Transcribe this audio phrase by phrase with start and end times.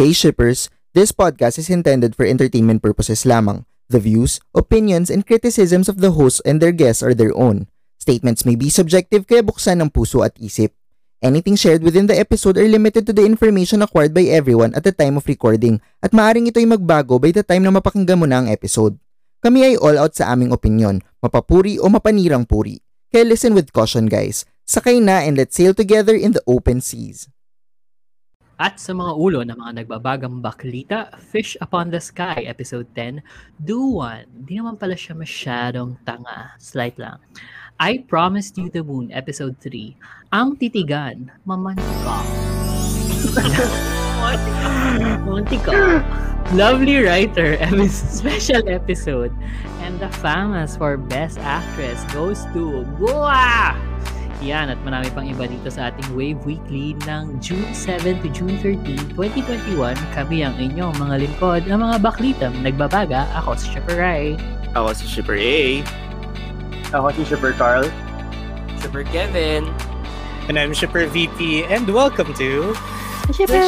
[0.00, 3.68] Hey shippers, this podcast is intended for entertainment purposes lamang.
[3.92, 7.68] The views, opinions, and criticisms of the hosts and their guests are their own.
[8.00, 10.72] Statements may be subjective kaya buksan ng puso at isip.
[11.20, 14.96] Anything shared within the episode are limited to the information acquired by everyone at the
[14.96, 18.48] time of recording at maaring ito'y magbago by the time na mapakinggan mo na ang
[18.48, 18.96] episode.
[19.44, 22.80] Kami ay all out sa aming opinion, mapapuri o mapanirang puri.
[23.12, 24.48] Kaya listen with caution guys.
[24.64, 27.28] Sakay na and let's sail together in the open seas.
[28.60, 33.24] At sa mga ulo ng mga nagbabagang baklita, Fish Upon the Sky, Episode 10,
[33.56, 34.28] Do One.
[34.44, 36.52] Di naman pala siya masyadong tanga.
[36.60, 37.16] Slight lang.
[37.80, 39.96] I Promised You the Moon, Episode 3.
[40.36, 42.20] Ang titigan, mamantika.
[45.24, 46.04] Mamantika.
[46.52, 47.56] Lovely writer,
[47.88, 49.32] special episode.
[49.80, 53.72] And the famous for Best Actress goes to Goa!
[54.40, 58.56] Yan at marami pang iba dito sa ating Wave Weekly ng June 7 to June
[58.64, 59.92] 13, 2021.
[60.16, 63.28] Kami ang inyong mga lingkod ng mga baklitam nagbabaga.
[63.36, 64.40] Ako si Shipper Rai.
[64.72, 65.84] Ako si Shipper A.
[66.96, 67.84] Ako si Shipper Carl.
[68.80, 69.68] Shipper Kevin.
[70.48, 72.72] And I'm Shipper VP and welcome to
[73.36, 73.60] Shipper!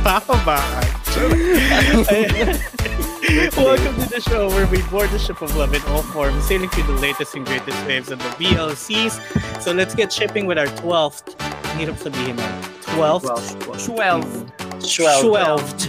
[0.00, 0.80] Pakabaan.
[3.56, 6.68] Welcome to the show where we board the ship of love in all forms, sailing
[6.68, 9.62] through the latest and greatest waves of the BLCs.
[9.62, 11.40] So let's get shipping with our 12th.
[11.40, 12.44] Ang hirap sabihin na.
[12.92, 13.56] 12th?
[13.88, 14.52] 12.
[14.84, 15.88] 12th.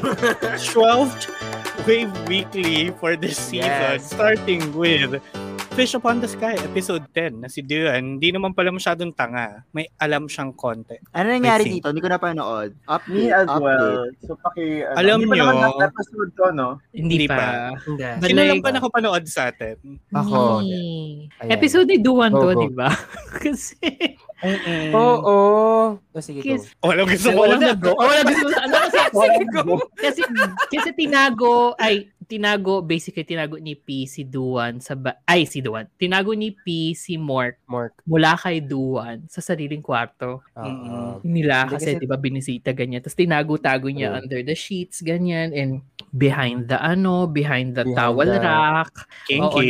[0.71, 1.27] 12th
[1.85, 3.67] Wave Weekly for this season.
[3.67, 4.09] Yes.
[4.09, 5.21] Starting with
[5.75, 9.59] Fish Upon the Sky, episode 10, na si Duan, hindi naman pala masyadong tanga.
[9.69, 10.95] May alam siyang konti.
[11.11, 11.91] Ano nangyari dito?
[11.91, 12.71] Hindi ko napanood.
[12.87, 13.59] Up, Me as update.
[13.59, 14.07] well.
[14.23, 14.87] So, paki...
[14.87, 16.69] ano, Alam hindi pa nyo- naman last episode to, no?
[16.89, 17.35] Hindi Hindi pa.
[17.35, 17.47] pa.
[17.83, 18.03] Hindi.
[18.23, 19.75] Sino lang pa nakapanood sa atin?
[20.15, 20.63] Ako.
[20.63, 21.27] Hey.
[21.43, 21.51] Ayan.
[21.51, 22.61] Episode ni Duan Go, to, go.
[22.61, 22.89] di ba?
[23.43, 23.75] Kasi,
[24.95, 25.35] Oo.
[25.97, 26.45] Oh, sige ko.
[26.45, 26.71] Kiss.
[26.79, 27.75] Walang gusto mo walang na.
[27.75, 27.91] nag-go.
[27.91, 28.47] Oh, walang gusto.
[28.55, 28.99] Ano kasi,
[29.97, 30.21] kasi,
[30.69, 35.85] kasi tinago, ay, tinago, basically, tinago ni P si Duan sa, ba- ay, si Duan.
[35.95, 37.93] Tinago ni P si Mork Mark.
[38.03, 41.21] mula kay Duan sa sariling kwarto Oo.
[41.21, 42.99] nila Hindi kasi, kasi- 'di ba binisita ganyan.
[42.99, 44.19] Tapos tinago-tago niya Oo.
[44.19, 45.79] under the sheets ganyan and
[46.11, 48.93] behind the ano, behind the Behind towel the- rack.
[49.35, 49.67] Oo, Kinky.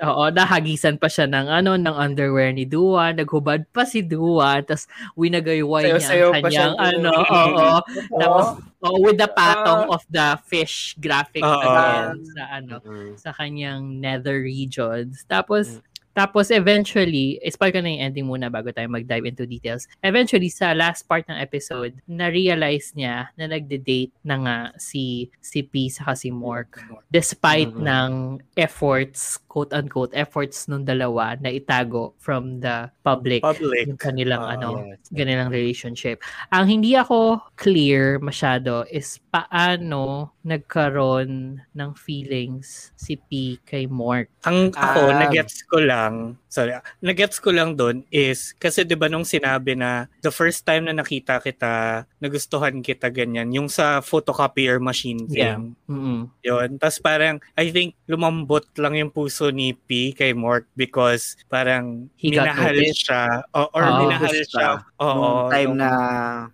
[0.00, 4.62] na, oo, nahagisan pa siya ng ano, ng underwear ni Duan, naghubad pa si Duan,
[4.62, 7.68] tapos winagayway niya Sayaw-sayaw ang kanyang ano, oo.
[8.20, 8.46] Tapos
[8.82, 9.94] oo, with the patong Ah.
[9.94, 11.60] of the fish graphic Oo.
[11.60, 13.12] again sa ano, Mm.
[13.18, 15.24] sa kanyang nether regions.
[15.28, 15.89] Tapos, Mm.
[16.12, 19.86] Tapos eventually, spoil ko na yung ending muna bago tayo mag-dive into details.
[20.02, 25.88] Eventually, sa last part ng episode, na-realize niya na nagde-date na nga si, si P
[25.88, 26.82] sa si Mork.
[27.10, 27.82] Despite Mhm.
[27.86, 28.10] ng
[28.56, 33.86] efforts, quote-unquote, efforts nung dalawa na itago from the public, Public.
[33.90, 34.50] yung kanilang Oo.
[34.54, 35.10] ano, Yes.
[35.10, 36.22] kanilang relationship.
[36.50, 44.32] Ang hindi ako clear masyado is paano nagkaroon ng feelings si P kay Mork.
[44.48, 45.28] Ang ako, Ah.
[45.28, 50.10] nagets ko lang, sorry, nagets ko lang doon is, kasi di ba nung sinabi na
[50.18, 55.62] the first time na nakita kita, nagustuhan kita ganyan, yung sa photocopier machine Yeah.
[55.62, 55.78] thing.
[55.86, 56.20] Mm-mm.
[56.42, 56.68] Yun.
[56.76, 62.34] Tapos parang, I think, lumambot lang yung puso ni P kay Mork because parang He
[62.34, 63.46] minahal siya.
[63.54, 63.98] O, or Oo.
[64.02, 64.68] minahal Gusto siya.
[64.98, 65.14] Oo.
[65.14, 65.90] Nung time nung- na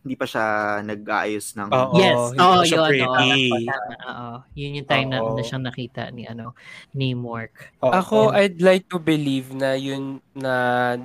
[0.05, 0.45] hindi pa siya
[0.85, 1.69] nag-aayos ng...
[1.73, 1.95] Oo.
[1.97, 2.89] yes, oo, siya yun.
[2.93, 3.41] pretty.
[4.05, 4.29] Oo.
[4.53, 5.33] Yun yung time na, Oo.
[5.33, 6.53] na siyang nakita ni ano
[6.93, 7.73] ni Mork.
[7.81, 7.93] Oo.
[7.97, 10.55] Ako, I'd like to believe na yun na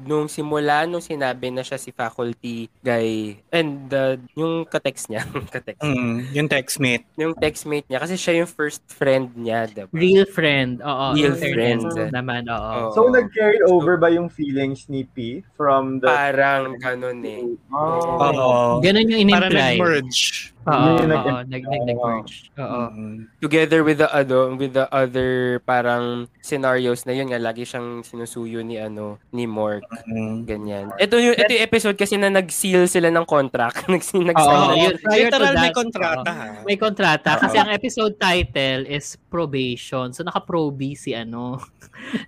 [0.04, 5.24] nung simula nung sinabi na siya si faculty guy and the yung ka-text niya,
[5.56, 5.80] ka-text.
[5.80, 7.08] Mm, yung textmate.
[7.16, 9.88] Yung textmate niya kasi siya yung first friend niya, diba?
[9.96, 10.84] Real friend.
[10.84, 11.16] Oo.
[11.16, 12.12] Real fairness friend.
[12.12, 12.60] Naman, oo.
[12.60, 12.92] Oo.
[12.92, 16.12] So, nag-carry over ba yung feelings ni P from the...
[16.12, 17.44] Parang ganun eh.
[17.72, 18.20] Oh.
[18.20, 18.50] Oo.
[18.84, 19.80] Ganun yung Para in-imply.
[19.80, 20.52] nag-merge.
[20.68, 21.02] Oo,
[21.48, 22.36] nag-merge.
[22.58, 22.82] Oo.
[22.94, 23.18] Mm.
[23.42, 28.62] Together with the ano, with the other parang scenarios na yun nga lagi siyang sinusuyo
[28.62, 30.44] ni ano ni Mork Mm.
[30.44, 30.86] ganyan.
[31.00, 34.96] Ito yung ito yung episode kasi na nag-seal sila ng contract, nag-sign nag Oo, yun.
[35.08, 36.48] Literal may kontrata ha.
[36.68, 37.64] May kontrata kasi Oo.
[37.64, 40.12] ang episode title is probation.
[40.12, 41.64] So naka-proby si ano.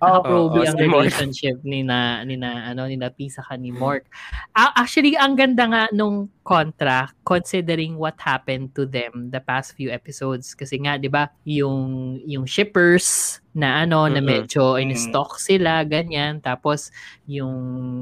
[0.00, 1.04] naka-proby oo, ang si Mork.
[1.04, 4.08] relationship ni na ni na ano ni na Pisa ka ni Mork.
[4.52, 9.92] Ah, actually ang ganda nga nung contract considering what happened to them the past few
[9.92, 14.26] episodes kasi nga 'di ba yung yung shippers na ano, na Mhm.
[14.26, 16.38] medyo in stock sila, ganyan.
[16.38, 16.90] Tapos,
[17.24, 17.54] yung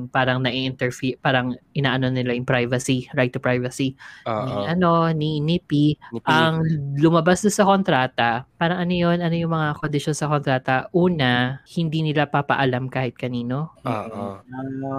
[0.08, 3.92] parang na-interfere, parang inaano nila yung privacy, right to privacy.
[4.24, 4.32] Ni,
[4.66, 5.94] ano, ni, ni P.
[6.08, 6.26] Ni P.
[6.26, 6.64] Ang
[6.96, 10.88] lumabas sa kontrata, parang ano yun, ano yung mga conditions sa kontrata?
[10.90, 13.76] Una, hindi nila papaalam kahit kanino.
[13.84, 14.40] Oo.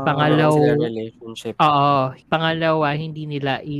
[0.05, 1.53] Pangalaw- Wala silang relationship.
[1.57, 1.97] Oo.
[2.27, 3.79] Pangalawa, hindi nila i,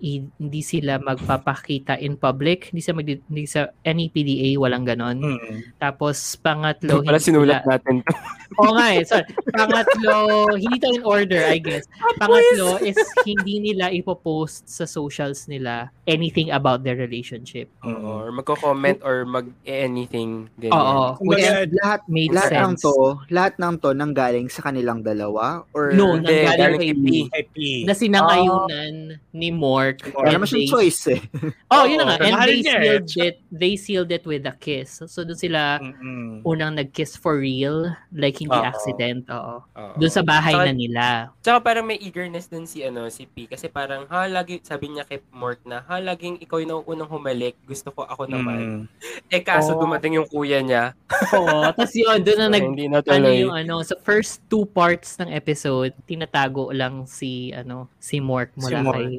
[0.00, 2.70] i- hindi sila magpapakita in public.
[2.70, 5.18] Hindi sa mag, hindi sa any PDA walang ganon.
[5.18, 5.78] Mm.
[5.78, 5.93] Tapos
[6.40, 7.94] pangatlo, Pala hindi sinulat nila, natin.
[8.60, 9.02] Oo nga eh.
[9.02, 9.26] Sorry.
[9.50, 10.16] Pangatlo,
[10.54, 11.90] hindi to in order, I guess.
[12.22, 12.94] Pangatlo is
[13.26, 17.66] hindi nila ipopost sa socials nila anything about their relationship.
[17.82, 18.24] Oo.
[18.24, 20.46] Or magko-comment or mag-anything.
[20.70, 21.18] Oo.
[21.24, 21.42] Which
[21.82, 22.84] lahat made lahat ng sense.
[22.86, 27.66] to, lahat ng to nanggaling sa kanilang dalawa or No, nanggaling galing kay P.
[27.88, 30.06] Na sinangayunan ni Mork.
[30.14, 31.20] And naman siyang choice eh.
[31.74, 32.16] Oh, yun na nga.
[32.22, 33.36] And they sealed it.
[33.50, 35.02] They sealed it with a kiss.
[35.10, 36.40] So, doon sila Mm-mm.
[36.42, 37.84] unang nag-kiss for real.
[38.10, 38.64] Like, hindi Oo.
[38.64, 39.28] accident.
[39.28, 39.60] Oo.
[39.66, 39.92] Oo.
[39.96, 41.04] Doon sa bahay Saka- na nila.
[41.40, 45.04] Tsaka parang may eagerness din si ano si P kasi parang ha lagi sabi niya
[45.04, 48.82] kay Mort na ha laging ikaw yung unang humalik gusto ko ako naman Mm.
[49.28, 49.80] eh kaso Oh.
[49.80, 50.96] dumating yung kuya niya
[51.32, 51.66] Oo.
[51.66, 52.64] Tapos yun, doon na so, nag...
[52.64, 57.86] hindi na Ano yung ano, sa first two parts ng episode, tinatago lang si, ano,
[57.96, 58.98] si Mork Si mula Mork.
[58.98, 59.12] kay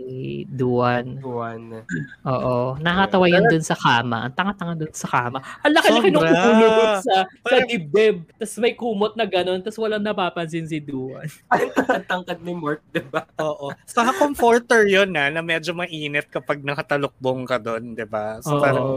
[0.45, 1.19] Duan.
[1.19, 1.61] Juan
[2.23, 2.75] Oo.
[2.77, 4.25] Nakakatawa yun dun sa kama.
[4.25, 5.39] Ang tanga-tanga dun sa kama.
[5.61, 6.41] Ang laki-laki nung Sobra.
[6.55, 8.15] Ulo dun sa, sa dibdib.
[8.39, 9.59] Tapos may kumot na ganun.
[9.59, 11.27] Tapos walang napapansin si Duan.
[11.95, 13.71] ang tangkad ni Mort diba Oo.
[13.83, 18.39] Saka comforter yun na, na medyo mainit kapag nakatalukbong ka doon, di ba?
[18.39, 18.61] So Oo.
[18.63, 18.87] parang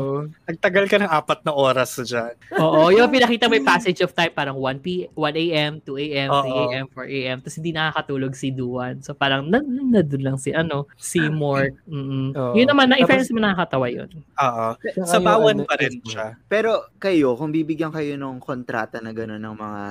[0.46, 2.34] nagtagal ka ng apat na oras dyan.
[2.58, 2.94] Oo.
[2.94, 6.58] Yung pinakita may passage of time, parang 1 p 1 a.m., 2 a.m., 3 Oo.
[6.70, 7.36] a.m., 4 a.m.
[7.42, 8.94] Tapos hindi nakakatulog si Duan.
[9.02, 11.74] So parang na, na, doon lang si, ano, si Mork.
[11.88, 12.34] Mm-mm.
[12.54, 14.10] Yun naman, na, in Tapos- fairness naman nakakatawa yun.
[14.38, 14.66] Oo.
[15.04, 16.38] Sa bawan ano, pa rin siya.
[16.46, 19.82] Pero kayo, kung bibigyan kayo ng kontrata na gano'n ng mga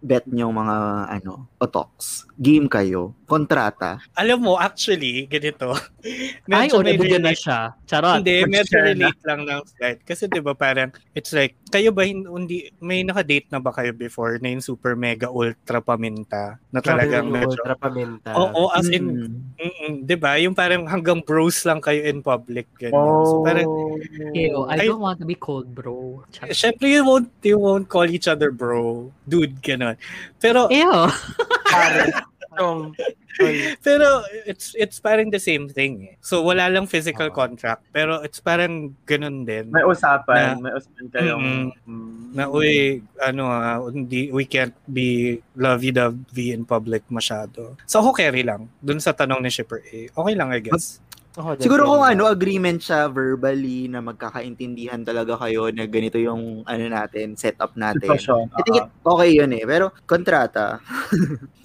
[0.00, 0.76] bet nyo mga
[1.20, 5.74] ano, otoks, game kayo, kontrata, Alam mo, actually, ganito.
[6.46, 7.74] Ay, o, may nabigyan na siya.
[7.84, 8.22] Charot.
[8.22, 10.00] Hindi, medyo relate lang ng slight.
[10.06, 13.90] Kasi di ba parang, it's like, kayo ba, hin- hindi, may nakadate na ba kayo
[13.90, 16.62] before na yung super mega ultra paminta?
[16.70, 20.36] Na talagang medyo, ultra paminta oo, as in, mm, mm, di ba?
[20.38, 22.68] Yung parang hanggang bros lang kayo in public.
[22.78, 23.24] Ganyan.
[23.26, 23.66] So parang,
[24.36, 26.22] Ew, I don't want to be cold, bro.
[26.30, 26.52] Charot.
[26.52, 29.94] syempre you won't, you won't call each other bro, dude, gano'n.
[30.42, 31.06] Pero, Ew.
[32.58, 32.92] Yung-
[33.84, 36.16] Pero it's it's parang the same thing eh.
[36.24, 37.36] So wala lang physical Oo.
[37.36, 39.68] contract, pero it's parang ganun din.
[39.68, 41.44] May usapan, Na- may usapan kayong...
[41.44, 41.68] Mm.
[41.84, 42.16] Mm.
[42.32, 47.76] Na uy, ano ah, hindi we can't be lovey-dovey in public masyado.
[47.84, 50.08] So carry lang dun sa tanong ni Shipper A.
[50.16, 51.00] Okay lang I guess.
[51.36, 56.64] Ako din, siguro kung ano, agreement siya verbally na magkakaintindihan talaga kayo na ganito yung
[56.64, 58.08] ano natin, setup natin.
[58.08, 58.44] Sitwasyon.
[58.56, 59.64] I think it, okay yun eh.
[59.68, 60.80] Pero kontrata,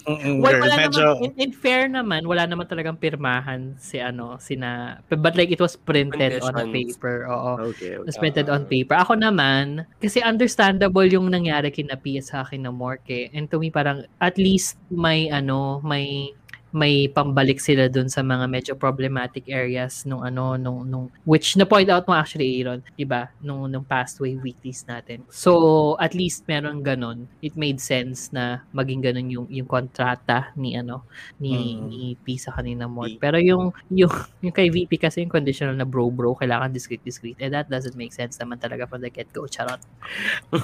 [0.08, 5.02] Well, wala medyo naman, in, in fair naman, wala naman talagang pirmahan si ano, sina,
[5.10, 7.70] but like it was printed on paper, oo.
[7.70, 7.98] okay.
[7.98, 8.10] It okay.
[8.10, 8.98] was printed on paper.
[8.98, 13.30] Ako naman, kasi understandable yung nangyari kina Pia sa akin na Morke.
[13.30, 16.34] And to me, parang at least may ano, may
[16.72, 21.68] may pambalik sila dun sa mga medyo problematic areas nung ano nung nung which na
[21.68, 23.28] point out mo actually Aaron, 'di ba?
[23.40, 25.24] Nung nung past way weeklies natin.
[25.28, 27.28] So at least meron ganun.
[27.42, 31.04] It made sense na maging ganun yung yung kontrata ni ano
[31.42, 31.88] ni Mm.
[31.92, 33.04] ni P sa kanina mo.
[33.18, 34.12] Pero yung yung
[34.46, 37.38] yung kay VP kasi yung conditional na bro bro kailangan discreet discreet.
[37.42, 39.44] And that doesn't make sense naman talaga from the get go.
[39.50, 39.82] Charot.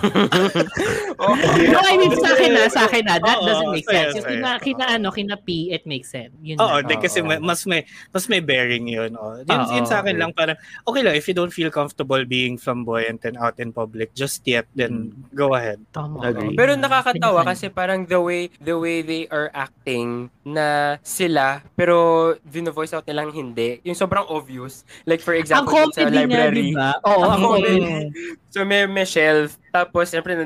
[1.17, 1.33] Oo.
[1.73, 4.13] No, I mean sa akin na, sa akin na, that doesn't make sense.
[4.13, 6.33] Yung kina, kina ano, kina P, it makes sense.
[6.43, 9.15] Yun Oo, di, kasi may- mas may mas may bearing 'yun.
[9.15, 9.39] Oh.
[9.39, 10.21] Yun, Oo, yun sa akin okay.
[10.21, 14.11] lang parang okay lang if you don't feel comfortable being flamboyant and out in public
[14.13, 15.79] just yet then go ahead.
[15.89, 16.21] Tama.
[16.21, 16.53] Agree.
[16.53, 21.95] Pero nakakatawa kasi parang the way the way they are acting na sila pero
[22.43, 23.79] vino-voice out nilang hindi.
[23.83, 24.83] Yung sobrang obvious.
[25.05, 26.71] Like for example sa niya, library.
[26.71, 26.97] di ba?
[27.07, 27.79] Oo, Ang ang comedy.
[27.79, 28.47] comedy.
[28.49, 29.55] So may, may shelf.
[29.79, 30.43] Tapos siyempre na,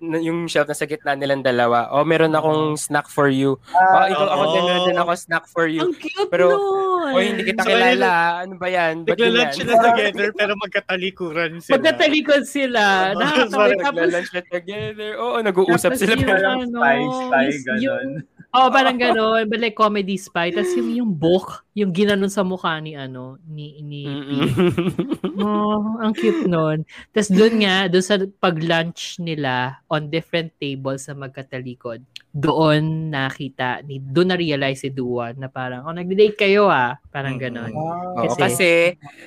[0.00, 1.86] na- yung shelf nasa gitna nilang dalawa.
[1.90, 3.54] Oh, meron akong snack for you.
[3.68, 4.66] Oh, ikaw ako din oo.
[4.66, 5.80] meron din ako snack for you.
[5.80, 6.84] Ang cute Pero- nun.
[7.06, 8.10] Oh, hindi kita So, kilala.
[8.42, 8.94] Ano ba yan?
[9.02, 11.74] Ba't Nagla-lunch sila together pero magkatalikuran sila.
[11.78, 12.82] Magkatalikod sila.
[13.14, 13.64] Nakakatawa.
[13.70, 15.10] Nagla-lunch na together.
[15.16, 16.14] Oo, nag-uusap sila.
[16.16, 17.46] pero ano, Spy, spy,
[17.78, 19.44] yung- Oo, parang gano'n.
[19.44, 20.48] But like comedy spy.
[20.48, 24.02] Tapos yung, yung book, yung ginanon sa mukha ni ano, ni, ni
[25.36, 26.82] Oh, ang cute nun.
[27.12, 29.54] Tapos doon nga, doon sa pag-lunch nila
[29.86, 32.00] on different tables sa magkatalikod,
[32.32, 36.96] doon nakita, ni, doon na-realize si Duan na parang, oh, nag-date kayo ah.
[37.08, 37.72] Parang gano'n.
[37.72, 38.70] Oo, Kasi- kasi,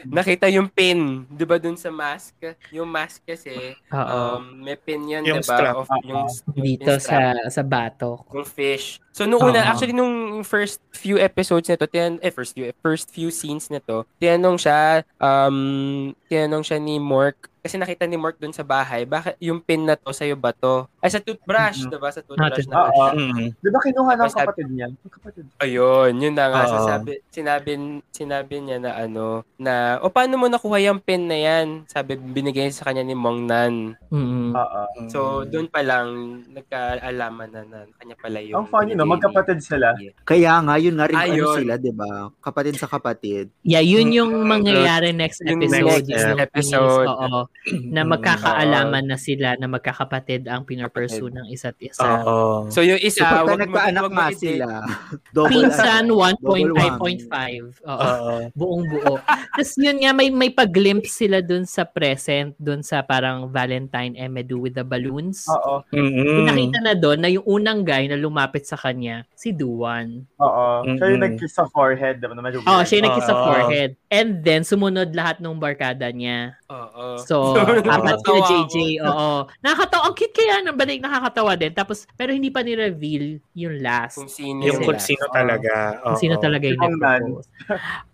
[0.05, 2.37] nakita yung pin, 'di ba dun sa mask?
[2.69, 4.37] Yung mask kasi Oo.
[4.37, 5.57] um may pin 'yan, Yung 'di ba?
[5.57, 5.75] strap.
[5.75, 8.29] Of yung, yung Dito strap, sa sa batok.
[8.31, 9.01] yung fish.
[9.19, 9.67] So nung una, Oo.
[9.75, 14.55] actually nung first few episodes nito, tin eh first few first few scenes nito, tinanong
[14.55, 19.59] siya um tinanong siya ni Mork kasi nakita ni Mork dun sa bahay, bakit yung
[19.59, 20.87] pin na to sa'yo ba to?
[20.97, 21.89] Ay, sa toothbrush, Mhm.
[21.89, 22.09] 'di ba?
[22.09, 23.05] Sa toothbrush Ah, na Oo.
[23.13, 23.47] Mm.
[23.53, 24.87] Di ba kinuha ng sabi- kapatid niya?
[25.05, 25.45] Kapatid.
[25.59, 26.61] Ayun, yun na nga.
[26.89, 27.71] Sabi, sinabi,
[28.09, 29.25] sinabi niya na ano,
[29.55, 31.67] na, o paano mo nakuha yung pen na yan?
[31.85, 33.73] Sabi, binigay sa kanya ni Mong Nan.
[34.07, 34.51] Mm.
[34.51, 34.81] Oo.
[35.07, 36.07] So, doon pa lang,
[36.49, 38.55] nagkaalaman na na kanya pala yung...
[38.57, 39.03] Ang funny, no?
[39.03, 39.91] Magkapatid sila.
[40.23, 41.55] Kaya nga, yun nga rin ano Ayun.
[41.57, 42.07] sila, di ba?
[42.39, 43.51] Kapatid sa kapatid.
[43.61, 46.07] Yeah, yun yung mangyayari next episode.
[46.07, 47.07] next episode.
[47.07, 47.48] Oo.
[47.91, 52.23] Na Mm, magkakaalaman na sila na magkakapatid ang pinarpursue ng isa't isa.
[52.23, 52.71] Oo.
[52.71, 53.75] So, yung isa, So, wag mo
[54.09, 54.87] nga sila,
[55.35, 57.83] double Pinsan ano, 1.5.5.
[57.83, 57.99] Oo.
[57.99, 58.33] Oo.
[58.55, 59.19] Buong buo.
[59.27, 64.63] Tapos yun nga, may, may pag-glimpse sila dun sa present, dun sa parang Valentine Emedu
[64.63, 65.43] with the balloons.
[65.51, 65.83] Oo.
[65.91, 66.47] Mm-mm.
[66.47, 70.23] Pinakita na doon na yung unang guy na lumapit sa kanya, si Duan.
[70.39, 70.87] Oo.
[70.87, 71.23] Siya yung Mm-mm.
[71.35, 72.23] nag-kiss sa forehead.
[72.23, 72.33] Diba?
[72.33, 72.87] Na medyo Oh, weird.
[72.87, 73.45] siya yung nagkiss sa Oo.
[73.45, 73.91] forehead.
[74.09, 76.57] And then, sumunod lahat ng barkada niya.
[76.65, 77.21] Oo.
[77.29, 77.53] So,
[77.93, 79.05] apat sila JJ.
[79.05, 79.45] Oo.
[79.61, 80.09] Nakakatawa.
[80.09, 80.97] Ang cute kaya ng balik.
[80.97, 81.69] Nakakatawa din.
[81.77, 84.17] Tapos, pero hindi pa ni-reveal yung last.
[84.17, 85.33] Kung sino Yung kung sino Oo.
[85.33, 86.01] talaga.
[86.01, 86.21] Kung Oo.
[86.25, 87.47] sino talaga yung nag-propose.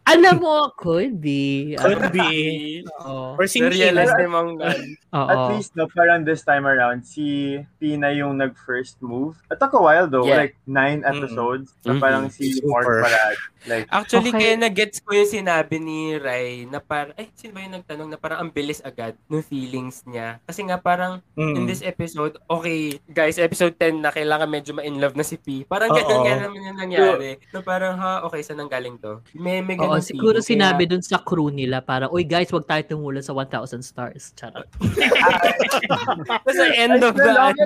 [0.05, 1.73] Alam mo, could be.
[1.81, 2.85] Could be.
[3.01, 3.33] Oo.
[3.33, 4.25] Or Na-realize ni.
[5.17, 5.25] Oo.
[5.25, 9.33] At least, no, parang this time around, si Pina yung nag-first move.
[9.49, 10.45] It took a while though, Yeah.
[10.45, 11.73] like nine episodes.
[11.81, 12.01] Na Mhm.
[12.01, 12.69] parang si Super.
[12.69, 13.21] Mark pala,
[13.65, 14.41] like, Actually, Okay.
[14.45, 18.17] kaya na-gets ko yung sinabi ni Rai na parang, eh, sino ba yung nagtanong na
[18.19, 20.37] parang ang bilis agad ng feelings niya.
[20.45, 21.55] Kasi nga parang, Mm.
[21.55, 25.65] in this episode, okay, guys, episode 10 na kailangan medyo ma-in love na si P.
[25.65, 27.41] Parang ganun nga naman yung nangyari.
[27.49, 29.17] Na parang, ha, okay, saan nang galing to?
[29.33, 30.49] May, may Oo, siguro feeling.
[30.59, 34.33] sinabi Kaya- dun sa crew nila para, uy guys, wag tayo tumulan sa 1,000 stars.
[34.33, 34.67] Charot.
[36.29, 37.63] Tapos sa end of the, the ano!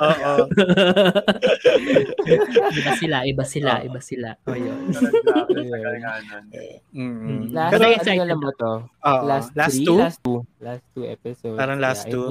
[0.00, 0.34] Oo.
[2.72, 4.30] iba sila, iba sila, iba sila.
[4.46, 4.80] O yun.
[6.90, 7.54] Mm.
[7.54, 8.72] last, Pero ano na ba to?
[8.82, 9.22] Oo.
[9.24, 9.86] Last, last three?
[9.86, 9.98] two?
[9.98, 10.38] Last two.
[10.58, 11.54] Last two episodes.
[11.56, 12.26] Parang last Yeah, two.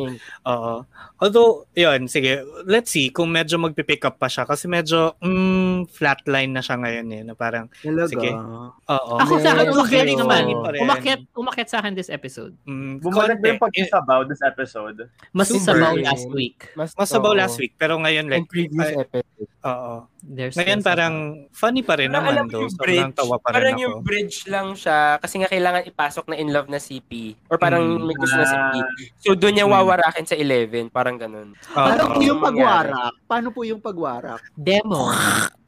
[0.46, 0.74] Oo.
[1.18, 6.50] Although, yun, sige, let's see kung medyo magpipick up pa siya kasi medyo mm, flatline
[6.50, 7.22] na siya ngayon eh.
[7.22, 8.10] Na parang, Talaga.
[8.10, 8.30] Sige.
[8.32, 9.14] oo.
[9.16, 10.44] Ako sa akin, umakyat naman.
[10.58, 10.82] pa rin.
[10.82, 12.58] Umakyat, umakyat sa akin this episode.
[12.64, 15.08] Mm, Bumalik na yung pagsasabaw this episode.
[15.30, 15.78] Mas Super.
[15.78, 16.68] sabaw last week.
[16.74, 17.40] Mas, Mas about oo.
[17.40, 19.48] last week, pero ngayon like, previous ay, episode.
[19.62, 19.96] oo.
[20.20, 21.16] There's Ngayon parang
[21.50, 22.62] funny pa rin Parang naman alam though.
[22.62, 23.16] yung Sobrang bridge.
[23.16, 23.82] tawa pa rin Parang ako.
[23.82, 27.40] yung bridge lang siya kasi nga kailangan ipasok na in love na si P.
[27.48, 28.04] Or parang Mm.
[28.04, 28.76] may gusto na si P.
[29.18, 29.74] So doon niya Mm.
[29.74, 30.92] wawarakin sa 11.
[30.92, 31.56] Parang ganun.
[31.66, 33.14] Paano po yung pagwarak?
[33.26, 34.44] Paano po yung pagwarak?
[34.54, 35.08] Demo.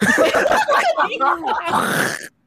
[0.01, 0.07] ハ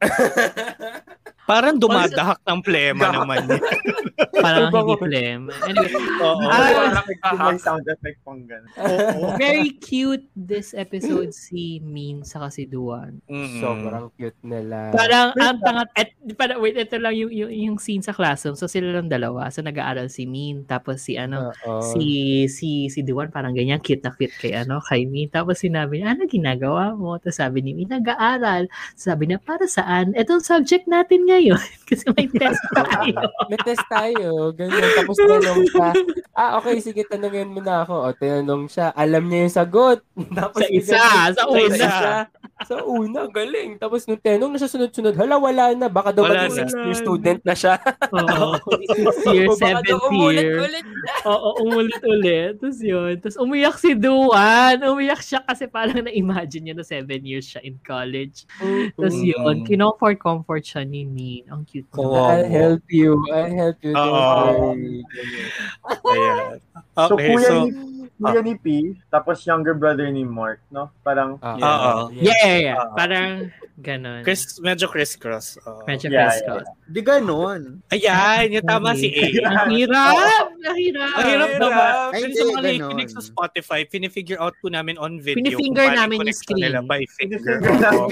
[0.01, 1.15] ハハハ。
[1.45, 3.45] Parang dumadahak ng plema naman.
[3.45, 3.61] yun.
[4.45, 5.41] Parang hindi plem.
[5.67, 6.45] Anyway, Oo.
[6.47, 7.03] Ah,
[7.35, 8.69] may sound effect pang ganun.
[8.77, 9.35] Oo.
[9.41, 13.19] very cute this episode si Min sa si Duan.
[13.27, 13.59] Mm-mm.
[13.59, 14.91] Sobrang cute nila.
[14.91, 18.55] Parang ang tangat at para wait ito lang yung, yung yung scene sa classroom.
[18.55, 19.51] So sila lang dalawa.
[19.51, 21.83] So nag-aaral si Min tapos si ano Oo.
[21.83, 25.27] si si si Duan parang ganyan cute na cute kay ano kay Min.
[25.31, 27.19] Tapos sinabi niya, ano ginagawa mo?
[27.19, 28.67] Tapos sabi ni Min, nag-aaral.
[28.95, 30.15] Sabi niya, para saan?
[30.15, 31.59] Etong subject natin ngayon.
[31.85, 33.13] Kasi may test tayo.
[33.45, 34.29] May test tayo.
[34.51, 34.89] Ganyan.
[34.95, 35.89] Tapos tinanong siya,
[36.33, 37.95] ah, okay, sige, tanongin mo na ako.
[38.01, 39.99] O, tinanong siya, alam niya yung sagot.
[40.33, 40.97] Tapos Sa isa,
[41.31, 41.75] sa una.
[41.75, 42.09] siya.
[42.63, 43.77] Sa una, galing.
[43.77, 45.85] Tapos nung tinanong na siya sunod-sunod, hala, wala na.
[45.85, 47.77] Baka daw Wala sixth year student na siya.
[48.09, 48.57] Oo.
[48.89, 49.99] Sixth year, O baka daw seventh year.
[50.01, 50.85] umulit-ulit.
[51.23, 52.53] Oo, umulit-ulit.
[52.57, 53.13] Tapos yun.
[53.19, 54.81] Tapos umiyak si Duan.
[54.81, 58.49] Umiyak siya kasi parang na-imagine niya na seven years siya in college.
[58.95, 59.27] Tapos Mm.
[59.27, 61.43] yun, kinomfort-comfort siya ni Min.
[61.49, 62.13] Ang cute Kawawa.
[62.13, 62.29] naman.
[62.29, 63.11] I'll help you.
[63.33, 63.93] I'll help you.
[63.97, 65.01] Worry.
[66.13, 66.61] Ayan.
[66.95, 67.71] So, Okay, kuya, so, ni,
[68.17, 68.65] kuya ni P,
[69.07, 70.87] tapos younger brother ni Mark, no?
[71.01, 72.11] Parang, Ah, Oo.
[72.11, 72.77] Yeah, yeah, yeah.
[72.77, 72.95] Oo.
[72.95, 73.29] Parang
[73.75, 74.23] ganon.
[74.23, 75.59] Chris, medyo crisscross.
[75.61, 75.83] Oo.
[75.83, 76.67] Medyo Yeah, crisscross.
[76.85, 77.83] Di ganon.
[77.89, 79.25] Ayan, yung tama si A.
[79.65, 80.15] Ang hirap!
[80.63, 81.11] Ang hirap!
[81.13, 81.59] Ang hirap Hirap.
[81.59, 81.91] naman.
[82.09, 85.43] Ay, sa mga nakikinig sa Spotify, pinifigure out po namin on video.
[85.43, 86.63] Pinifinger namin yung screen.
[86.63, 87.59] Nila by finger.
[87.59, 88.07] Oo.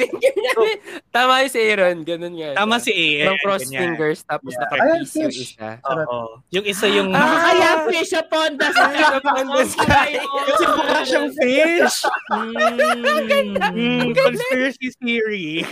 [1.16, 2.04] Tama si Aaron.
[2.04, 2.50] Ganun nga.
[2.56, 3.06] Tama si A.
[3.26, 3.80] From cross ganyan.
[3.96, 4.70] fingers, tapos Yeah.
[4.74, 5.70] Ayan, yung isa.
[5.84, 6.20] Oo.
[6.52, 7.10] Yung isa yung...
[7.10, 9.93] Ah, kaya fish upon the Fish upon the sky.
[9.94, 11.98] Kasi mukha siyang fish.
[12.32, 13.56] Mm.
[13.74, 15.68] Mm, conspiracy theory.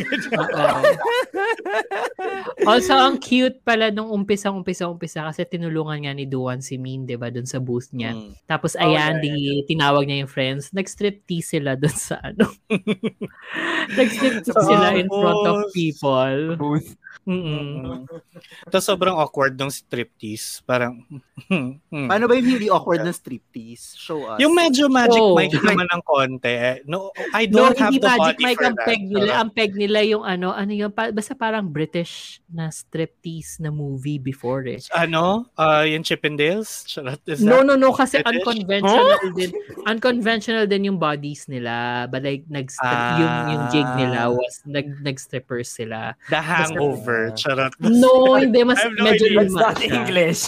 [2.68, 7.34] Also, ang cute pala nung umpisa-umpisa-umpisa kasi tinulungan nga ni Duan si Min, di ba,
[7.34, 8.14] dun sa booth niya.
[8.14, 8.32] Mm.
[8.46, 10.74] Tapos, Oh, ayan, yeah, di, tinawag niya yung friends.
[10.74, 12.50] Nag-striptease sila dun sa ano.
[14.00, 16.56] Nag-striptease sila in front of people.
[16.58, 16.98] Booth.
[17.22, 18.02] Mm-mm.
[18.02, 18.06] Mm.
[18.66, 20.64] Tapos sobrang awkward ng striptease.
[20.64, 21.04] Parang,
[21.52, 22.08] hmm.
[22.08, 23.94] Paano ba yung hindi awkward na striptease?
[23.94, 24.38] Show us.
[24.40, 25.36] Yung medyo magic Oh.
[25.36, 26.82] mic naman ng konti.
[26.86, 28.88] No, I No, don't have hindi the magic body mic for ang that.
[28.88, 29.32] peg nila.
[29.38, 34.18] Ang peg nila yung ano, ano yung, pa, basta parang British na striptease na movie
[34.18, 34.82] before eh.
[34.92, 35.46] ano?
[35.54, 36.84] Uh, yung Chippendales?
[36.86, 38.42] Charot, is No, no, no, kasi British?
[38.42, 39.52] unconventional din.
[39.86, 42.08] Unconventional din yung bodies nila.
[42.08, 43.20] But like, nag Ah.
[43.20, 46.16] yung, yung jig nila was, nag, nag-strippers sila.
[46.28, 47.01] The Hangover.
[47.34, 47.74] Charot.
[47.80, 48.62] No, hindi.
[48.62, 49.38] Mas no medyo idea.
[49.42, 49.90] luma Not siya.
[49.92, 50.42] English.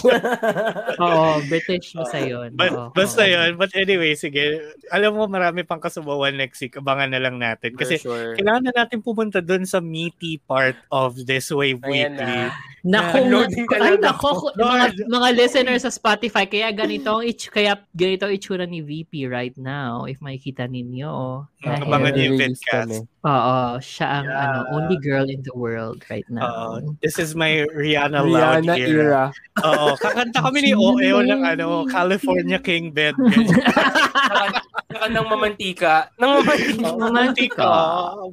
[1.04, 2.50] Oo, British basta yun.
[2.54, 3.30] But, Oo, basta oo.
[3.30, 3.50] yun.
[3.54, 4.60] But anyway, sige.
[4.88, 6.74] Alam mo, marami pang kasubawan next week.
[6.74, 7.74] Abangan na lang natin.
[7.74, 8.34] Kasi For sure.
[8.36, 12.20] kailangan na natin pumunta dun sa meaty part of this Wave Ayan Weekly.
[12.20, 12.52] na.
[12.84, 14.12] Naku, Loading ka ay lang.
[14.12, 14.92] nako, Lord.
[14.92, 19.24] mga, mga listeners sa Spotify, kaya ganito ang ich, kaya ganito ang itsura ni VP
[19.24, 21.48] right now, if makikita ninyo.
[21.64, 22.98] Dahil- abangan niyo yung Release kami.
[23.24, 24.44] Oo, siya ang Yeah.
[24.44, 26.36] ano, only girl in the world right Oo.
[26.44, 26.80] Now.
[27.00, 28.92] this is my Rihanna, Loud Rihanna era.
[28.92, 29.24] era.
[29.64, 29.94] Oo.
[29.96, 33.14] Kakanta kami ni OEO ng ano, California King Bed.
[34.94, 35.94] Saka ng mamantika.
[36.22, 36.86] Ng mamantika.
[36.94, 37.70] Romantika.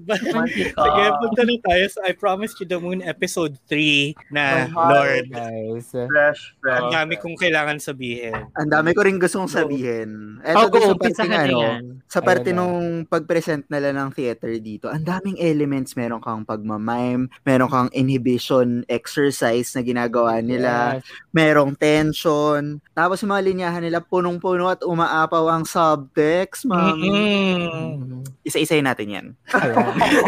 [0.07, 0.81] Romantika.
[0.85, 4.91] Sige, punta na tayo sa I Promised You the Moon episode 3 na heart.
[4.93, 5.25] Lord.
[5.33, 5.89] Guys.
[5.89, 6.77] Fresh, fresh.
[6.81, 8.33] Ang dami kong kailangan sabihin.
[8.53, 10.37] Ang dami ko rin gustong sabihin.
[10.45, 11.81] Oh, Eto go, doon sa parte ano, yan.
[12.05, 15.97] sa parte nung pag-present nila ng theater dito, ang daming elements.
[15.97, 21.05] Meron kang pagmamime, meron kang inhibition exercise na ginagawa nila, Yes.
[21.29, 27.07] merong tension, tapos yung mga linyahan nila punong-puno at umaapaw ang subtext, mami.
[27.07, 28.25] Mm.
[28.41, 29.25] Isa-isayin natin yan.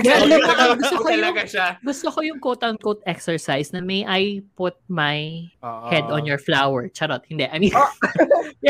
[0.06, 0.22] Yeah,
[0.78, 1.34] gusto ko yung
[1.82, 5.90] gusto ko yung quote-unquote exercise na may I put my Oo.
[5.90, 6.86] head on your flower.
[6.94, 7.50] Charot, hindi.
[7.50, 7.74] I mean,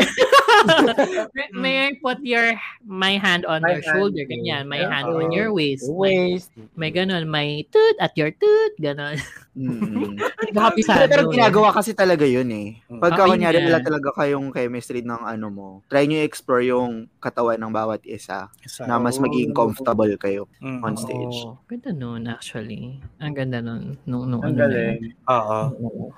[1.34, 2.54] may, may I put your
[2.86, 3.92] my hand on My your hand.
[3.92, 4.66] shoulder, ganyan.
[4.66, 4.90] My Yeah.
[4.90, 5.86] hand on your waist.
[5.88, 6.50] May, Waste.
[6.76, 7.28] may ganon.
[7.28, 8.72] May toot at your toot.
[8.94, 9.18] Ganon.
[9.54, 10.18] Mm.
[10.18, 11.06] Hindi ko kapisado.
[11.06, 12.78] Pero ginagawa kasi talaga yun eh.
[12.88, 17.54] Pagka Okay kunyari wala talaga kayong chemistry ng ano mo, try nyo i-explore yung katawan
[17.56, 18.82] ng bawat isa Isa.
[18.84, 20.80] na mas magiging comfortable kayo Mm.
[20.80, 21.38] on stage.
[21.44, 21.58] Oo.
[21.66, 22.98] Ganda nun, actually.
[23.18, 23.98] Ang ganda nun.
[24.04, 24.98] Nung, nung Ang ano galing.
[25.24, 25.58] Oo.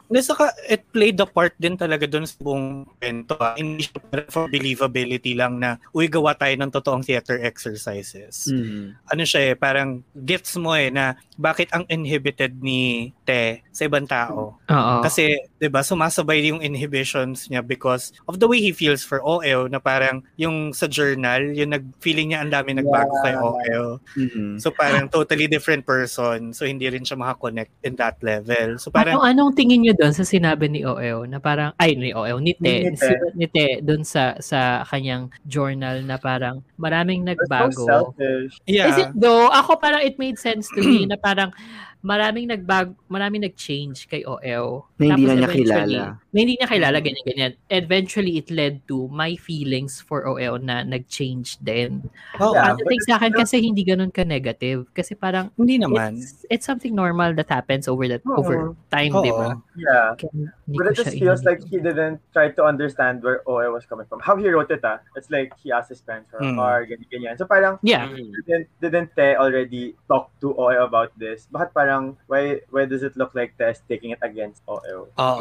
[0.06, 3.36] Hindi, saka it played a part din talaga doon sa buong kwento.
[3.36, 3.54] ah.
[3.54, 8.48] Hindi siya parang for believability lang na, uy, gawa tayo ng totoong theater exercises.
[8.48, 8.96] Mm.
[9.06, 11.04] Ano siya eh, parang gets mo eh na
[11.36, 14.58] bakit ang inhibited ni Te sa ibang tao.
[14.58, 14.94] Oo.
[15.06, 19.68] Kasi, 'di ba, sumasabay yung inhibitions niya because of the way he feels for OL
[19.68, 23.88] na parang yung sa journal, yung nag-feeling niya ang dami nagbago kay OL.
[24.16, 24.60] Mm.
[24.60, 26.52] So parang totally different person.
[26.52, 28.76] So hindi rin siya makakonect in that level.
[28.76, 32.12] So parang Anong, anong tingin nyo doon sa sinabi ni OEO na parang, ay ni
[32.12, 33.00] OEO, ni Te, Ni Te.
[33.00, 37.84] si- ni Te doon sa, sa kanyang journal na parang maraming so nagbago.
[37.88, 38.60] selfish.
[38.68, 38.92] yeah.
[38.92, 39.48] Is it though?
[39.48, 41.48] Ako parang it made sense to me na parang
[42.06, 44.86] maraming nagbag maraming nag-change kay OL.
[44.94, 46.18] Na hindi Tapos na niya eventually- kilala.
[46.32, 47.52] Na hindi niya kilala, ganyan, ganyan.
[47.66, 52.04] Eventually, it led to my feelings for OL na nag-change din.
[52.38, 52.52] Oo.
[52.52, 52.74] Yeah.
[52.74, 54.86] Ang thing sa akin kasi hindi ganun ka-negative.
[54.92, 56.20] Kasi parang, hindi naman.
[56.20, 58.36] it's, it's something normal that happens over that Oo.
[58.36, 58.56] over
[58.90, 59.24] time, Oo.
[59.24, 59.48] di ba?
[59.76, 60.12] Yeah.
[60.14, 63.86] Kaya hindi But it just feels like he didn't try to understand where OA was
[63.86, 64.20] coming from.
[64.20, 65.00] How he wrote it, ah.
[65.16, 66.60] It's like he asked his parents for a Hmm.
[66.60, 67.34] car, ganyan, ganyan.
[67.38, 68.12] So parang, Yeah.
[68.12, 71.48] didn't, didn't Te already talk to OA about this?
[71.48, 75.08] Bakit parang, why why does it look like Te is taking it against OA?
[75.16, 75.35] Oo.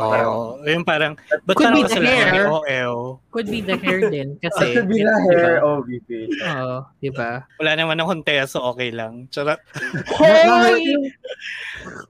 [0.65, 2.45] Yung parang, ba't Could parang be the hair.
[2.47, 2.97] OL?
[3.29, 4.73] Could be the hair din It kasi.
[4.73, 5.67] could be the hair ba?
[5.77, 6.09] OVP.
[6.41, 7.43] Oo, di ba?
[7.57, 9.27] Wala naman akong teso, okay lang.
[9.27, 9.59] Charot.
[10.15, 11.05] Pati yung,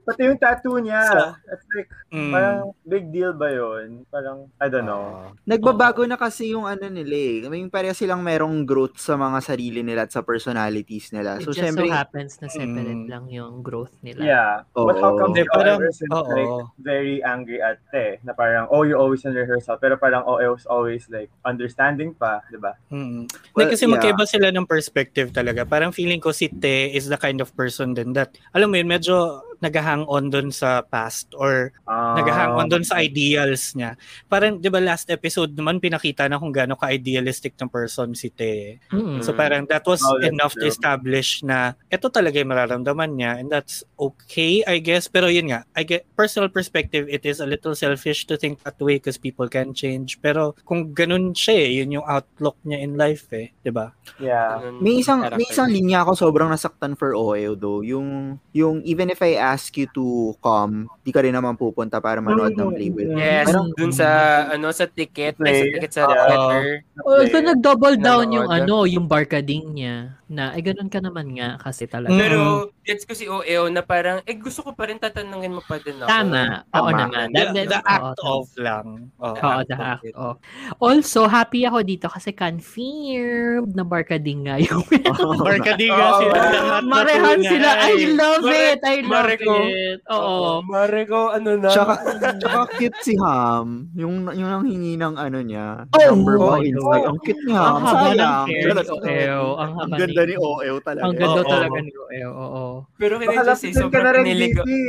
[0.03, 1.01] pati yung tattoo niya.
[1.05, 2.31] So- It's like, Mm.
[2.31, 4.07] parang big deal ba yun?
[4.07, 5.03] Parang, I don't know.
[5.03, 5.35] Oo.
[5.43, 7.35] Nagbabago na kasi yung ano nila eh.
[7.45, 11.35] Mean, pareha silang merong growth sa mga sarili nila at sa personalities nila.
[11.35, 13.09] It So, just syempre, so happens na separate Mm.
[13.09, 14.21] lang yung growth nila.
[14.21, 14.53] Yeah.
[14.71, 15.43] But how come Oo.
[15.51, 16.23] Parang- since oo.
[16.29, 20.41] like very angry at Te na parang oh you're always in rehearsal pero parang oh
[20.41, 22.73] I was always like understanding pa, 'di ba?
[22.89, 23.29] Mm.
[23.29, 23.93] Hindi, Well, kasi yeah.
[23.93, 25.61] magkaiba sila ng perspective talaga.
[25.63, 28.89] Parang feeling ko si Te is the kind of person din that, alam mo yun,
[28.89, 33.93] medyo nag-hang on dun sa past or Ah, nag-hang on dun sa ideals niya.
[34.25, 38.81] Parang, di ba last episode naman pinakita na kung gaano ka-idealistic ng person si Te.
[38.89, 39.21] Mm.
[39.21, 40.73] So parang that was Oh, enough to true.
[40.73, 45.05] establish na ito talaga yung mararamdaman niya and that's okay, I guess.
[45.07, 48.77] Pero yun nga, I get personal perspective, it is a little selfish to think that
[48.81, 50.17] way because people can change.
[50.21, 53.93] Pero kung ganun siya eh, yun yung outlook niya in life eh, di ba?
[54.17, 54.73] Yeah.
[54.77, 57.81] May isang may isang linya ako sobrang nasaktan for OEO though.
[57.81, 60.05] Yung yung even if I ask you to
[60.39, 63.10] come, di ka rin naman pupunta para manood ng play with.
[63.10, 63.19] me.
[63.19, 64.08] Yes, Parang- dun sa
[64.49, 65.73] ano sa ticket, ay, sa Play.
[65.73, 66.63] ticket sa theater.
[67.01, 70.17] Oh, ito nag-double down yung ano, yung barkading niya.
[70.25, 72.12] Na, ay ganun ka naman nga kasi talaga.
[72.12, 75.75] Pero gets ko si OEO na parang eh gusto ko pa rin tatanungin mo pa
[75.77, 76.07] din ako.
[76.07, 76.43] Tama.
[76.69, 76.99] Oo Tama.
[77.01, 77.25] naman.
[77.33, 79.09] The, the oo, act of lang.
[79.17, 79.33] Oh.
[79.33, 80.37] Oo, the act of.
[80.77, 84.85] Also, happy ako dito kasi confirmed na barkading nga yung
[85.45, 86.19] Barkadiga Oo.
[86.21, 87.49] sila lahat na Marehan tunay.
[87.49, 87.69] sila.
[87.75, 88.79] I love Mare- it.
[88.79, 89.53] I love Mareko.
[89.65, 89.99] it.
[90.07, 90.41] Oo.
[90.61, 91.69] Mareko, ano na?
[91.73, 91.93] Tsaka,
[92.37, 93.89] tsaka cute si Ham.
[93.97, 95.89] Yung, yung ang hingi ng ano niya.
[95.89, 97.05] Oh, number oh, mo inside.
[97.09, 97.59] Ang cute niya.
[97.59, 99.45] Ang haba ng hair ni OEO.
[99.57, 101.03] Ang Ang ganda ni- OEO talaga.
[101.03, 101.49] Ang ganda Oo.
[101.49, 102.29] talaga ni OEO.
[102.31, 102.65] Oo.
[102.95, 104.61] Pero Baka kaya just say, lapitin ka na sobrang rin, niligo.
[104.61, 104.81] Vicky.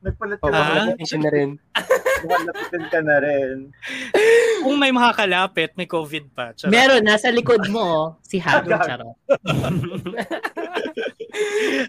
[0.00, 0.84] Nagpalit ka Oh, na Ah?
[0.90, 1.20] rin.
[1.20, 1.50] na rin.
[2.20, 3.56] Baka lapitin ka na rin.
[4.60, 6.52] Kung may makakalapit, may COVID pa.
[6.52, 6.70] Charot.
[6.70, 9.16] Meron, nasa likod mo, si Hago Charo.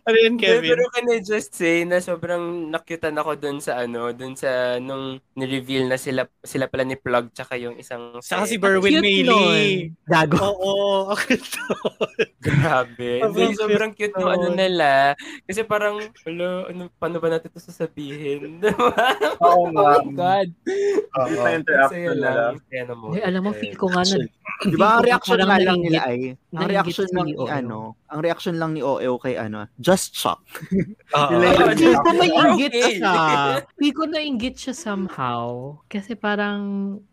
[0.02, 0.70] Ano yun, Kevin?
[0.70, 5.18] Pero can I just say na sobrang nakyutan ako dun sa ano, dun sa nung
[5.34, 8.62] ni-reveal na sila sila pala ni Plug tsaka yung isang Saka si.
[8.62, 9.98] Berwin nun.
[10.06, 10.38] Gago.
[10.38, 10.78] Oo,
[11.10, 11.66] okay to.
[12.46, 13.22] Grabe.
[13.22, 15.18] Sobrang Hindi, sobrang cute cute ng ano nila.
[15.46, 18.58] Kasi parang, wala, ano, paano ba natin ito sasabihin?
[18.64, 19.08] Diba?
[19.42, 20.00] Oo oh nga.
[20.00, 20.48] my God.
[21.12, 22.30] Sa Ang interaction saya nila.
[22.32, 22.54] lang.
[23.18, 24.16] Eh, alam mo, feel ko nga na,
[24.62, 27.50] Di ba ang reaction nga lang nila ay, ang reaction ni OEO.
[27.50, 30.44] ano, ang reaction lang ni OEO kay ano, just shock.
[31.16, 31.32] Oo.
[31.32, 33.00] Nila- Feel ko may inggit okay.
[33.00, 33.16] siya.
[33.80, 35.80] Feel ko na inggit siya somehow.
[35.88, 36.60] Kasi parang,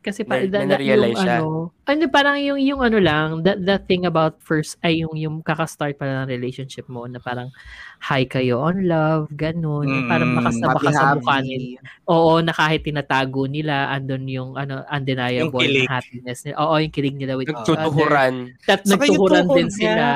[0.03, 1.39] kasi pa, da- na-realize yung siya.
[1.39, 5.39] ano, ano, parang yung, yung ano lang, the, the thing about first, ay yung, yung
[5.39, 7.55] kakastart pa ng relationship mo na parang,
[7.99, 9.87] hi kayo on love, ganun.
[9.87, 11.83] Mm, parang makasama ka sa mukha nila.
[12.07, 16.57] Oo, na kahit tinatago nila, andun yung ano, undeniable Yung na happiness nila.
[16.63, 17.75] Oo, yung kilig nila with each other.
[17.75, 18.35] Nagtutuhuran.
[18.71, 19.91] At Saka yung nagtuhuran din sila.
[19.91, 20.11] niya,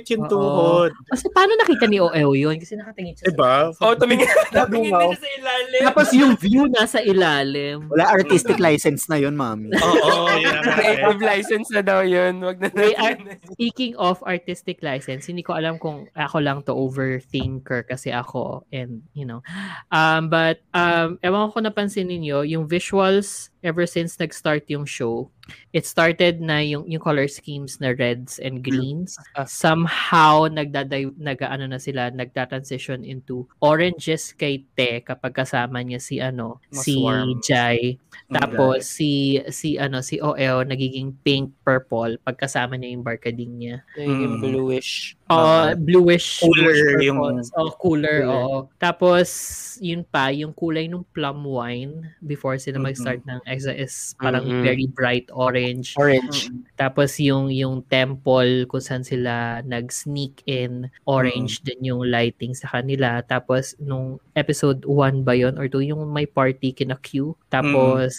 [0.00, 0.32] Ginamit yung Oo.
[0.32, 0.92] tuhod.
[1.12, 2.56] Kasi paano nakita ni OEO yun?
[2.56, 3.54] Kasi nakatingin siya sa Diba?
[3.80, 4.28] Oh, tumingin.
[4.66, 5.80] tumingin siya sa ilalim.
[5.84, 7.76] Tapos yung view nasa ilalim.
[7.92, 9.70] Wala artistic license na yun, mami.
[9.84, 12.40] Oo, yun ang Creative license na daw yun.
[12.40, 13.36] Wag na Wait, natin.
[13.52, 19.04] Speaking of artistic license, hindi ko alam kung ako lang to overthinker kasi ako and
[19.12, 19.44] you know.
[19.92, 25.28] Um but um ewan ko napansin niyo yung visuals ever since nag-start yung show.
[25.74, 29.18] It started na yung yung color schemes na reds and greens.
[29.34, 29.44] Ah.
[29.44, 36.22] Somehow nagdaday nag ano na sila nagta-transition into oranges kay Te kapag kasama niya si
[36.22, 37.42] ano Mas si warm.
[37.42, 37.98] Jai.
[38.30, 43.76] Tapos si si ano si OL nagiging pink purple pagkasama niya yung barkading niya.
[43.98, 44.40] Yung Mm.
[44.40, 45.19] bluish.
[45.30, 47.22] Oh, bluish Cooler bluish yung-
[47.54, 48.26] oh, cooler, Cooler.
[48.26, 48.56] oo.
[48.82, 49.28] Tapos
[49.78, 52.84] yun pa, yung kulay ng plum wine before sila Mhm.
[52.84, 54.60] mag-start ng EXA is parang Mhm.
[54.60, 55.94] very bright orange.
[55.96, 56.50] Orange.
[56.74, 63.22] Tapos yung yung temple kung saan sila nag-sneak in, orange din yung lighting sa kanila.
[63.22, 67.38] Tapos nung episode 1 ba yon or 2 yung may party kina Q.
[67.48, 68.12] Tapos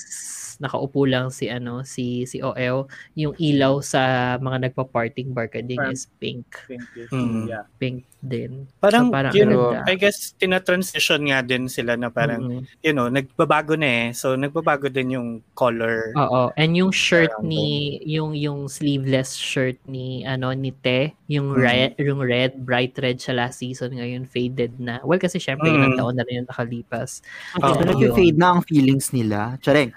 [0.62, 2.86] nakaupo lang si ano si si OL.
[3.18, 4.02] Yung ilaw sa
[4.38, 6.46] mga nagpa-partying barkading Parang- is pink.
[6.70, 7.50] Pink is, Mm.
[7.50, 7.66] yeah.
[7.76, 8.70] Pink din.
[8.78, 12.62] Parang, So, parang yun, ano I guess, tina-transition nga din sila na parang, Mm-mm.
[12.86, 14.06] you know, nagbabago na eh.
[14.14, 16.14] So, nagbabago din yung color.
[16.14, 16.54] Oo.
[16.54, 21.58] And yung shirt ni yung yung sleeveless shirt ni ano ni Te, yung Mm.
[21.58, 25.02] red yung red bright red siya last season ngayon faded na.
[25.02, 25.76] Well kasi syempre Mm.
[25.82, 27.26] ilang taon na rin yung nakalipas.
[27.58, 27.74] Oo.
[27.74, 29.58] So, nag-fade na ang feelings nila.
[29.58, 29.90] Tsareng.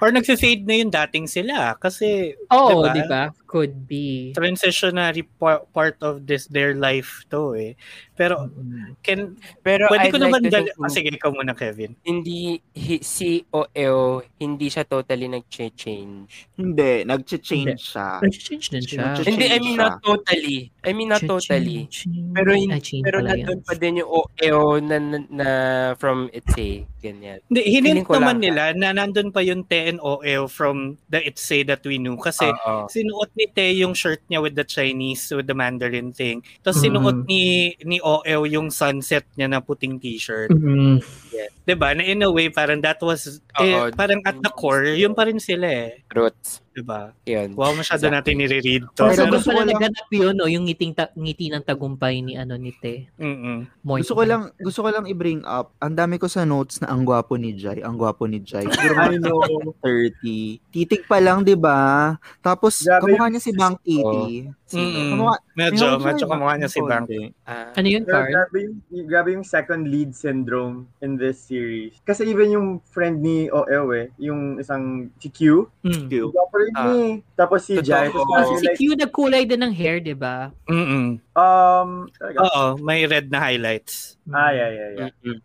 [0.00, 1.74] Or nagfe-fade na yung dating sila.
[1.78, 2.92] Kasi, Oh, Diba?
[2.94, 3.22] di ba?
[3.52, 4.32] Could be.
[4.32, 7.76] transitionary pa- part of this their life to eh.
[8.12, 8.96] Pero, Mm.
[9.02, 9.20] can,
[9.60, 11.92] Pero pwede I'd ko like naman, to dal- think ah, sige, ikaw muna, Kevin.
[12.02, 16.48] hindi hi, si OEO hindi siya totally nag-change.
[16.54, 18.20] Hindi, nag-change siya.
[18.20, 19.04] Nag-change din siya.
[19.16, 20.58] Nag-change Hindi, I mean not totally.
[20.80, 21.88] I mean not totally.
[22.32, 25.48] Pero hin- Ay, change Pero nandun pa din yung OEO na, na, na
[25.96, 26.88] from Itzy.
[27.02, 27.42] Ganyan.
[27.50, 28.38] Hindi, hinint naman lang.
[28.38, 32.14] nila na nandun pa yung Te and OL from the It's Say That We Knew.
[32.16, 32.46] Kasi,
[32.88, 36.46] sinuot ni Te yung shirt niya with the Chinese, with the Mandarin thing.
[36.62, 36.82] Tapos Mm.
[36.86, 37.42] sinuot ni,
[37.82, 40.54] ni OL yung sunset niya na puting t-shirt.
[40.54, 41.02] Mm.
[41.34, 41.50] Yes.
[41.66, 41.90] 'Di ba?
[41.90, 45.42] Na in a way parang that was eh, parang at the core, yun pa rin
[45.42, 46.61] sila eh, Roots.
[46.72, 47.12] 'Di ba?
[47.22, 47.52] Yun.
[47.52, 48.16] Wow, masyado Exactly.
[48.16, 49.04] natin nire-read to.
[49.06, 50.46] Pero gusto ko lang- naganap yun, no?
[50.46, 53.12] yung ngiting ta- ngiti ng tagumpay ni ano ni Te.
[53.14, 54.00] mm Moy.
[54.00, 55.76] Gusto ko lang gusto ko lang i-bring up.
[55.78, 58.64] Ang dami ko sa notes na ang gwapo ni Jai, ang gwapo ni Jai.
[58.72, 59.40] Siguro I know.
[59.80, 60.58] 30.
[60.68, 62.16] Titig pa lang, 'di ba?
[62.40, 64.48] Tapos Grabe kamukha niya si Bang Kitty.
[64.72, 67.04] Kamukha, Medyo, may hawak medyo siya, kamukha niya si Bank.
[67.04, 67.20] konti.
[67.44, 68.24] Ah, Ano yun, Carl?
[68.26, 71.92] grabe yung, grabe yung second lead syndrome in this series.
[72.02, 76.08] Kasi even yung friend ni OL eh, yung isang si Q, Mm.
[76.08, 76.32] Cute.
[76.70, 77.10] Gwapo rin Ah.
[77.10, 77.14] eh.
[77.34, 77.74] Tapos si.
[77.82, 80.54] Jai, tapos Kasi parang si Q nagkulay din ng hair, di ba?
[80.70, 81.18] Mm-mm.
[81.34, 81.90] um.
[82.38, 84.14] Oo, may red na highlights.
[84.30, 85.38] Ah, yeah, yeah, yeah.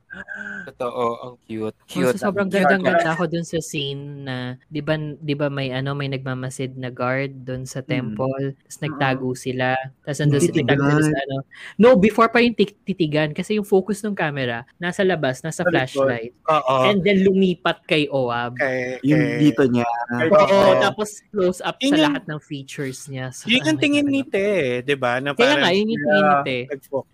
[0.65, 1.73] Totoo, ang cute.
[1.73, 2.15] Oh, Cute.
[2.15, 4.35] so sobrang gandang ganda ako dun sa scene na
[4.67, 9.29] 'di ba 'di ba may ano may nagmamasid na guard dun sa temple tapos nagtago
[9.31, 11.37] sila tapos nandun si titago sila sa ano
[11.77, 15.63] no before pa yung tit- titigan kasi yung focus ng camera nasa labas nasa Sa
[15.63, 15.71] likod.
[15.71, 16.75] flashlight Oo.
[16.85, 19.87] and then lumipat kay Oab kay, Yung dito niya.
[20.27, 23.29] Oo, tapos close up Yun sa yung- lahat ng features niya.
[23.29, 24.33] So, Yun yung ano, tingin ni talaga.
[24.33, 24.47] Te,
[24.83, 25.11] di ba?
[25.17, 26.43] Na Kaya parang, nga, yun yung tingin ni Yeah.
[26.43, 26.57] Te.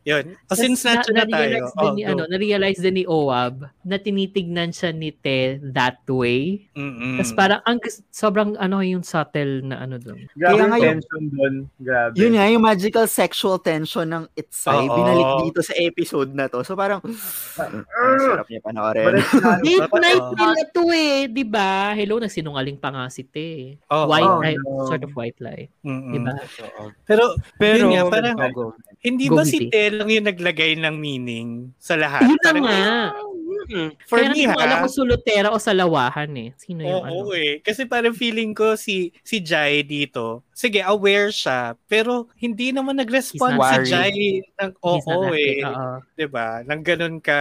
[0.03, 0.23] Yun.
[0.33, 1.13] O Tas since na, na, tayo.
[1.17, 5.99] na-realize din oh, ni, ano, na-realize din ni Oab na tinitignan siya ni Te that
[6.05, 6.69] way.
[6.71, 7.17] Mm-mm.
[7.17, 10.29] Tapos parang ang sobrang ano yung subtle na ano doon.
[10.31, 11.53] Grabe Kaya yung nga yung- tension doon.
[11.75, 12.13] Grabe.
[12.15, 14.93] Yun nga, yung magical sexual tension ng Itsai, Oo.
[14.93, 16.61] binalik dito sa episode na to.
[16.61, 17.83] So parang, ang
[18.19, 19.17] sarap niya panoorin.
[19.65, 21.91] Date night nila to eh, di ba?
[21.91, 23.81] Hello, nagsinungaling pa nga si Te.
[23.89, 24.05] Oo.
[24.05, 24.85] white Oh, lie, no.
[24.85, 25.65] sort of white lie.
[25.81, 26.11] Mm-mm.
[26.11, 26.33] Di ba?
[27.03, 28.63] Pero, Pero, yun nga, parang, Oh, go.
[28.99, 29.65] hindi Go, ba si.
[29.65, 32.23] Te lang yung naglagay ng meaning sa lahat?
[32.23, 32.77] Yun na Parang, nga.
[32.83, 33.32] Yeah.
[33.65, 33.89] Mm.
[34.03, 34.81] For Kaya me, ko alam ha?
[34.81, 36.49] kung sulutera o salawahan eh.
[36.55, 37.33] Sino yung Oo ano?
[37.33, 37.59] eh.
[37.59, 43.55] Kasi parang feeling ko si si Jai dito, sige, aware siya, pero hindi naman nag-respond
[43.55, 44.13] si Jai
[44.53, 45.57] ng oo acting, eh.
[45.63, 45.89] oo.
[46.13, 46.47] 'Di ba?
[46.61, 47.39] Nang ganun ka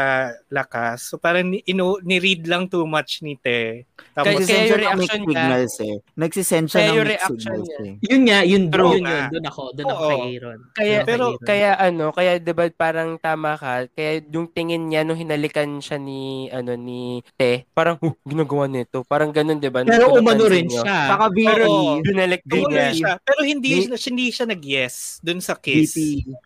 [0.49, 1.07] lakas.
[1.07, 3.85] So parang ni, ino, ni-read lang too much ni Te.
[4.13, 5.97] Tapos Nagsisend kaya yung reaction niya- signals eh.
[6.15, 7.81] Nagsisend siya Kaya ng yung mixed reaction signals niya.
[7.81, 7.95] eh.
[8.05, 10.11] Yun nga, yun doon, yun, yun, doon ako, doon ako Oo.
[10.13, 10.61] kay Aaron.
[10.73, 13.73] Kaya pero kaya ano, kaya 'di ba parang tama ka.
[13.89, 15.43] Kaya yung tingin niya nung hinalikan
[15.79, 16.12] siya ni
[16.49, 19.03] ano ni Te, parang huh, ginagawa nito.
[19.03, 19.83] Parang ganun 'di ba?
[19.83, 20.81] Pero umano rin niyo.
[20.81, 20.99] siya.
[21.11, 22.01] Saka VP, Oo.
[22.01, 22.89] Binalik din niya.
[22.93, 23.13] siya.
[23.21, 25.93] Pero hindi, May- hindi siya nag-yes dun sa kiss.
[25.95, 25.97] VP,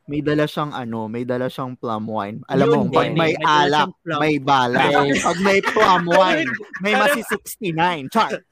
[0.07, 2.43] may dala siyang ano, may dala siyang plum wine.
[2.47, 3.15] Alam Yun mo, pag may.
[3.17, 4.81] May alak, may bala.
[5.05, 5.23] Yes.
[5.27, 6.51] Pag may plum wine,
[6.81, 8.07] may Parang- masi 69.
[8.15, 8.31] Char!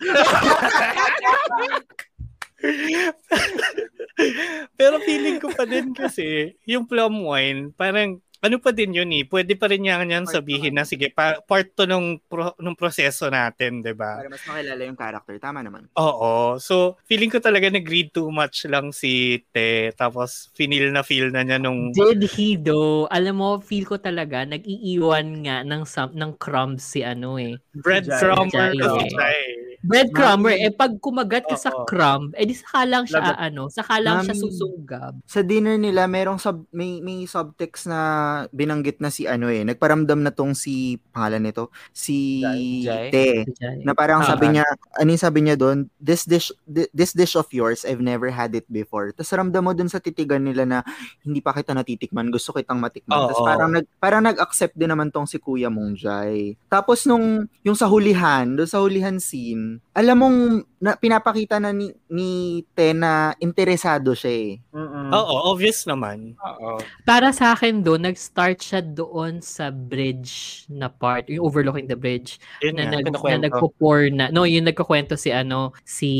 [4.74, 9.24] Pero feeling ko pa din kasi, yung plum wine, parang ano pa din yun eh.
[9.24, 13.32] Pwede pa rin yan, yan sabihin na, sige, pa, part to nung, pro, nung proseso
[13.32, 14.20] natin, di ba?
[14.20, 15.40] Para mas makilala yung character.
[15.40, 15.88] Tama naman.
[15.96, 16.60] Oo.
[16.60, 19.96] So, feeling ko talaga nag-read too much lang si Te.
[19.96, 21.88] Tapos, finil na feel na niya nung...
[21.96, 23.08] Did he though?
[23.08, 27.56] Alam mo, feel ko talaga, nag-iiwan nga ng, some, ng crumbs si ano eh.
[27.72, 28.80] Breadcrumber Jai.
[28.84, 29.40] kasi Jai.
[29.84, 29.88] Eh.
[29.88, 33.36] Breadcrumber, eh pag kumagat ka sa crumb, eh di saka lang siya, Lagot.
[33.38, 34.42] ano, saka lang siya Mami.
[34.42, 35.12] susugab.
[35.24, 38.00] Sa dinner nila, merong sub, may, may subtext na
[38.48, 39.60] binanggit na si ano eh.
[39.62, 42.40] Nagparamdam na tong si, pangalan nito, si
[42.82, 43.12] Jai?
[43.12, 43.44] Te.
[43.84, 44.32] Na parang Ah.
[44.32, 44.64] sabi niya,
[44.96, 48.56] ano yung sabi niya doon, this dish, thi- this dish of yours, I've never had
[48.56, 49.12] it before.
[49.12, 50.78] Tapos ramdam mo doon sa titigan nila na
[51.20, 53.14] hindi pa kita natitikman, gusto kitang matikman.
[53.14, 53.28] Oo.
[53.28, 56.56] Tapos parang, nag, parang nag-accept din naman tong si Kuya Mong Jai.
[56.66, 60.38] Tapos nung, yung sa hulihan, doon sa hulihan scene, alam mong,
[60.84, 64.52] na, pinapakita na ni, ni Te na interesado siya eh.
[64.76, 65.08] Mm-mm.
[65.16, 66.36] Oo, obvious naman.
[66.36, 66.76] Oo.
[67.08, 72.36] Para sa akin doon, nag-start siya doon sa bridge na part, yung overlooking the bridge,
[72.60, 73.00] Yun na, nga.
[73.00, 76.12] nag, na nagpo-pour na, no, yung nagkukwento si ano, si,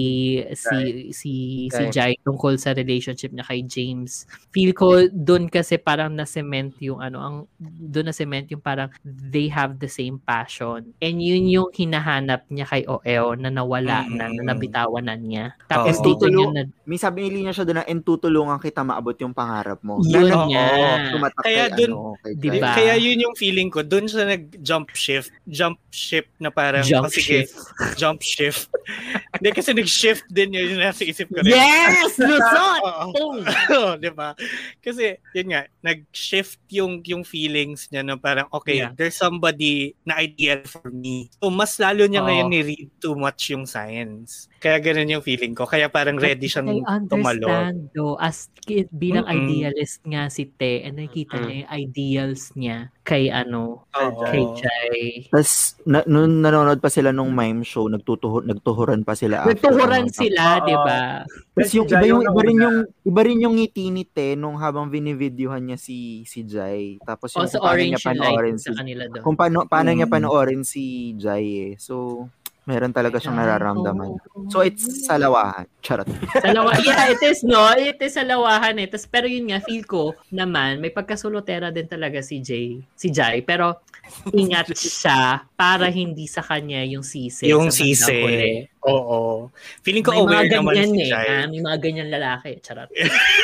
[0.56, 1.32] si, si,
[1.68, 4.24] si Jai tungkol sa relationship niya kay James.
[4.48, 9.76] Feel ko doon kasi parang na-cement yung ano, ang, doon na-cement yung parang they have
[9.76, 10.96] the same passion.
[11.04, 14.46] And yun yung hinahanap niya kay OL na nawala na, na Mm.
[14.46, 15.52] nabitawan na niya.
[15.64, 16.04] Tapos Oo.
[16.06, 19.32] dito niya na, May sabi ni Linya siya doon na, and tutulungan kita maabot yung
[19.32, 20.00] pangarap mo.
[20.00, 20.48] yun Na- Oo.
[20.48, 20.66] nga.
[21.10, 22.58] tumatak Kaya kay, dun- ano, kay Di Jai.
[22.58, 22.70] ba?
[22.74, 23.80] Kaya yun yung feeling ko.
[23.80, 25.28] Doon siya nag-jump shift.
[25.44, 27.54] Jump ship na parang, Jump oh, sige, shift.
[27.94, 28.68] jump shift.
[29.34, 31.40] Hindi kasi nag-shift din yun yung nasa isip ko.
[31.40, 31.50] rin.
[31.50, 32.16] Yes!
[32.16, 32.80] Lusot!
[32.86, 33.04] Oo.
[33.10, 33.36] Boom!
[33.74, 34.32] Oo, di ba?
[34.78, 38.92] Kasi, yun nga, nag-shift yung yung feelings niya na parang, okay, Yeah.
[38.92, 41.26] there's somebody na ideal for me.
[41.34, 42.26] So, mas lalo niya Oo.
[42.26, 44.46] ngayon ni-read too much watch yung signs.
[44.62, 45.66] Kaya ganun yung feeling ko.
[45.66, 46.78] Kaya parang ready siyang I
[47.10, 47.50] tumalo.
[47.50, 49.50] understand though, as kid, bilang Mm-mm.
[49.66, 51.44] idealist nga si Te, and nakikita Mm-mm.
[51.44, 54.24] niya yung ideals niya kay ano, Oo.
[54.24, 55.02] kay Jai.
[55.28, 59.44] Tapos, na, nung nanonood pa sila nung mime show, nagtutuho, nagtuhuran pa sila.
[59.44, 60.64] Nagtuhuran sila, Oo.
[60.64, 61.26] di ba?
[61.54, 64.88] Tapos yung iba yung iba rin yung iba rin yung ngiti ni Te nung habang
[64.88, 67.02] binivideohan niya si si Jai.
[67.04, 69.22] Tapos yung Also, kung paano orange niya panoorin si sa kanila doon.
[69.22, 70.14] kung paano paano niya Mm.
[70.14, 71.74] panoorin si Jai eh.
[71.78, 72.26] So
[72.64, 74.16] meron talaga siyang nararamdaman.
[74.48, 75.68] So it's salawahan.
[75.84, 76.08] Charot.
[76.40, 77.72] Salawa, yeah, it is, no?
[77.76, 78.88] It is salawahan eh.
[78.88, 83.44] Tas, pero yun nga, feel ko naman, may pagkasulotera din talaga si Jay, si Jai.
[83.44, 83.84] Pero,
[84.32, 87.48] ingat siya para hindi sa kanya yung sisi.
[87.48, 88.68] Yung sisi.
[88.84, 89.48] Oo.
[89.80, 91.28] Feeling ko May mga aware naman ganyan si eh.
[91.30, 92.50] Ah, may mga ganyan lalaki.
[92.60, 92.88] Charot.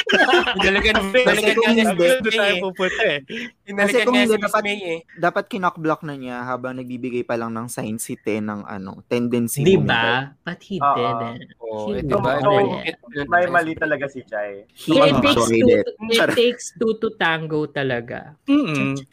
[0.65, 3.19] Dalagan, Kasi dalagan kung nga ni hindi, Miss Doon tayo pupunta eh.
[3.65, 4.99] Dinalagan kung hindi, dapat- eh.
[5.17, 9.63] Dapat kinokblock na niya habang nagbibigay pa lang ng sign si Te ng ano, tendency
[9.63, 10.35] Di ba?
[10.43, 11.57] But he didn't.
[11.63, 12.33] Oo, He eh, diba?
[12.37, 13.29] didn't.
[13.31, 14.67] May mali talaga si Jai.
[14.71, 16.29] He it takes two, it.
[16.35, 18.35] takes two to tango talaga.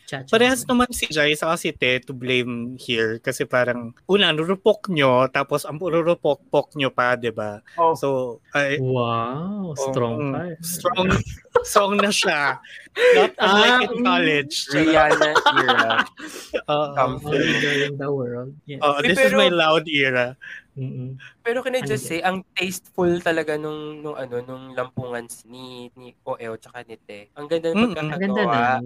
[0.05, 4.89] Cha- Parehas naman si Jai sa si Te to blame here kasi parang una nurupok
[4.89, 5.77] nyo tapos ang
[6.17, 7.61] urupok-pok nyo pa, 'di ba?
[7.77, 10.41] Oh, So, ay Wow, strong mm, ka.
[10.65, 11.07] Strong
[11.61, 12.57] strong na siya.
[13.13, 14.55] Not unlike Ah, in college.
[14.73, 15.93] Rihanna era.
[16.65, 18.51] Only girl in the world.
[18.65, 18.81] Yes.
[18.81, 20.33] Uy, this is my loud era.
[20.73, 21.17] Mm-mm.
[21.47, 25.87] Pero can I just Ano say, ang tasteful talaga nung, nung ano, nung lampungan ni,
[25.95, 27.31] ni OL tsaka ni Te.
[27.31, 27.79] Ang ganda ng.
[27.79, 28.51] Ang ganda pagkakagawa.
[28.51, 28.83] na.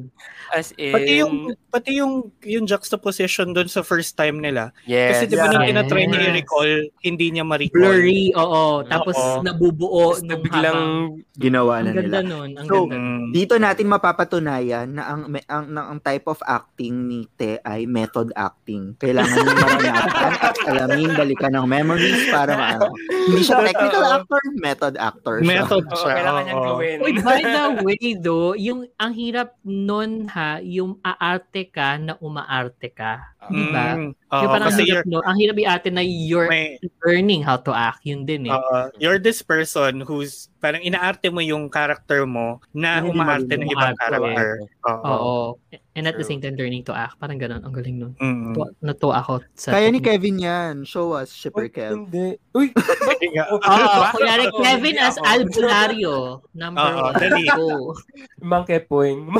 [0.53, 1.33] As in, Pati yung
[1.67, 4.69] pati yung yung juxtaposition doon sa first time nila.
[4.85, 5.17] yes.
[5.17, 5.73] Kasi 'di ba nung Yes.
[5.73, 6.71] tinatry niya i-recall,
[7.01, 7.81] hindi niya ma-recall.
[7.81, 8.85] Blurry, oo.
[8.85, 9.41] Tapos Oo.
[9.41, 12.29] nabubuo Tapos na nung biglang, habang- Ginawa Ang na ganda nila.
[12.29, 12.49] nun.
[12.53, 12.93] Ang So, ganda.
[12.93, 13.01] nun.
[13.01, 13.29] Mm.
[13.33, 18.29] Dito natin mapapatunayan na ang, ang, na ang type of acting ni Te ay method
[18.31, 18.93] acting.
[18.95, 22.85] Kailangan niyo maranasan at alamin, balikan ng memories para maano.
[23.31, 25.47] Hindi siya technical actor, method actor siya.
[25.47, 26.13] Method siya.
[26.19, 26.97] kailangan niyang gawin.
[27.01, 32.91] Uy, by the way, do, yung ang hirap nun ha, yung aarte ka na umaarte
[32.91, 33.30] ka.
[33.49, 33.97] Di ba?
[33.97, 34.13] Mm.
[34.13, 35.25] yung Oo, parang kasi hirap, you're, no?
[35.25, 38.05] ang hirap i-ate na you're may, learning how to act.
[38.05, 38.53] Yun din eh.
[38.53, 43.97] oo, you're this person who's parang inaarte mo yung character mo na umaarte ng ibang
[43.97, 43.99] umaarte.
[43.99, 44.49] character.
[44.85, 45.03] Oo.
[45.09, 45.35] Oo.
[45.91, 46.37] And at the True.
[46.37, 47.19] same time, learning to act.
[47.19, 47.59] Parang ganun.
[47.59, 48.13] Ang galing nun.
[48.15, 48.55] Mm.
[48.55, 49.75] Tuwa- Natuwa ako sa...
[49.75, 50.75] Kaya ni Kevin yan.
[50.87, 52.07] Show us, Shipper Uy, Kev.
[52.07, 52.39] Hindi.
[52.55, 52.71] Uy.
[53.51, 53.59] Oo,
[54.15, 55.17] kunyari Oo, Kevin as.
[55.19, 56.45] Albulario.
[56.55, 57.15] Number Oo, one.
[57.19, 57.43] dali.
[57.51, 57.91] Go.
[58.39, 59.27] Monkey Poing.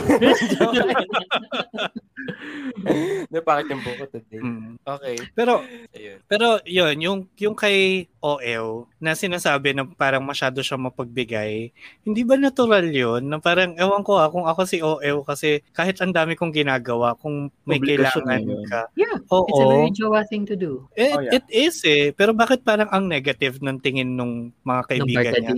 [3.32, 4.40] Napakit yung buko today.
[4.40, 4.74] Mm.
[4.82, 5.16] Okay.
[5.32, 5.54] Pero
[5.92, 6.18] Ayun.
[6.26, 7.78] pero yun, yung yung kay
[8.20, 13.26] OL na sinasabi na parang masyado siya mapagbigay, hindi ba natural yun?
[13.26, 17.18] Na parang, ewan ko ah, kung ako si OL kasi kahit ang dami kong ginagawa,
[17.18, 18.64] kung may Obligasyon kailangan yun.
[18.70, 18.82] ka.
[18.94, 19.50] Yeah, Oo.
[19.50, 20.86] It's a very jowa thing to do.
[20.94, 21.34] It, Oh, yeah.
[21.36, 22.14] it is eh.
[22.14, 25.54] Pero bakit parang ang negative ng tingin nung mga ng kaibigan niya?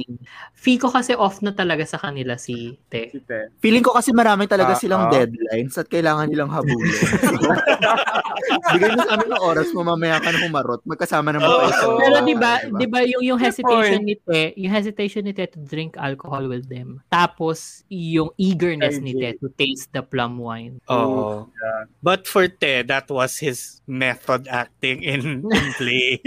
[0.55, 3.11] Feel ko kasi off na talaga sa kanila si Te.
[3.11, 3.51] si Te.
[3.59, 5.11] Feeling ko kasi marami talaga Ah, silang ah.
[5.11, 6.79] deadlines at kailangan nilang habulin.
[8.71, 10.81] Bigay mo sa amin ng oras mo, mamaya ka na humarot.
[10.83, 11.59] Magkasama naman Oo.
[11.59, 12.77] kayo sa Pero di ba, diba?
[12.79, 16.47] di ba yung yung Good hesitation ni Te, yung hesitation ni Te to drink alcohol
[16.47, 17.03] with them.
[17.07, 20.79] Tapos yung eagerness ni Te to taste the plum wine.
[20.87, 21.47] Oo.
[21.49, 21.83] Yeah.
[21.99, 26.19] But for Te, that was his method acting in, in play.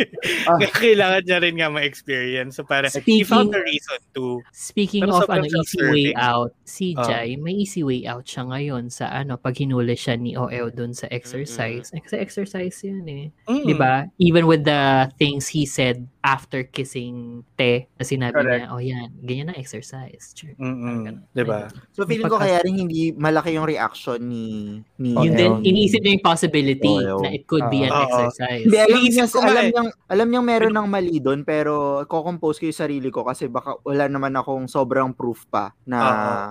[0.44, 2.56] Kaya Kailangan niya rin nga ma-experience.
[2.56, 4.40] So parang, he Speaking- found a reason to.
[4.52, 7.04] Speaking Pero of ano easy way out, si Ah.
[7.04, 10.92] Jai, may easy way out siya ngayon sa ano pag hinuli siya ni OL dun
[10.92, 11.85] sa exercise.
[11.94, 13.26] Eh, Kasi exercise 'yun eh.
[13.46, 13.64] Mm.
[13.66, 14.08] 'Di ba?
[14.18, 18.66] Even with the things he said after kissing Te, na sinabi Correct.
[18.66, 20.34] niya, oh yan, ganyan na exercise.
[20.34, 20.58] Sure.
[20.58, 21.22] Mm-mm.
[21.30, 21.70] Diba?
[21.94, 26.18] So feeling ko kaya rin hindi malaki yung reaction ni ni Yun din, iniisip niya
[26.18, 27.22] yung possibility Oo.
[27.22, 28.66] na it could be an exercise.
[28.66, 29.70] Hindi, alam niya, alam eh.
[29.70, 33.78] niyang, alam niyang meron ng mali doon, pero ko-compose ko yung sarili ko kasi baka
[33.86, 36.50] wala naman akong sobrang proof pa na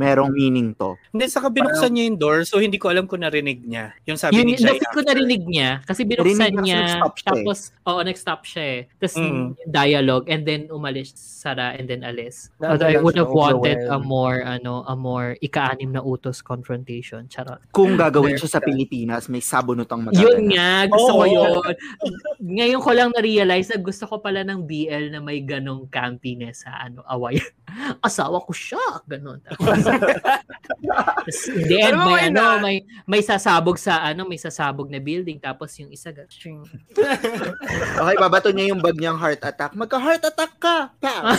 [0.00, 0.96] merong meaning to.
[1.12, 3.92] Hindi, saka binuksan niya yung door, so hindi ko alam kung narinig niya.
[4.08, 4.68] Yung sabi Yun, ni Jai.
[4.74, 7.24] dapat ko narinig niya kasi binuksan Narinig niya siya eh.
[7.24, 9.46] tapos oo nag-stop siya eh tapos Mm.
[9.64, 13.78] dialogue and then umalis Sara and then alis Na- although I would siya have wanted
[13.84, 19.26] a more ano a more ika-anim na utos confrontation charot Kung gagawin siya sa Pilipinas,
[19.26, 20.48] may sabunotang yun magaganap.
[20.50, 21.28] nga gusto ko Oo.
[21.28, 21.52] yun
[22.40, 26.80] ngayon ko lang na-realize na gusto ko pala ng BL na may ganong campiness sa
[26.80, 27.36] ano away
[28.00, 29.84] asawa ko siya ganon tapos
[31.48, 32.60] in the end may yun ano na.
[32.60, 36.28] may may sasabog sa ano may sasabog na building tapos yung isa ga-
[38.04, 39.72] Okay, babato niya yung bag niyang heart attack.
[39.72, 40.92] Magka-heart attack ka!
[41.00, 41.14] Pa!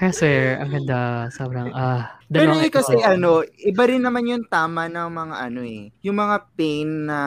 [0.00, 1.30] I swear, ang ganda.
[1.30, 2.20] Sobrang, ah.
[2.24, 3.10] Pero dalawang eh, kasi episode.
[3.14, 5.92] ano, iba rin naman yung tama ng mga ano eh.
[6.02, 7.20] Yung mga pain na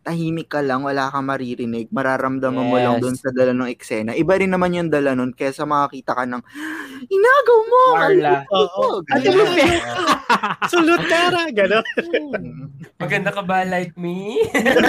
[0.00, 3.02] tahimik ka lang, wala kang maririnig, mararamdaman mo lang Yes.
[3.02, 4.12] doon sa dala ng eksena.
[4.14, 6.42] Iba rin naman yung dala nun kesa makakita ka ng,
[7.08, 7.82] inagaw mo!
[7.98, 8.34] Marla.
[8.52, 9.00] Oo.
[9.10, 9.44] Ate mo,
[10.68, 11.84] Sulutera, gano'n.
[12.96, 14.40] Maganda ka ba like me?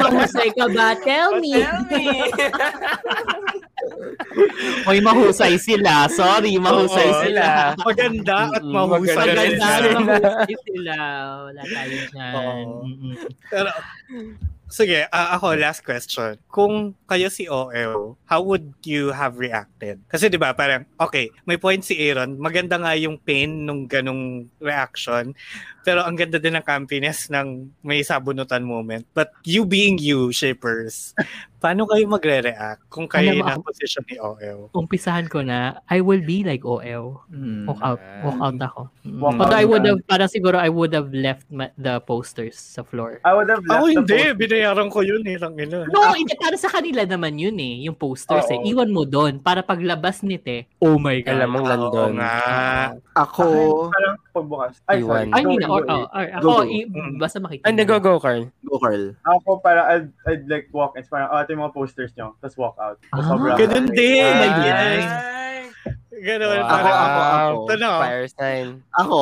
[0.04, 0.96] mahusay ka ba?
[1.00, 1.60] Tell me.
[1.60, 2.06] Tell me.
[4.88, 6.08] Oy, mahusay sila.
[6.08, 7.22] Sorry, mahusay Oo.
[7.26, 7.46] sila.
[7.82, 9.16] Maganda at mahusay.
[9.16, 10.00] maganda sila.
[10.00, 10.96] mahusay sila.
[11.50, 12.66] Wala tayo dyan.
[12.86, 13.14] Mm-mm.
[13.52, 13.70] Pero,
[14.68, 16.36] sige, ah, ako, last question.
[16.50, 20.02] Kung kayo si OL, how would you have reacted?
[20.10, 24.50] Kasi di ba parang, okay, may point si Aaron, maganda nga yung pain nung ganong
[24.60, 25.32] reaction,
[25.86, 29.06] pero ang ganda din ng campiness ng may sabunutan moment.
[29.14, 31.14] But you being you, shippers,
[31.62, 34.70] paano kayo magre-react kung kayo na ako- position ni OL?
[34.74, 37.22] Umpisahan ko na, I will be like OL.
[37.30, 37.66] Mm.
[37.66, 38.02] Walk out.
[38.22, 38.82] Walk out ako.
[39.02, 39.18] Mm.
[39.18, 42.82] Walk out I would have, parang siguro I would have left ma- the posters sa
[42.82, 43.22] floor.
[43.22, 45.86] I would have left Ako the hindi, post- binayaran ko yun eh, lang ina.
[45.86, 48.58] No, hindi, para sa kanila naman yun eh, yung posters eh.
[48.58, 48.66] Oo.
[48.66, 51.30] Iwan mo doon para paglabas ni Te, oh my God.
[51.30, 52.14] Alam mong nandun.
[52.18, 52.34] nga.
[53.16, 53.46] Ako,
[53.90, 54.74] Parang pagbukas.
[54.86, 55.30] Ay, sorry.
[55.30, 55.34] Iwan.
[55.34, 56.56] I mean, or, go, or, Go, ako, go.
[56.66, 57.14] i- Mm.
[57.16, 57.64] basta makita.
[57.66, 57.90] Hindi, mo.
[57.90, 58.44] go, go, Carl.
[58.62, 59.04] go Carl.
[59.22, 61.04] Ako parang I'd, I'd like walk in.
[61.06, 62.36] Parang, oh, ito yung mga posters nyo.
[62.38, 62.98] Tapos walk out.
[63.10, 64.24] Ah, Sobrang- Ganun din.
[64.24, 65.06] Ay, Ay, yes.
[66.16, 66.58] Ganun.
[66.58, 66.66] Wow.
[66.66, 67.60] parang, Ako, ako, ako.
[67.62, 67.90] Ito na.
[68.00, 68.68] Fire sign.
[68.96, 69.20] Ako,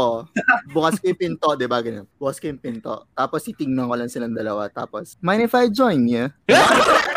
[0.71, 1.77] bukas ko yung pinto, di ba?
[1.79, 2.05] Ganun.
[2.15, 2.93] Bukas ko yung pinto.
[3.11, 4.69] Tapos titignan ko lang silang dalawa.
[4.69, 6.29] Tapos, mind if I join you?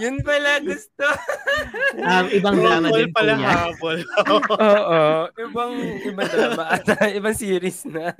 [0.00, 1.06] Yun pala gusto.
[1.98, 3.44] Um, ibang drama din po pala yan.
[3.44, 3.98] habol.
[4.34, 5.00] Oo.
[5.36, 5.72] Ibang,
[6.08, 6.96] ibang drama ata.
[7.18, 8.16] Ibang series na.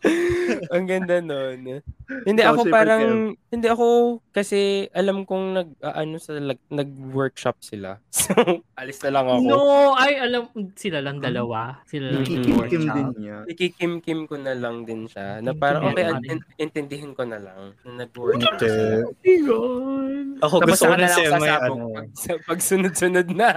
[0.74, 1.84] Ang ganda nun.
[2.24, 8.00] Hindi ako parang, hindi ako, kasi alam kong nag, ah, ano sa, lag- nag-workshop sila.
[8.30, 9.42] So, alis na lang ako.
[9.42, 9.58] No,
[9.98, 10.46] ay alam
[10.78, 11.82] sila lang dalawa.
[11.90, 12.22] Sila lang.
[12.22, 13.42] Kikim din niya.
[13.42, 15.42] Ikikim-kim ko na lang din siya.
[15.42, 17.74] Na parang, okay, in- intindihin ko na lang.
[17.82, 19.02] Na nag-workshop sila.
[20.46, 21.74] Ako Tapos gusto ko ng semi, ano.
[21.90, 22.08] pag,
[22.46, 23.50] pag sunod-sunod na.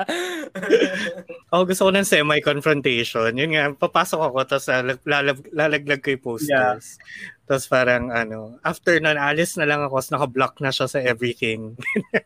[1.53, 3.29] Ako gusto ko ng semi-confrontation.
[3.37, 6.97] Yun nga, papasok ako, tapos lalag- lalag- lalaglag ko yung posters.
[7.43, 11.75] Tapos parang ano, after nun, alis na lang ako, tapos naka-block na siya sa everything.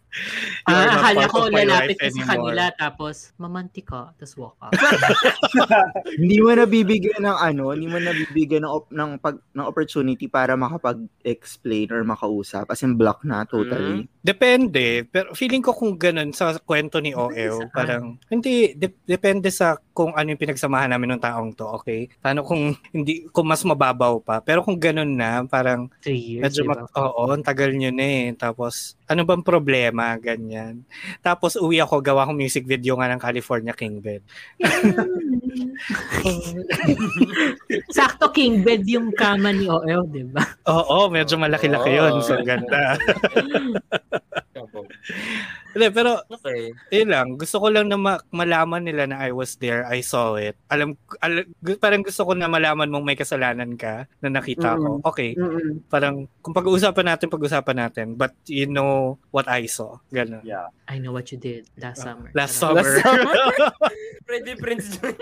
[0.65, 4.73] Ah, akala ko lalapit ka sa kanila tapos mamanti ka tapos walk out.
[6.19, 10.57] hindi mo nabibigyan ng ano, hindi mo nabibigyan ng, op- ng, pag, ng opportunity para
[10.57, 12.65] makapag-explain or makausap.
[12.67, 14.09] As in, block na totally.
[14.19, 15.05] Depende.
[15.07, 17.71] Pero feeling ko kung ganun sa kwento ni Depende OL, saan.
[17.71, 22.11] parang, hindi, de- depende sa kung ano yung pinagsamahan namin ng taong to, okay?
[22.19, 24.43] Paano kung hindi, kung mas mababaw pa.
[24.43, 26.83] Pero kung ganun na, parang, Three years, medyo, diba?
[26.83, 28.35] mag, oo, ang tagal nyo na eh.
[28.35, 30.19] Tapos, ano bang problema?
[30.19, 30.83] Ganyan.
[31.23, 34.21] Tapos, uwi ako, gawa akong music video nga ng California King Bed.
[37.95, 40.43] Sakto king bed yung kama ni OL, di ba?
[40.67, 42.19] Oo, medyo malaki-laki yun.
[42.25, 42.97] So, ganda.
[45.77, 46.73] Hindi, pero, okay.
[46.89, 47.27] yun lang.
[47.37, 49.85] Gusto ko lang na ma- malaman nila na I was there.
[49.85, 50.57] I saw it.
[50.73, 51.45] Alam, al-
[51.77, 54.97] parang gusto ko na malaman mong may kasalanan ka na nakita ko.
[55.05, 55.37] Okay.
[55.37, 55.85] Mm-mm.
[55.85, 58.17] Parang, kung pag-uusapan natin, pag-uusapan natin.
[58.17, 58.96] But you know
[59.31, 59.97] what I saw.
[60.13, 60.41] Ganun.
[60.43, 60.67] Yeah.
[60.87, 62.29] I know what you did last summer.
[62.29, 62.83] Ah, Last summer.
[62.83, 63.71] Last summer.
[64.27, 65.13] Freddy Prince Jr.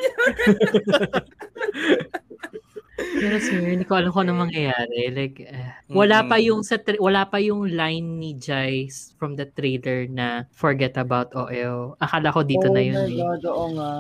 [2.96, 5.12] Pero sir, hindi ko alam kung ano mangyayari.
[5.12, 9.44] Like, eh, wala pa yung sa tra- wala pa yung line ni Jai from the
[9.46, 11.96] trailer na forget about OL.
[11.98, 13.20] Akala ko dito na yun Oh my eh.
[13.20, 13.92] God, oo nga.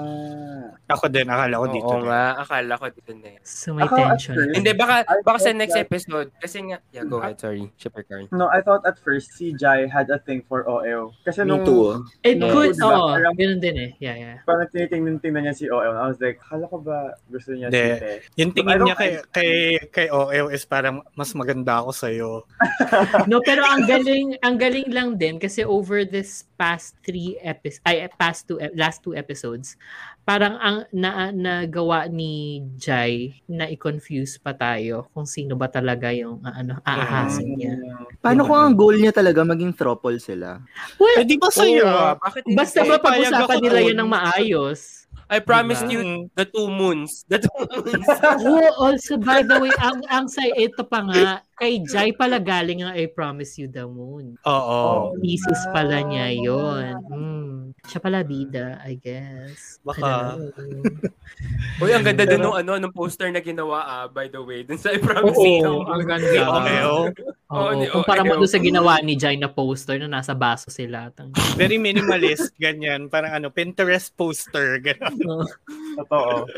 [0.87, 1.87] Ako din, akala ko dito.
[1.89, 3.41] Oo nga, akala ko dito na yun.
[3.43, 4.35] So may Ako, tension.
[4.35, 6.29] first- Hindi, baka, baka sa next that- episode.
[6.37, 7.67] Kasi nga, yeah, go ahead, sorry.
[7.75, 8.27] Shipper Carl.
[8.31, 11.11] No, I thought at first si Jai had a thing for OL.
[11.23, 11.99] Kasi Me nung too.
[12.23, 12.87] It No, could, diba?
[12.87, 13.11] oo.
[13.11, 13.91] Parang- Ganun din eh.
[13.99, 14.35] Yeah, yeah.
[14.47, 15.91] parang tinitingnan niya si OL.
[15.91, 17.83] I was like, hala ko ba gusto niya Hindi.
[17.83, 19.51] si I tingin niya kay, kay,
[19.89, 22.29] kay OL is parang mas maganda ako sa'yo.
[23.31, 28.05] No, pero ang galing, ang galing lang din kasi over this past three episodes, ay
[28.15, 29.75] past two, last two episodes,
[30.25, 36.41] parang ang na, nagawa ni Jai na i-confuse pa tayo kung sino ba talaga yung
[36.41, 37.73] ah, ano aahasin niya.
[38.21, 40.61] Paano kung ang goal niya talaga maging throuple sila?
[40.97, 42.17] Well, Eh, di ba sa'yo?
[42.17, 45.04] Bakit hindi basta ba pag-usapan nila yan ng maayos?
[45.27, 45.91] I promised Diba?
[45.91, 46.19] you Mm.
[46.33, 47.25] the two moons.
[47.25, 48.05] The two moons.
[48.45, 52.83] Oh, also by the way, ang ang sa ito pa nga kay Jai pala galing
[52.83, 54.35] ang I Promise You the Moon.
[54.43, 55.15] Oo.
[55.17, 56.85] Thesis pala niya yon.
[57.09, 57.53] Mm.
[57.85, 59.79] Siya pala bida, I guess.
[59.81, 60.35] Baka.
[61.79, 64.61] Uy, ang ganda din nung ano, nung poster na ginawa ah, by the way.
[64.61, 65.73] Dun sa I Promise Oo, You.
[65.85, 66.41] ang Ni ganda.
[66.45, 66.95] Oreo.
[67.45, 70.73] Oo, Oo, ni kumpara mo doon sa ginawa ni Jai na poster na nasa baso
[70.73, 71.13] sila.
[71.13, 71.29] Tang-
[71.61, 73.05] Very minimalist, ganyan.
[73.05, 74.81] Parang ano, Pinterest poster.
[74.81, 75.45] Ganun.
[75.95, 76.49] Totoo.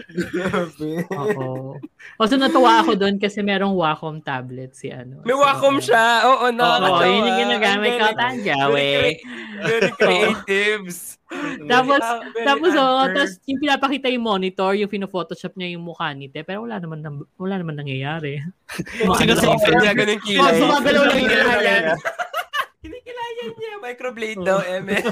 [1.12, 1.76] Oo.
[2.16, 5.20] Also natuwa ako doon kasi merong Wacom tablet si ano.
[5.28, 6.24] May Wacom siya.
[6.24, 7.04] Oo, Oo, nakakatawa.
[7.04, 8.08] yun yung ginagamit ko.
[8.16, 8.72] Tanjawe.
[8.72, 9.14] Very,
[9.60, 11.20] very creatives.
[11.68, 16.16] Tapos, Ah, very tapos oh, tapos yung pinapakita yung monitor, yung pino-photoshop niya yung mukha
[16.16, 18.40] ni Te, pero wala naman nang- wala naman nangyayari.
[19.20, 20.56] Sino sa niya, ganun Oh, kilay.
[20.56, 21.84] sumagalaw lang yung Kinikilayan.
[23.38, 23.74] Kinikilayan niya.
[23.82, 24.98] Microblade daw, Eme.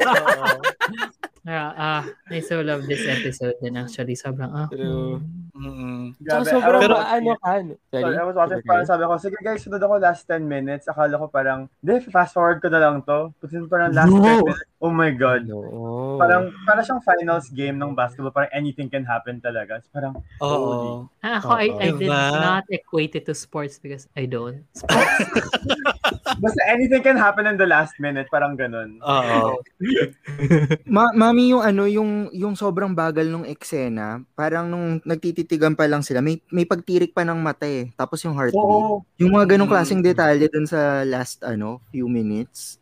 [1.45, 2.03] Ah, ah,
[2.34, 4.17] I so love this episode din actually.
[4.17, 4.65] Sobrang, ah.
[4.65, 5.21] True.
[5.53, 6.17] Mm-mm.
[6.26, 7.51] So, sobrang I was ano ka.
[7.61, 7.73] no?
[7.93, 10.89] Sorry, I was watching, parang sabi ko, sige guys, sunod ako last 10 minutes.
[10.89, 13.30] Akala ko parang, di, fast forward ko na lang to.
[13.45, 14.26] Kasi parang last No.
[14.26, 15.45] 10 minutes, oh my God.
[15.45, 16.17] No.
[16.17, 18.34] Parang, para siyang finals game ng basketball.
[18.34, 19.86] Parang anything can happen talaga.
[19.86, 21.05] So, parang, Oo.
[21.21, 22.41] Ah, Ako, I, I did Diba?
[22.41, 24.65] not equate it to sports because I don't.
[26.41, 28.14] basta anything can happen in the last minute.
[28.32, 29.03] Parang ganun.
[29.03, 29.59] Oo.
[30.95, 35.99] Ma- mami yung ano yung yung sobrang bagal nung eksena, parang nung nagtititigan pa lang
[35.99, 37.91] sila, may may pagtirik pa ng mata eh.
[37.99, 38.55] Tapos yung heartbeat.
[38.63, 39.03] Oo.
[39.20, 39.76] Yung mga ganong Mm.
[39.76, 42.80] klaseng detalye dun sa last ano, few minutes.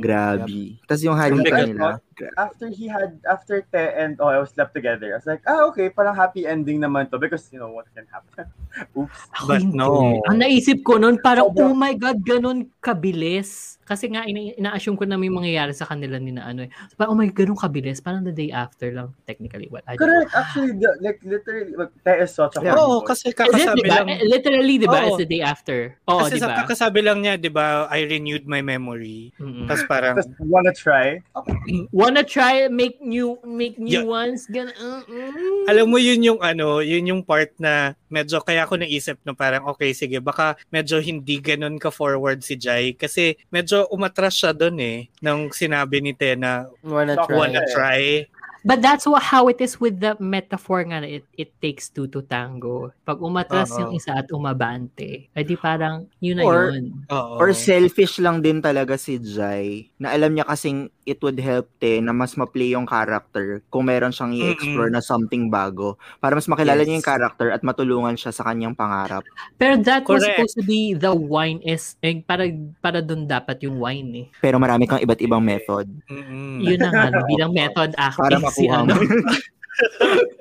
[0.00, 0.80] Grabe.
[0.88, 1.88] Tapos yung halikan Bigat, nila.
[2.36, 6.12] After he had, after Te and Oyo slept together, I was like, ah, okay, parang
[6.12, 8.44] happy ending naman to because, you know, what can happen.
[8.98, 9.20] Oops.
[9.36, 9.76] Ako But hindi.
[9.76, 10.20] no.
[10.26, 13.78] Ang naisip ko noon, parang, Sobrang- oh my God, ganun kabilis.
[13.82, 16.70] Kasi nga, ina- ina-assume ko na may mangyayari sa kanila ni na ano eh.
[16.88, 17.98] So, parang, oh my God, ganun kabilis.
[17.98, 19.66] Parang the day after lang, technically.
[19.66, 20.22] Well, I don't know.
[20.22, 20.30] Correct.
[20.32, 22.78] Actually, the- like, literally, like, Te is such a Yeah.
[22.78, 23.10] Oo, boy.
[23.10, 23.90] kasi it, kakasabi diba?
[23.90, 24.06] lang.
[24.08, 24.98] Eh, Literally, di ba?
[25.02, 25.06] Oo.
[25.10, 25.78] It's the day after.
[26.06, 29.34] Oo, Kasi di sa kakasabi lang niya, di ba, I renewed my memory.
[29.42, 29.66] Mm-mm.
[29.66, 31.18] Tapos parang, Just wanna try.
[32.10, 34.10] Wanna try make new make new Yeah.
[34.10, 34.50] ones?
[34.50, 35.70] Gan uh, mm.
[35.70, 39.62] alam mo yun yung ano, yun yung part na medyo kaya ako naisip na parang
[39.70, 44.82] okay sige baka medyo hindi ganun ka forward si Jai kasi medyo umatras siya doon
[44.82, 47.30] eh nung sinabi ni Tena Wanna try.
[47.38, 48.26] wanna try.
[48.62, 52.20] But that's what how it is with the metaphor nga it, it takes two to
[52.22, 52.92] tango.
[53.04, 53.88] Pag umatras Oo.
[53.88, 57.04] yung isa at umabante, ay di parang yun na Or- yun.
[57.08, 57.40] Oo.
[57.40, 61.98] Or selfish lang din talaga si Jai na alam niya kasing it would help te
[61.98, 66.84] na mas ma-play yung character kung meron siyang i-explore na something bago para mas makilala
[66.84, 66.86] Yes.
[66.86, 69.24] niya yung character at matulungan siya sa kanyang pangarap.
[69.58, 70.36] Pero that was Correct.
[70.38, 72.46] supposed to be the wine is eh, para
[72.78, 74.26] para doon dapat yung wine eh.
[74.38, 75.88] Pero marami kang iba't ibang method.
[76.06, 76.62] Mm-mm.
[76.62, 78.92] Yun na nga no, bilang method acting Para si makuha ano.
[78.92, 79.00] mo.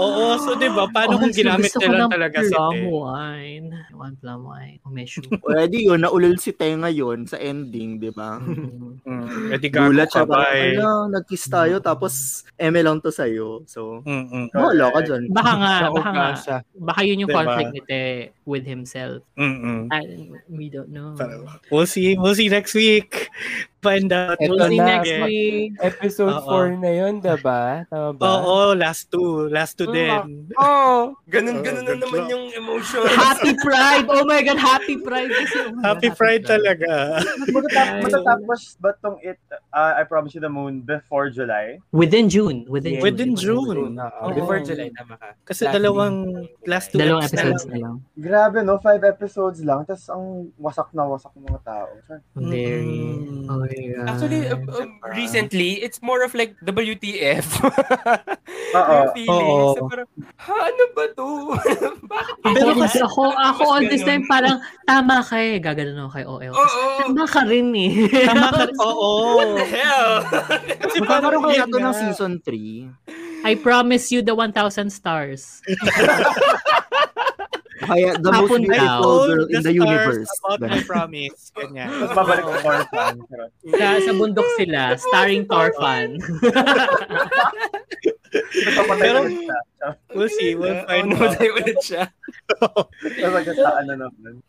[0.00, 2.50] Oo, so 'di ba paano Oh, kung so ginamit gusto ko nila ng talaga si
[2.50, 3.66] plum wine.
[3.70, 4.78] I want plum wine.
[4.82, 5.20] Umesyo.
[5.38, 8.40] Pwede yun, naulol si Te ngayon sa ending, di ba?
[8.42, 10.74] Mm, edi gago Gulat ka siya, ba eh.
[10.74, 13.62] ala, nag-kiss tayo, tapos eme lang to sa'yo.
[13.68, 14.50] So, Mm-mm.
[14.56, 15.22] wala ka dyan.
[15.30, 16.28] Baka nga, Sa baka nga.
[16.74, 17.38] Baka yun yung Diba?
[17.44, 18.02] conflict ni Te
[18.48, 19.22] with himself.
[19.38, 19.86] Mm-mm.
[19.92, 20.02] I,
[20.50, 21.14] we don't know.
[21.70, 23.28] We'll see, we'll see next week.
[23.84, 24.40] Find out.
[24.40, 24.86] Eto We'll see na.
[24.88, 25.24] next Yeah.
[25.24, 25.76] week.
[25.78, 26.48] Episode Oo.
[26.48, 27.84] 4 na yun, diba?
[27.86, 28.24] Tama ba?
[28.40, 29.46] Oo, last two.
[29.48, 30.20] Last two Mm, din.
[30.56, 33.04] Oh, ganun-ganun Oh, na naman yung emotion.
[33.06, 34.08] Happy Pride!
[34.08, 35.28] Oh my God, Happy Pride!
[35.28, 37.20] Kasi, oh Happy God, Pride talaga.
[38.00, 39.36] Matatapos ba tong it,
[39.70, 41.78] uh, I Promise You the Moon before July?
[41.92, 42.64] Within June.
[42.66, 43.04] Within June.
[43.04, 43.78] Within June.
[43.94, 44.32] Oo, Oo.
[44.32, 45.36] before July, tama ka.
[45.44, 46.16] Kasi Last dalawang
[46.64, 47.94] last two Dalawang episodes na lang.
[48.14, 48.80] Grabe, no?
[48.80, 49.84] Five episodes lang.
[49.84, 50.24] Tapos ang
[50.56, 51.88] wasak na wasak ng mga tao.
[52.34, 53.20] Very.
[53.20, 53.46] Mm.
[53.46, 54.08] Oh God.
[54.08, 57.46] Actually, um, um, recently, it's more of like WTF.
[59.28, 59.74] Oo.
[59.74, 60.08] So parang,
[60.38, 61.28] ha, ano ba to?
[62.14, 65.58] Bakit Ako, Pero kasi ako, ako all this time parang tama ka eh.
[65.58, 66.52] Gaganon ako kay OL.
[66.54, 66.82] Oo.
[67.02, 67.92] Tama ka rin eh.
[68.26, 68.64] Tama ka.
[68.82, 69.10] Oo.
[69.40, 70.10] What the hell?
[70.84, 73.44] Kasi Magkakaroon kaya to ng season 3.
[73.44, 75.60] I promise you the 1,000 stars.
[77.84, 80.30] Kaya the most beautiful girl the in the stars universe.
[80.44, 81.52] about my promise.
[81.54, 81.88] Ganyan.
[81.88, 83.14] Tapos babalik ko for fun.
[83.76, 86.18] Sa, sa bundok sila, starring Torfan.
[88.74, 89.58] Papatay Pero- ulit siya.
[90.10, 90.56] We'll see.
[90.56, 91.12] We'll Oh, find out.
[91.12, 92.08] namatay ulit siya.
[92.48, 92.88] Tapos
[93.20, 94.40] nagkasaan na naman.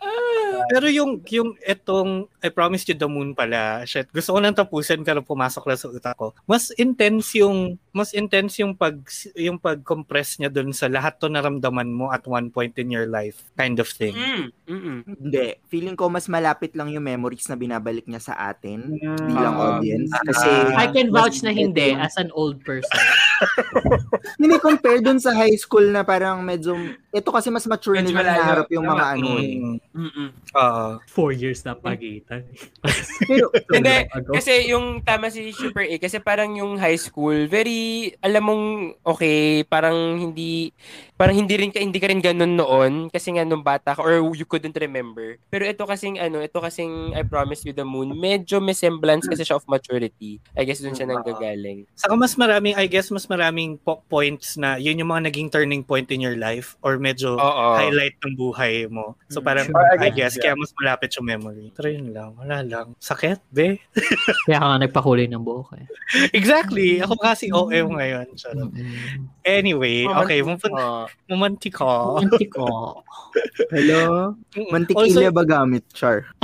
[0.65, 5.03] Pero yung yung etong I Promised You the Moon pala, shit, gusto ko nang tapusin
[5.03, 6.31] pero pumasok lang sa utak ko.
[6.45, 8.95] Mas intense yung mas intense yung pag
[9.35, 13.43] yung pag-compress niya dun sa lahat to naramdaman mo at one point in your life
[13.53, 14.15] kind of thing.
[14.15, 14.99] Mm, mm-mm.
[15.19, 15.59] Hindi.
[15.67, 19.19] Feeling ko mas malapit lang yung memories na binabalik niya sa atin Mm.
[19.27, 19.63] bilang Ah.
[19.75, 20.15] audience.
[20.23, 22.87] Kasi I can vouch na hindi as an old person.
[24.41, 26.75] Hindi compare dun sa high school na parang medyo,
[27.11, 29.51] ito kasi mas mature Medyo nila naharap yung mga ano eh.
[29.59, 30.29] Mm, Mm-mm.
[30.55, 30.87] Oo.
[31.07, 32.43] Four years na pagitan.
[33.29, 38.43] Pero, Hindi, kasi yung tama si Super A, kasi parang yung high school, very, alam
[38.43, 38.65] mong,
[39.03, 40.71] okay, parang hindi,
[41.15, 44.19] parang hindi rin ka, hindi ka rin ganun noon, kasi nga nung bata ka, or
[44.35, 45.39] you couldn't remember.
[45.47, 49.47] Pero ito kasing, ano, ito kasing I Promise You the Moon, medyo may semblance kasi
[49.47, 50.43] siya of maturity.
[50.55, 51.87] I guess dun siya nang gagaling.
[51.95, 55.79] Saka mas maraming, I guess, mas maraming po- points na yun yung mga naging turning
[55.79, 57.65] point in your life or medyo Oo.
[57.71, 59.15] highlight ng buhay mo.
[59.31, 59.79] So Mm, parang, sure.
[59.95, 61.71] I I guess, guess, kaya mas malapit yung memory.
[61.71, 62.87] Pero yun lang, wala lang.
[62.99, 63.79] Sakit, be?
[64.45, 65.87] Kaya ka nga nagpakulay ng buhok eh.
[66.35, 66.99] exactly.
[66.99, 68.27] Ako kasi OM ngayon.
[68.35, 68.67] Charot.
[68.67, 69.31] Mm-mm.
[69.41, 71.07] Anyway, okay, mupun- Oo.
[71.31, 72.19] mumantika.
[72.19, 72.99] Auntie ko.
[73.71, 74.35] hello?
[74.35, 76.27] Also, Mantikilya ba gamit, Char?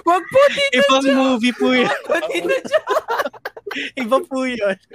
[0.00, 1.86] Wag po, tito ibang movie po yun.
[2.08, 2.82] Wag tito siya.
[3.94, 4.76] Iba po yun.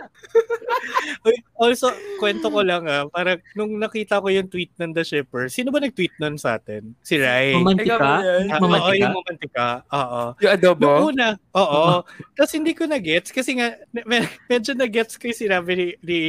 [1.55, 5.71] Also, kwento ko lang ah, parang nung nakita ko yung tweet ng The Shipper, sino
[5.71, 6.93] ba nag-tweet nun sa atin?
[7.01, 7.55] Si Rai.
[7.55, 8.51] Yan?
[8.51, 8.99] Ah, Oo, Mamantika?
[8.99, 9.67] yung mamantika.
[9.89, 10.21] Oo.
[10.43, 10.85] Yung adobo?
[10.85, 12.03] Nung una, oo.
[12.35, 16.19] Tapos hindi ko na-gets kasi nga, me- medyo na-gets ko yung sinabi ni, ni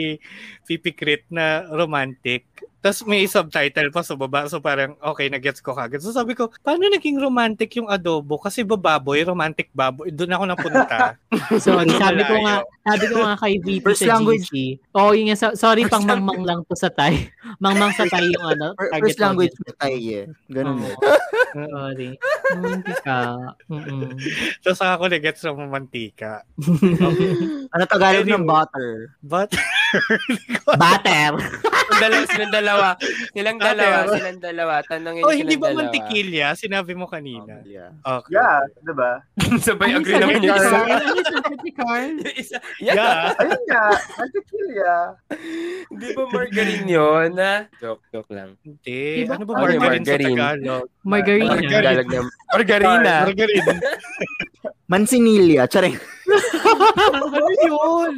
[0.65, 2.47] Pipi Crit na romantic.
[2.79, 4.47] Tapos may subtitle pa sa baba.
[4.47, 5.99] So parang, okay, na-gets ko kagad.
[5.99, 8.39] So sabi ko, paano naging romantic yung adobo?
[8.39, 10.09] Kasi bababoy, romantic baboy.
[10.09, 11.19] Doon ako napunta.
[11.59, 14.47] Sorry, sabi ko nga, sabi ko nga kay VP First sa language.
[14.47, 14.79] GC.
[14.95, 17.27] Oh, yun nga, so- sorry First pang mangmang lang to sa Thai.
[17.65, 20.25] mangmang sa Thai yung ano, Fir- target First language na tayo eh.
[20.47, 20.87] Ganun Oo.
[20.87, 20.97] eh.
[21.57, 22.11] Sorry.
[22.55, 23.19] Mantika.
[23.67, 24.13] Mm-mm.
[24.61, 26.45] Tapos saka ako na-gets ng mamantika.
[27.73, 28.47] Ano Tagalog ng Anyway.
[28.47, 28.91] butter?
[29.25, 29.51] But,
[30.77, 31.33] Butter.
[31.97, 32.89] Silang dalawa, silang dalawa.
[33.33, 34.75] Silang Ate, dalawa, silang dalawa.
[34.85, 35.79] Tanongin oh, hindi ba dalawa.
[35.89, 36.47] mantikilya?
[36.53, 37.65] Sinabi mo kanina.
[37.65, 37.91] Yeah.
[38.05, 38.37] Okay.
[38.37, 39.13] Yeah, diba?
[39.65, 40.79] Sabay Ano agree naman yung isa.
[40.85, 42.59] Yung isa.
[42.83, 42.95] Yeah.
[42.97, 43.41] Yeah.
[43.41, 43.85] Ayun nga,
[44.21, 44.95] Mantikilya.
[45.97, 47.31] Di ba margarine yun?
[47.41, 47.55] Ha?
[47.81, 48.57] Joke, joke lang.
[48.61, 49.25] Hindi.
[49.25, 49.35] Diba?
[49.41, 50.37] Ano ba margarine, margarine?
[50.37, 50.85] sa Tagalog?
[51.07, 51.51] Margarina.
[51.57, 52.09] Margarine.
[52.13, 52.21] Na.
[52.53, 53.15] Margarina.
[53.25, 53.69] Margarine.
[54.87, 55.65] Mansinilla.
[55.67, 56.16] Charing.
[57.33, 58.13] Ano yun?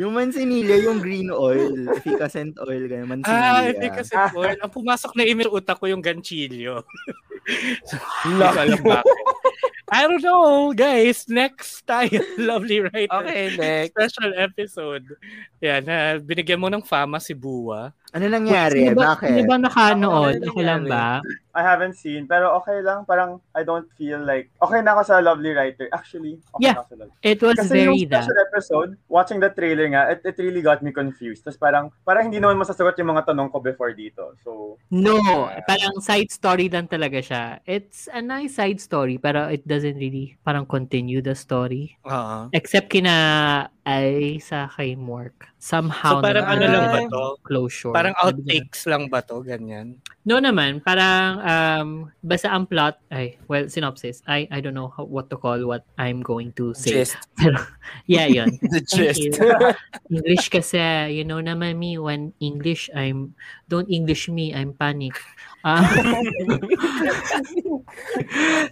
[0.00, 1.88] Yung mansinilla, yung green oil.
[1.94, 2.84] Efficacent oil.
[2.86, 3.06] Ganyan.
[3.06, 3.60] Ah, Mansinilla.
[3.70, 4.42] hindi kasi po.
[4.44, 6.82] Ang pumasok na sa utak ko yung ganchillo.
[8.24, 9.04] Hindi ko Love alam bakit.
[9.84, 11.28] I don't know, guys.
[11.28, 13.12] Next tayo, lovely writer.
[13.20, 13.92] Okay, next.
[13.92, 15.04] Special episode.
[15.60, 17.92] Yan, na binigyan mo ng fama si Buwa.
[18.14, 18.86] Ano nangyari?
[18.86, 19.26] Hindi ba, Bakit?
[19.26, 20.38] hindi ba nakanood?
[20.38, 21.18] Ano Ako lang ba?
[21.50, 23.02] I haven't seen, pero okay lang.
[23.04, 25.90] Parang, I don't feel like, okay na ako sa Lovely Writer.
[25.90, 26.78] Actually, okay Yeah.
[26.78, 28.22] na ako sa Lovely It was Kasi yung very that.
[28.22, 31.42] special episode, watching the trailer nga, it, it really got me confused.
[31.42, 34.38] Tapos parang, parang hindi naman masasagot yung mga tanong ko before dito.
[34.46, 35.18] So, No,
[35.66, 37.58] parang side story lang talaga siya.
[37.66, 41.98] It's a nice side story, pero it doesn't really parang continue the story.
[42.06, 42.46] Oo.
[42.54, 43.14] Except kina
[43.82, 45.50] ay sa kay Mork.
[45.58, 47.24] Somehow So parang ano lang ba to?
[47.42, 47.90] Closure.
[47.90, 49.42] Parang outtakes lang ba to?
[49.42, 49.98] Ganyan.
[50.24, 51.88] No naman, parang um,
[52.24, 54.24] basta ang plot, ay, well, synopsis.
[54.24, 57.04] I I don't know how, what to call what I'm going to say.
[57.04, 57.20] Gist.
[57.36, 57.60] Pero,
[58.08, 58.56] yeah, yun.
[58.72, 59.36] The gist.
[60.08, 60.80] English kasi,
[61.12, 63.36] you know naman me, when English, I'm,
[63.68, 65.12] don't English me, I'm panic.
[65.60, 65.84] Ah.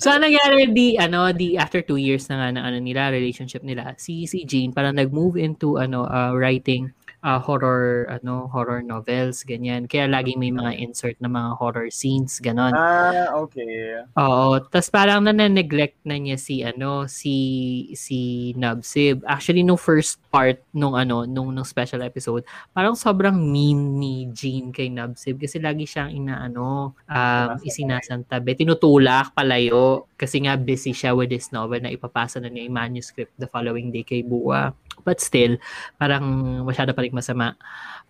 [0.00, 3.60] so, ang nangyari, di, ano, di, after two years na nga na, ano nila, relationship
[3.60, 9.46] nila, si, si Jean, parang nag-move into, ano, uh, writing uh, horror, ano, horror novels,
[9.46, 9.86] ganyan.
[9.86, 12.74] Kaya laging may mga insert na mga horror scenes, ganon.
[12.74, 14.02] ah, okay.
[14.18, 17.34] Oo, tas parang na-neglect na niya si ano si
[17.94, 19.22] si Nubsib.
[19.24, 22.42] Actually nung first part nung ano nung nung special episode,
[22.74, 30.10] parang sobrang mean ni Jean kay Nubsib kasi lagi siyang inaano um isinasantabi, tinutulak palayo
[30.18, 33.90] kasi nga busy siya with this novel na ipapasa na niya yung manuscript the following
[33.90, 34.70] day kay Bua.
[35.02, 35.58] But still,
[35.98, 36.24] parang
[36.66, 37.58] masyado pa rin masama.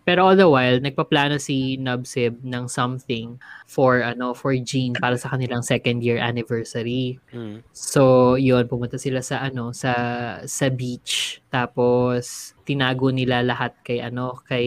[0.03, 3.39] Pero all the while, nagpaplano si Nubsib ng something
[3.71, 7.23] for ano for Jean para sa kanilang second year anniversary.
[7.31, 7.63] Hmm.
[7.71, 9.93] So, yun, pumunta sila sa ano, sa
[10.43, 11.39] sa beach.
[11.55, 14.67] Tapos tinago nila lahat kay ano, kay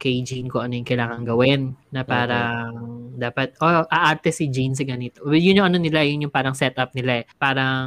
[0.00, 2.72] kay Jean kung ano yung kailangan gawin na parang
[3.16, 5.24] dapat oh, aarte si Jean sa ganito.
[5.24, 7.24] Well, yun yung ano nila, yun yung parang setup nila eh.
[7.40, 7.86] Parang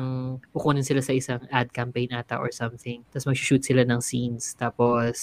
[0.49, 3.05] kukunin sila sa isang ad campaign ata or something.
[3.13, 4.57] Tapos mag-shoot sila ng scenes.
[4.57, 5.15] Tapos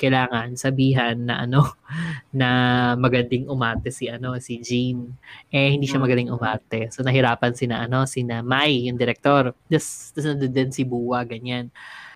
[0.00, 1.76] kailangan sabihan na ano
[2.40, 2.48] na
[2.96, 5.12] magandang umarte si ano si Jean.
[5.52, 6.88] Eh hindi siya magaling umarte.
[6.88, 9.52] So nahirapan sina ano sina Mai yung director.
[9.68, 11.68] Tapos nandun din si Buwa ganyan.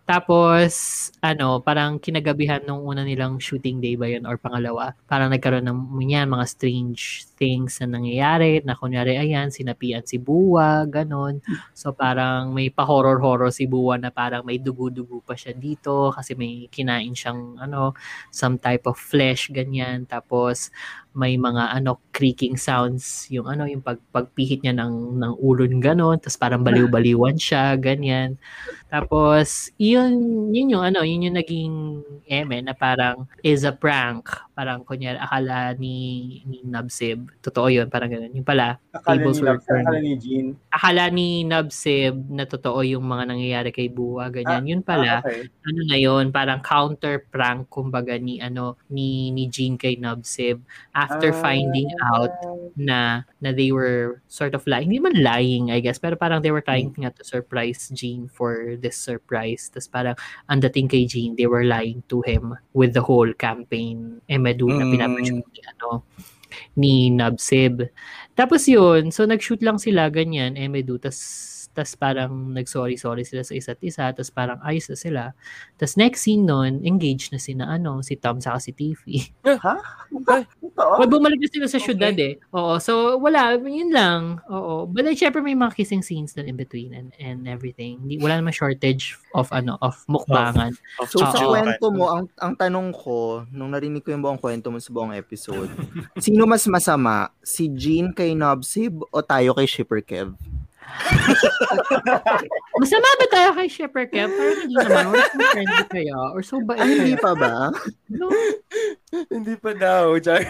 [0.09, 0.73] Tapos,
[1.25, 4.29] ano, parang kinagabihan nung una nilang shooting day ba yun?
[4.29, 10.01] Or pangalawa, parang nagkaroon ng yan, mga strange things na nangyayari, na kunyari, ayan, sinapian
[10.09, 11.45] si Buwa, ganon.
[11.77, 16.73] So, parang may pa-horror-horror si Buwa na parang may dugo-dugo pa siya dito kasi may
[16.73, 17.93] kinain siyang, ano,
[18.33, 20.09] some type of flesh, ganyan.
[20.09, 20.73] Tapos,
[21.15, 26.19] may mga ano creaking sounds yung ano yung pag pagpihit niya ng ng ulon ganon
[26.19, 28.35] tapos parang baliw-baliwan siya ganyan
[28.91, 31.75] tapos yun yun yung ano yun yung naging
[32.27, 35.97] eme na parang is a prank parang kunyari akala ni
[36.47, 40.15] ni Nabsib totoo yun parang ganun yung pala Akala tables ni, were turned akala ni
[40.17, 40.47] Jean.
[40.71, 45.47] akala ni Nabsib na totoo yung mga nangyayari kay Buwa ganyan yun pala Ah, okay.
[45.67, 50.63] ano na yun, parang counter prank kumbaga ni ano ni ni Jean kay Nubsib
[50.95, 51.39] after Ah.
[51.43, 52.31] finding out
[52.79, 54.89] na na they were sort of lying.
[54.89, 58.75] Hindi man lying, I guess, pero parang they were trying nga to surprise Jean for
[58.79, 59.69] this surprise.
[59.69, 60.17] Tapos parang
[60.49, 64.23] ang dating kay Jean, they were lying to him with the whole campaign
[64.69, 64.93] na Mm.
[64.93, 65.89] pinapasyut ni ano
[66.77, 67.89] ni Nubsib.
[68.35, 71.19] Tapos yun, so nag-shoot lang sila ganyan, Emedu, tas
[71.75, 75.23] tas parang nag-sorry-sorry sila sa isa't isa, tas parang ayos na sila.
[75.75, 79.35] Tas next scene nun, engaged na sina ano, si Tom sa si Tiffy.
[79.45, 80.99] Totoo?
[80.99, 81.87] Well, bumalik na sila sa Okay.
[81.91, 82.39] syudad eh.
[82.55, 84.39] Oo, so wala, yun lang.
[84.47, 84.87] Oo.
[84.87, 87.99] But like, syempre may mga kissing scenes na in between and, and everything.
[88.03, 90.79] Hindi, wala naman shortage of ano, of mukbangan.
[91.03, 94.71] Of So sa kwento mo, ang ang tanong ko, nung narinig ko yung buong kwento
[94.71, 95.71] mo sa buong episode,
[96.25, 97.35] sino mas masama?
[97.43, 100.35] Si Jean kay Nobsib o tayo kay Shipper Kev?
[102.81, 104.31] Masama ba tayo kay Shepard Kev?
[104.31, 105.05] Parang hindi naman.
[105.07, 106.19] Or so friendly kaya?
[106.33, 106.73] Or so ba?
[106.79, 107.55] Ay, hindi pa ba?
[108.11, 108.27] No,
[109.31, 110.43] Hindi pa daw, Char.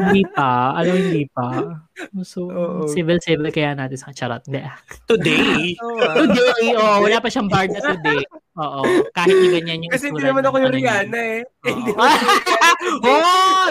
[0.00, 0.72] hindi pa.
[0.72, 1.76] Alam, hindi pa.
[2.24, 2.88] So, Oo.
[2.88, 4.40] civil-civil kaya natin sa charot.
[4.48, 4.64] Hindi.
[5.04, 5.76] Today,
[6.16, 8.20] Today, oh, wala pa siyang bar na today.
[8.56, 8.82] Oo.
[9.12, 10.74] Kahit yung ganyan yung Kasi hindi itsura naman ako yung.
[10.76, 11.40] Rihanna eh.
[11.66, 13.68] Hindi oh!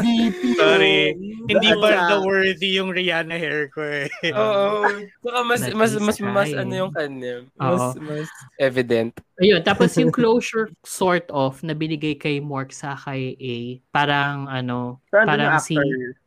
[0.00, 0.40] VP.
[0.56, 0.98] Sorry.
[1.44, 4.08] hindi ba worthy yung Rihanna hair ko eh.
[4.32, 4.88] Oo.
[5.20, 7.44] Saka mas, mas, mas, mas, ano yung kanya.
[7.60, 9.12] Mas, mas evident.
[9.42, 13.54] Ayun, tapos yung closure sort of na binigay kay Mork sa kay A,
[13.90, 15.76] parang ano, Pero andun parang si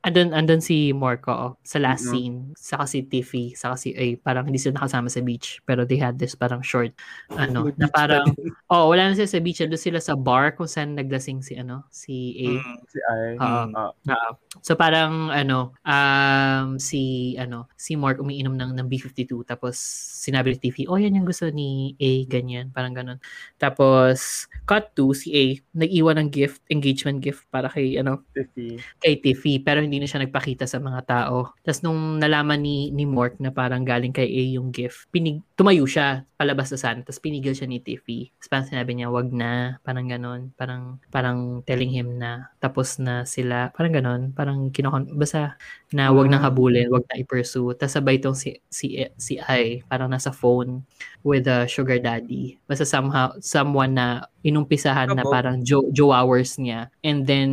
[0.07, 2.11] andun andun si Mork oo, sa last Mhm.
[2.15, 5.99] scene, saka si Tiffy, saka si A, parang hindi sila nakasama sa beach, pero they
[5.99, 6.95] had this parang short
[7.35, 8.23] ano, na parang
[8.71, 11.83] oh, wala na sila sa beach, doon sila sa bar kung saan naglasing si ano,
[11.91, 12.49] si A.
[12.63, 12.77] Mm.
[12.88, 13.31] Si I.
[13.43, 13.63] Oo.
[13.75, 13.91] Ah.
[14.07, 14.31] Oo.
[14.63, 19.75] So parang ano, um si ano, si Mark umiinom ng ng B52 tapos
[20.23, 23.19] sinabi ni Tiffy, "Oh, yan yung gusto ni A ganyan." Parang ganun.
[23.59, 25.43] Tapos cut to si A
[25.75, 28.76] nag-iwan ng gift, engagement gift para kay ano, Tiffy.
[29.01, 31.53] Kay Tiffy pero hindi na siya nagpakita sa mga tao.
[31.61, 35.84] Tapos nung nalaman ni ni Mork na parang galing kay A yung gift, pinig tumayo
[35.89, 38.30] siya palabas na sana tapos pinigil siya ni Tiffy.
[38.38, 40.53] Tapos parang sinabi niya, wag na, parang ganon.
[40.53, 44.21] Parang, parang telling him na tapos na sila, parang ganon.
[44.38, 45.57] Parang kinokon, basta
[45.89, 47.73] na wag nang habulin, wag na i-pursue.
[47.73, 50.86] Tapos sabay tong si, si, si I, parang nasa phone
[51.28, 52.55] with a sugar daddy.
[52.71, 56.88] Basta somehow, someone na inumpisahan na parang Joe, Joe hours niya.
[57.03, 57.49] And then,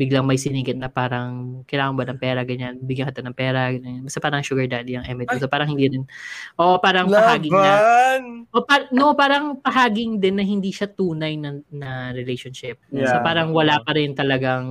[0.00, 4.08] biglang may sinigit na parang, kailangan ba ng pera, ganyan, bigyan kita ng pera, ganyan.
[4.08, 5.28] Basta parang sugar daddy ang Emmett.
[5.36, 6.08] So parang hindi din,
[6.56, 8.22] o parang pahaging na, Laban!
[8.48, 12.80] o par- no, parang pahaging din na hindi siya tunay na, na relationship.
[12.88, 13.20] So Yeah.
[13.20, 14.64] parang wala pa rin talagang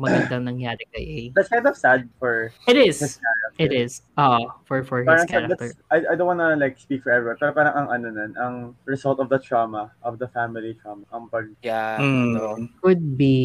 [0.00, 1.20] magandang nangyari kay A.
[1.36, 3.04] That's kind of sad for It is.
[3.04, 3.20] his.
[3.58, 4.00] It is.
[4.16, 5.68] Oo, for for his Parang sad, character.
[5.92, 8.54] I, I don't wanna like speak for everyone, pero parang ang ano nun, ang
[8.86, 11.98] result of the trauma, of the family trauma, ang pag, Yeah.
[11.98, 12.38] Mm.
[12.38, 12.54] no.
[12.78, 13.36] Could be.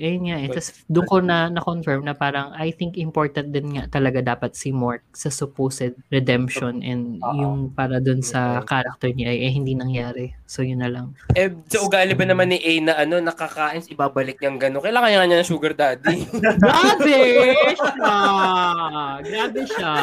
[0.00, 0.36] Ayun nga.
[0.40, 0.48] Eh.
[0.48, 4.72] Tapos doon ko na na-confirm na parang I think important din nga talaga dapat si
[4.72, 7.36] Mort sa supposed redemption and Oo.
[7.36, 10.32] yung para doon sa character niya eh, hindi nangyari.
[10.48, 11.12] So yun na lang.
[11.36, 14.80] Eh, sa ugali ba naman ni A na ano, nakakain, ibabalik niyang gano'n.
[14.80, 16.24] Kailangan niya niya ng sugar daddy.
[16.64, 17.14] Grabe
[17.76, 18.16] siya!
[19.20, 19.94] Grabe siya.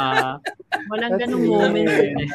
[0.86, 1.90] Walang ganung moment.
[1.90, 2.30] eh.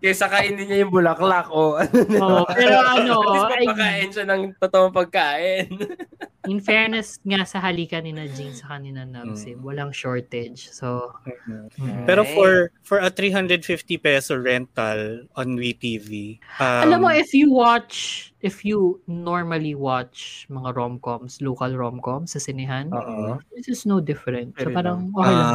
[0.00, 1.96] Kaysa kainin niya yung bulaklak o ano.
[2.20, 3.16] Oo, pero ano,
[3.52, 5.68] ay, mapakain siya ng totoong pagkain.
[6.50, 10.66] in fairness nga sa halika ni na Jean sa kanina Nabsib, walang shortage.
[10.74, 11.14] So,
[11.46, 12.02] mm.
[12.06, 13.62] Pero for for a 350
[14.02, 20.74] peso rental on WeTV, um, alam mo, if you watch, if you normally watch mga
[20.74, 23.38] rom-coms, local rom-coms sa sinehan, Oo.
[23.54, 24.50] this is no different.
[24.58, 25.54] So, parang okay lang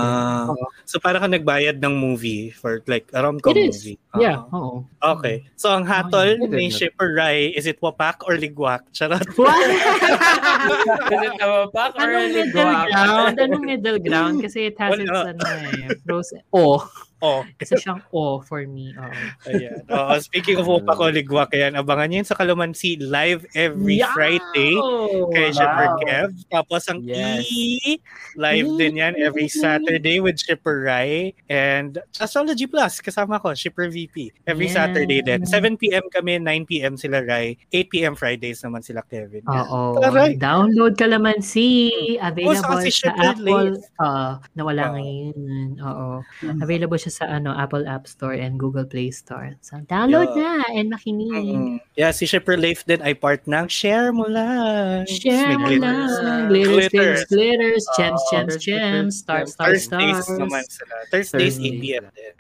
[0.55, 0.65] Oo.
[0.88, 3.83] so para ka nagbayad ng movie for like a rom-com It is.
[3.83, 3.99] movie.
[4.15, 4.55] Yeah, Ah.
[4.55, 4.88] oo.
[5.03, 5.43] Okay.
[5.59, 6.47] So ang hatol Okay.
[6.49, 8.88] ni Shipper Rai, is it wapak or ligwak?
[8.95, 9.21] Charot.
[10.67, 12.88] Is it a pack or Anong a middle ligwak?
[12.88, 13.35] ground?
[13.39, 14.35] Anong middle ground?
[14.41, 15.03] Kasi it has Wala.
[15.03, 16.31] its ano eh, pros.
[16.51, 16.88] Oh,
[17.18, 17.41] Oh.
[17.57, 18.93] Isa siyang O for me.
[18.93, 19.13] Oo.
[19.49, 19.82] Ayan.
[19.89, 24.13] Oo, speaking of Opa Koligwak, ayan, abangan nyo yun sa Kalumansi live every Yeah!
[24.13, 24.78] Friday
[25.34, 25.99] kay Shipper Wow.
[26.05, 26.30] Kev.
[26.53, 27.41] Tapos ang Yes.
[27.49, 27.97] E,
[28.38, 31.34] live din yan every Saturday with Shipper Rai.
[31.49, 34.30] And Astrology Plus, kasama ko, Shipper VP.
[34.45, 34.86] Every Yeah.
[34.86, 35.41] Saturday din.
[35.41, 37.57] 7pm kami, 9pm sila Rai.
[37.74, 39.41] 8pm Fridays naman sila Kevin.
[39.49, 39.97] Oo.
[39.97, 40.38] Taray.
[40.38, 41.89] Download Kalamansi.
[42.22, 43.70] Available saka si sa Shipper Apple.
[43.97, 44.93] Uh, nawala Oo.
[44.93, 45.38] ngayon.
[45.82, 46.09] Oo.
[46.45, 46.59] Mm.
[46.61, 49.55] Available siya sa ano Apple App Store and Google Play Store.
[49.64, 50.60] So, download Yeah.
[50.60, 51.32] na and makinig.
[51.32, 51.80] Mm.
[51.95, 55.08] Yeah, si Shipper Leif din ay part ng Share Mo Lang.
[55.08, 56.14] Share mo glitters.
[56.20, 56.41] lang.
[56.47, 57.84] Glitters, Glitters.
[57.95, 59.14] Gems, gems, gems.
[59.18, 60.38] Stars, stars, Thursdays stars.
[60.38, 60.93] naman sila.
[61.08, 61.72] Thursdays, Thursday.
[61.74, 62.34] 8pm din.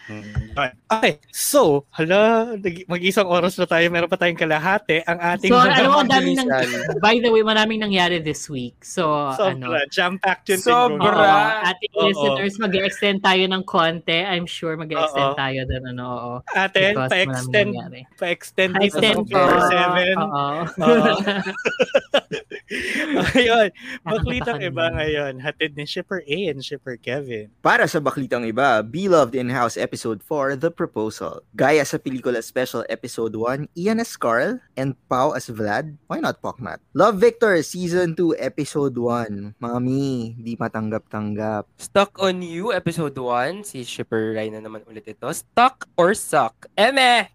[0.51, 0.71] Okay.
[0.91, 1.13] okay.
[1.31, 2.53] So, hala,
[2.87, 3.87] mag-isang oras na tayo.
[3.87, 5.03] Meron pa tayong kalahati.
[5.03, 6.99] Ang ating So, ano, ang nang, Mabilisan.
[6.99, 8.75] by the way, maraming nangyari this week.
[8.83, 9.79] So, ano, Sobra.
[9.89, 10.59] Jam-packed yun.
[10.59, 11.61] Sobra.
[11.65, 12.03] ating Oo.
[12.07, 14.19] listeners, mag-extend tayo ng konti.
[14.19, 15.37] I'm sure mag-extend Oo.
[15.37, 15.83] tayo doon.
[15.93, 16.33] Ano, oo.
[16.73, 17.69] Because pa-extend,
[18.17, 19.37] pa-extend dito sa Pa-extend po.
[19.37, 20.17] Computer 7.
[20.17, 20.45] Oo.
[23.37, 23.71] Ayun.
[24.03, 25.39] Baklitang iba ngayon.
[25.39, 27.47] Hatid ni Shipper A and Shipper Kevin.
[27.63, 31.47] Para sa baklitang iba, Beloved in-house episode 4, The Proposal.
[31.55, 35.95] Gaya sa pelikula special episode 1, Ian as Carl and Pau as Vlad.
[36.11, 36.83] Why not Poknat?
[36.91, 39.55] Love Victor season 2 episode 1.
[39.63, 41.71] Mami, di matanggap-tanggap.
[41.79, 43.63] Stuck on You, episode 1.
[43.63, 45.27] Si Shipper Rai na naman ulit ito.
[45.31, 46.67] Stuck or Suck?
[46.75, 47.31] Eme!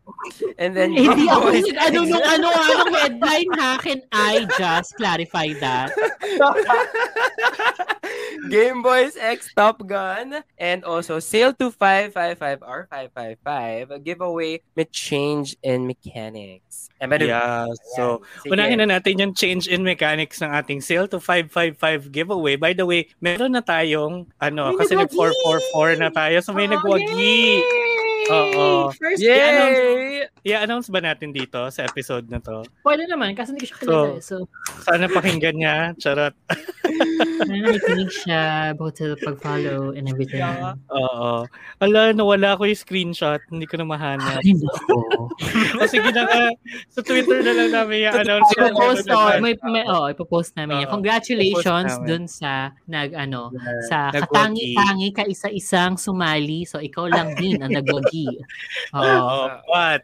[0.61, 5.22] And then, Hindi ako ano X- nung ano anong headline ha can I just clarify
[5.31, 5.93] that
[8.51, 10.43] Game Boys X Top Gun.
[10.59, 13.91] And also, Sail to 555 R555.
[13.91, 16.89] A giveaway may change in mechanics.
[17.01, 17.67] Eme, Yeah.
[17.97, 18.53] So, Sige.
[18.55, 22.57] Unahin na natin yung change in mechanics ng ating sale to 555 giveaway.
[22.57, 25.99] By the way, meron na tayong ano, May kasi nag nagwagi!
[25.99, 26.37] 444 na tayo.
[26.43, 27.15] So may Oh, nagwagi.
[27.15, 27.63] yay!
[28.31, 28.93] Oo.
[28.95, 30.27] First Yay!
[30.43, 32.63] I-announce ba natin dito sa episode na to?
[32.83, 34.11] Pwede naman kasi hindi ko siya kilala.
[34.23, 34.35] So,
[34.83, 35.77] Sana pakinggan niya.
[35.99, 36.35] Charot.
[37.43, 38.43] sana nakikinig siya
[38.75, 40.43] about sa pag-follow and everything.
[40.91, 41.47] Oo.
[41.83, 43.43] Ala, nawala ko yung screenshot.
[43.51, 44.43] Hindi ko na mahanap.
[44.43, 45.31] Ay, nako.
[45.81, 46.45] o sige na nga.
[46.91, 48.51] Sa Twitter na lang namin i-announce.
[48.55, 48.71] yan.
[48.75, 50.91] Ipopost, oh, na- may, may, oh, ipopost namin yan.
[50.91, 52.07] Congratulations namin.
[52.07, 53.51] dun sa nag ano
[53.89, 54.27] sa Nagwagi.
[54.27, 56.67] katangi-tangi ka isa-isang sumali.
[56.67, 57.73] So ikaw lang din ang
[58.13, 58.27] nagwagi.
[58.95, 59.03] Oo.
[59.23, 60.03] Oo, but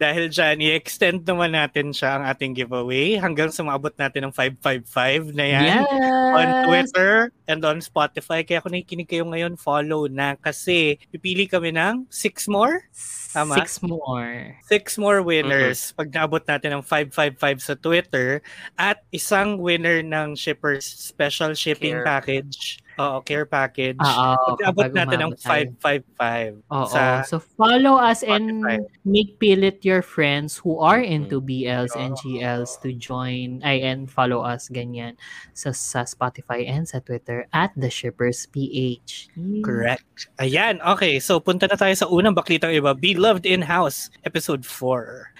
[0.00, 5.46] dahil dyan, i-extend naman natin siya ang ating giveaway hanggang sumabot natin ng 555 na
[5.46, 5.82] yan.
[5.86, 6.34] Yes.
[6.34, 7.12] On Twitter
[7.46, 8.42] and on Spotify.
[8.42, 12.90] Kaya kung nakikinig kayo ngayon, follow na kasi pipili kami ng six more?
[13.32, 13.56] Tama?
[13.64, 14.58] Six more.
[14.68, 18.44] Six more winners pag naabot natin ng 555 sa Twitter
[18.76, 22.04] at isang winner ng Shipper's Special Shipping Care.
[22.04, 22.81] Package.
[23.00, 23.96] Oo, care package.
[23.96, 24.36] Oo.
[24.36, 25.64] pag naabot kapag natin ng umabot tayo.
[25.80, 26.86] 555 Oo.
[27.24, 28.60] so follow us and
[29.02, 31.46] make pilit your friends who are into Mhm.
[31.48, 35.16] BLs and GLs to join ay and follow us ganyan
[35.56, 39.32] sa sa Spotify and sa Twitter at the Shippers PH.
[39.64, 40.28] Correct.
[40.36, 41.16] Ayan, okay.
[41.18, 42.92] So, punta na tayo sa unang baklitang iba.
[42.92, 45.32] Beloved in-house, episode 4.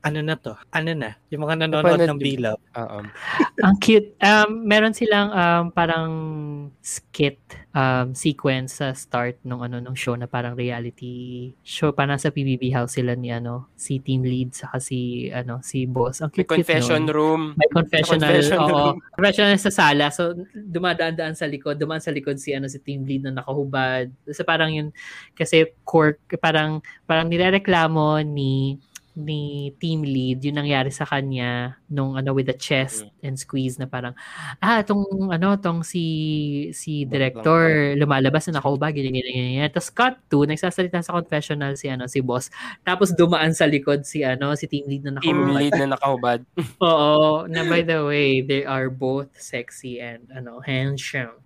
[0.00, 0.56] Ano na to?
[0.72, 1.12] Ano na?
[1.28, 2.64] Yung mga nanonood ng Napanood- Beloved.
[2.72, 2.98] Oo.
[3.68, 4.16] Ang cute.
[4.24, 6.10] Um, meron silang um, parang
[6.80, 7.36] skit
[7.76, 12.72] um, sequence sa start nung ano nung show na parang reality show pa nasa PBB
[12.72, 16.24] house sila ni ano si team lead saka si ano si boss.
[16.24, 17.42] Ang May cute confession room.
[17.60, 18.24] May confessional.
[18.24, 18.68] confession oo.
[18.72, 18.96] room.
[19.20, 20.08] Confessional sa sala.
[20.08, 21.76] So, dumadaan-daan sa likod.
[21.76, 24.08] Dumaan sa likod si, ano, si team lead na nakahubad.
[24.32, 24.88] So, parang yun,
[25.36, 28.80] kasi court, parang, parang nirereklamo ni
[29.24, 33.88] ni team lead yung nangyari sa kanya nung ano with the chest and squeeze na
[33.88, 34.12] parang
[34.60, 40.14] ah tong ano tong si si director lumalabas na nakahubad ganyan ganyan ganyan tapos cut
[40.28, 42.52] to nagsasalita sa confessional si ano si boss
[42.84, 46.40] tapos dumaan sa likod si ano si team lead na Team nakahubad lead na nakahubad.
[46.82, 51.38] Oo, na by the way, they are both sexy and ano, handsome.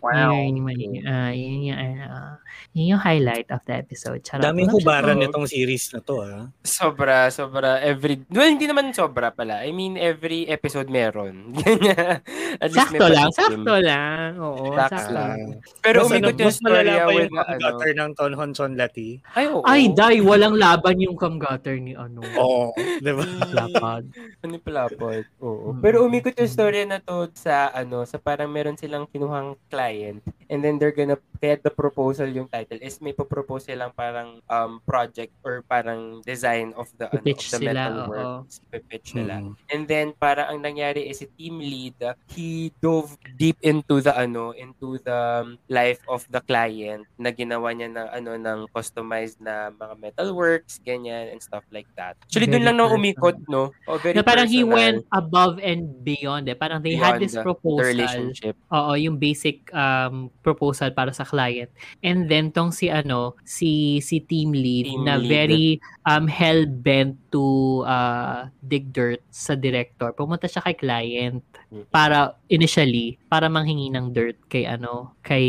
[0.00, 0.32] Wow.
[0.32, 2.34] Yun, yun, uh, yun, yung, uh,
[2.72, 4.24] yun yung highlight of the episode.
[4.24, 4.44] Charot.
[4.44, 6.48] Daming hubaran nitong series na to, ah.
[6.64, 7.80] Sobra, sobra.
[7.80, 9.64] Every, well, hindi naman sobra pala.
[9.64, 11.56] I mean, every episode meron.
[12.62, 14.28] At least may Sakto lang, sakto lang.
[14.40, 15.28] Oo, Sakto sakto lang.
[15.28, 15.38] lang.
[15.84, 17.60] Pero Mas, ano, umikot yung mas malala storya pa with yung the, ano.
[17.62, 19.10] gutter ng Tonhon Chonlati.
[19.32, 19.62] Ay, oo.
[19.64, 22.20] Ay, dai, walang laban yung kamgatter ni ano.
[22.36, 22.72] Oo.
[22.76, 23.24] Di ba?
[23.54, 24.04] Lapad.
[24.38, 25.24] Ano yung palapot?
[25.42, 25.74] Oo.
[25.74, 25.80] Mm.
[25.82, 30.64] Pero umikot yung story na to sa ano, sa parang meron silang kinuhang client and
[30.64, 35.30] then they're gonna kaya the proposal yung title is may po-propose silang parang um project
[35.44, 38.08] or parang design of of the, ano, of the sila, metal oo.
[38.08, 38.54] works.
[38.88, 39.34] Pitch nila.
[39.42, 39.52] Mm.
[39.68, 41.98] And then para ang nangyari is si team lead,
[42.32, 47.74] he dove deep into the ano, into the um, life of the client na ginawa
[47.74, 52.14] niya ng ano ng customized na mga metalworks, ganyan and stuff like that.
[52.24, 52.98] Actually doon Very lang na personal.
[53.02, 53.62] umikot, no?
[53.86, 56.56] O very Na parang he personal went above and beyond eh.
[56.56, 57.82] Parang they had beyond this the- proposal.
[57.82, 58.54] the relationship.
[58.70, 61.68] Oo, yung basic um, proposal para sa client.
[62.00, 65.28] And then tong si ano, si si team lead Team na lead.
[65.28, 65.66] very
[66.06, 70.14] um hell bent to uh, dig dirt sa director.
[70.14, 71.42] Pumunta siya kay client
[71.90, 75.44] para initially para manghingi ng dirt kay ano, kay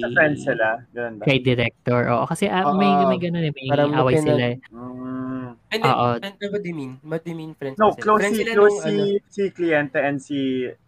[0.00, 0.80] Sa friends sila.
[0.96, 1.24] Ganun ba?
[1.28, 2.00] kay director.
[2.08, 4.56] Oo, kasi ah, may may ganun eh, may away sila.
[4.56, 4.58] eh.
[4.72, 5.59] Mm.
[5.70, 6.18] And then, Oo.
[6.18, 6.98] and, what do you mean?
[7.06, 7.78] What do you mean friends?
[7.78, 10.38] No, close Friends si, sila close nung, si, ano, si kliyente and si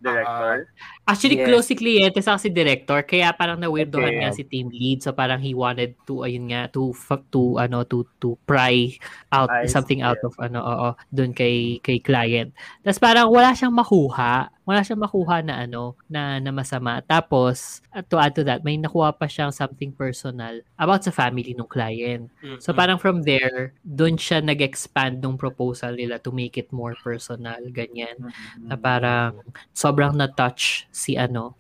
[0.03, 0.67] director.
[1.07, 1.47] Actually, Yes.
[1.47, 4.21] close si kliyente sa si director, kaya parang na-weirdohan Okay.
[4.27, 4.99] nga si team lead.
[5.07, 8.91] So parang he wanted to, ayun nga, to, f- to, ano, to, to pry
[9.31, 10.07] out I something see.
[10.07, 12.51] out of, ano, oo, dun kay, kay client.
[12.83, 14.51] Tapos parang wala siyang makuha.
[14.63, 17.03] Wala siyang makuha na, ano, na, na masama.
[17.03, 21.67] Tapos, to add to that, may nakuha pa siyang something personal about sa family ng
[21.67, 22.31] client.
[22.43, 24.39] mm, So parang from there, dun siya
[24.73, 28.17] nag-expand ng proposal nila to make it more personal, ganyan.
[28.65, 29.45] Na parang
[29.77, 31.53] sobrang na-touch si ano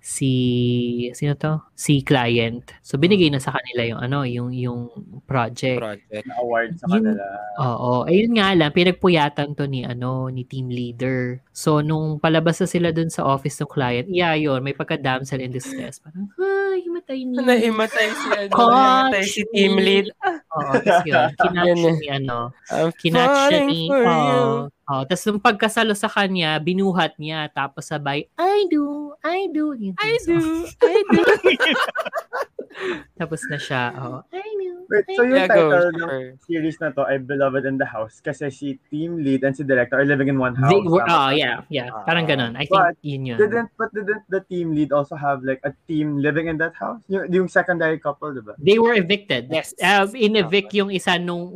[0.00, 0.32] si
[1.12, 1.60] sino to?
[1.74, 2.64] Si client.
[2.82, 4.80] So binigay na sa kanila yung ano yung yung
[5.26, 5.78] project.
[5.78, 6.26] Project.
[6.38, 7.24] Award sa Yun- kanila.
[7.60, 7.92] oo.
[8.08, 11.42] Ayun nga lang pinagpuyatan to ni ano ni team leader.
[11.52, 15.42] So nung palabas na sila dun sa office ng client yeah yun may pagka damsel
[15.42, 15.98] in distress.
[15.98, 20.06] Parang ay himatay ni Nahimatay si ano, Coach nahimatay si team lead.
[20.24, 22.38] oo tapos yun kinatch ni ano
[22.94, 29.07] kinatch ni oh, oh, tapos nung pagkasalo sa kanya binuhat niya tapos sabay I do
[29.24, 30.38] I do Yun, I so, do,
[30.80, 31.22] I do.
[33.18, 37.04] tapos na siya oh I do Wait, so yung Yeah, title ng series na to
[37.04, 40.40] ay Beloved in the House kasi si team lead and si director are living in
[40.40, 40.72] one house.
[40.72, 42.30] They were, oh yeah yeah parang Ah.
[42.32, 45.60] ganun I think But yun yun Didn't but didn't the team lead also have like
[45.60, 47.04] a team living in that house?
[47.12, 48.56] Yung, yung secondary couple, diba?
[48.56, 49.52] They were evicted.
[49.52, 49.76] Yes.
[49.76, 51.52] Uh, in-evict yung isa nung,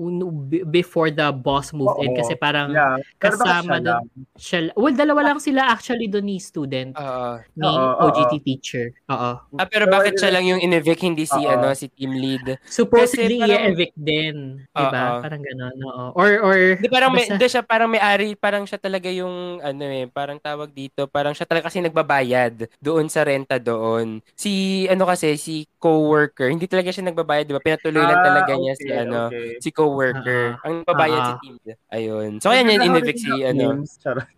[0.69, 2.19] before the boss moved in Oo.
[2.21, 3.01] kasi parang Yeah.
[3.17, 3.85] Kasama siya doon.
[3.89, 4.03] lang?
[4.37, 7.41] siya, well, dalawa lang sila actually doon ni student, Oo.
[7.55, 8.05] Ni Oo, oo.
[8.09, 8.87] OGT teacher.
[9.09, 9.31] Oo.
[9.61, 11.53] Ah, pero bakit siya lang yung in-evict, hindi si, Oo.
[11.53, 12.57] ano, si team lead?
[12.65, 14.37] Supposedly, Kasi parang- i-evict din.
[14.67, 15.03] Diba?
[15.13, 15.21] Oo.
[15.21, 15.77] Parang gano'n.
[15.85, 16.05] Oo.
[16.17, 19.85] Or, or, Hindi, parang may, basta- hindi siya, parang may-ari, parang siya talaga yung, ano
[19.85, 24.25] eh, parang tawag dito, parang siya talaga kasi nagbabayad doon sa renta doon.
[24.33, 27.59] Si, ano kasi, si co-worker, hindi talaga siya nagbabayad, di ba?
[27.59, 29.59] Pinatuloy lang Ah, talaga niya si, okay, ano, okay.
[29.59, 30.43] si co-worker.
[30.55, 30.63] Ah.
[30.63, 31.27] Ang nagbabayad Ah.
[31.27, 31.55] si team.
[31.91, 32.31] Ayun.
[32.39, 33.83] So, kaya niya in-evict si, ano,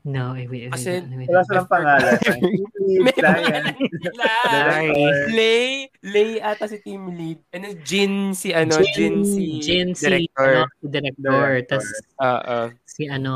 [0.09, 2.17] no, wait, wait, Kasi- Wala silang pangalan.
[3.05, 3.75] May pangalan.
[5.31, 7.39] Lay, Lay ata si team lead.
[7.53, 10.65] And then Jin si ano, Jin, si Jin si, director.
[10.65, 11.45] ano, si director.
[11.69, 11.89] Tapos,
[12.19, 12.59] Oo.
[12.85, 13.35] si ano,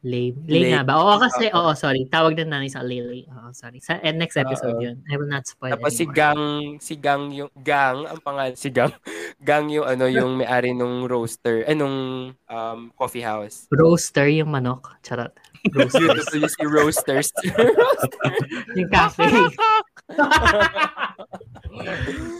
[0.00, 0.32] Lay.
[0.46, 0.72] Lay Lay.
[0.72, 0.96] na ba?
[0.96, 2.08] Oo, kasi, oo, sorry.
[2.08, 3.22] Tawag na namin sa Lay Lay.
[3.28, 3.80] Oo, sorry.
[3.80, 4.96] Sa eh, next episode yun.
[5.08, 6.04] I will not spoil Tapos si.
[6.06, 6.40] Gang,
[6.78, 8.94] si Gang yung Gang ang pangalan si Gang.
[9.42, 11.96] Gang yung ano yung may-ari nung roaster, eh nung
[12.36, 13.66] um, coffee house.
[13.72, 14.94] Roaster yung manok.
[15.00, 15.32] Charot.
[15.72, 16.24] Roasters.
[16.32, 17.28] UWC Roasters.
[18.78, 19.28] yung cafe.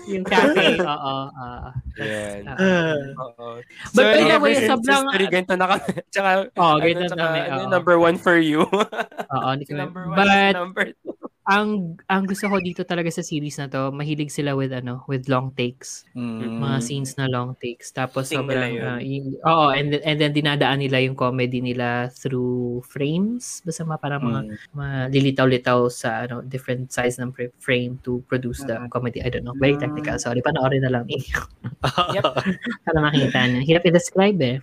[0.08, 0.66] yung cafe.
[0.80, 1.14] Oo.
[1.28, 1.68] oo.
[2.00, 2.42] Yan.
[2.48, 2.96] Ah.
[3.28, 3.60] Oo.
[3.92, 5.84] But by the way, sobrang- history, ganito na kami.
[6.08, 7.40] Tsaka, Oo, ano, ganito tsaka, na kami.
[7.44, 7.70] ano, oo.
[7.70, 8.64] number one for you.
[8.64, 11.29] Oo, hindi kami- number one, But number two.
[11.50, 15.26] Ang ang gusto ko dito talaga sa series na to, mahilig sila with ano, with
[15.26, 16.06] long takes.
[16.14, 16.62] Mm.
[16.62, 17.90] Mga scenes na long takes.
[17.90, 18.86] Tapos Sing sobrang nila yun.
[18.86, 23.66] ah, yung- oo, and then, and then dinadaan nila yung comedy nila through frames.
[23.66, 24.54] Basta mga parang mga Mm.
[24.72, 29.18] mga lilitaw-litaw sa ano different size ng fra- frame to produce the comedy.
[29.18, 29.58] I don't know.
[29.58, 30.14] Very technical.
[30.16, 31.04] Sorry, panoorin na lang.
[32.14, 32.24] Yep.
[32.84, 33.60] Para makita niyo.
[33.64, 34.56] Hirap i-describe eh.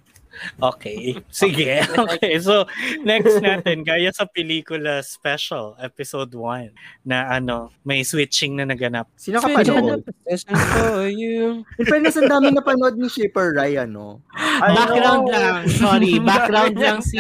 [0.60, 1.18] Okay.
[1.32, 1.80] Sige.
[1.98, 2.38] Okay.
[2.40, 2.66] So,
[3.04, 6.72] next natin, gaya sa pelikula special, episode 1,
[7.08, 9.10] na ano, may switching na naganap.
[9.18, 10.02] Sino ka pa Special noon?
[10.28, 11.64] session for you.
[11.80, 14.22] In fairness, ang dami napanood ni Shipper Ryan, no?
[14.36, 15.34] I background know.
[15.34, 15.56] lang.
[15.74, 17.18] Sorry, background lang si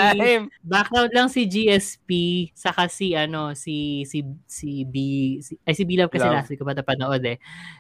[0.62, 2.10] background lang si GSP
[2.54, 4.96] saka si ano si si si B
[5.40, 6.36] si, ay si B Love kasi Love.
[6.38, 7.38] last week ko pa napanood eh.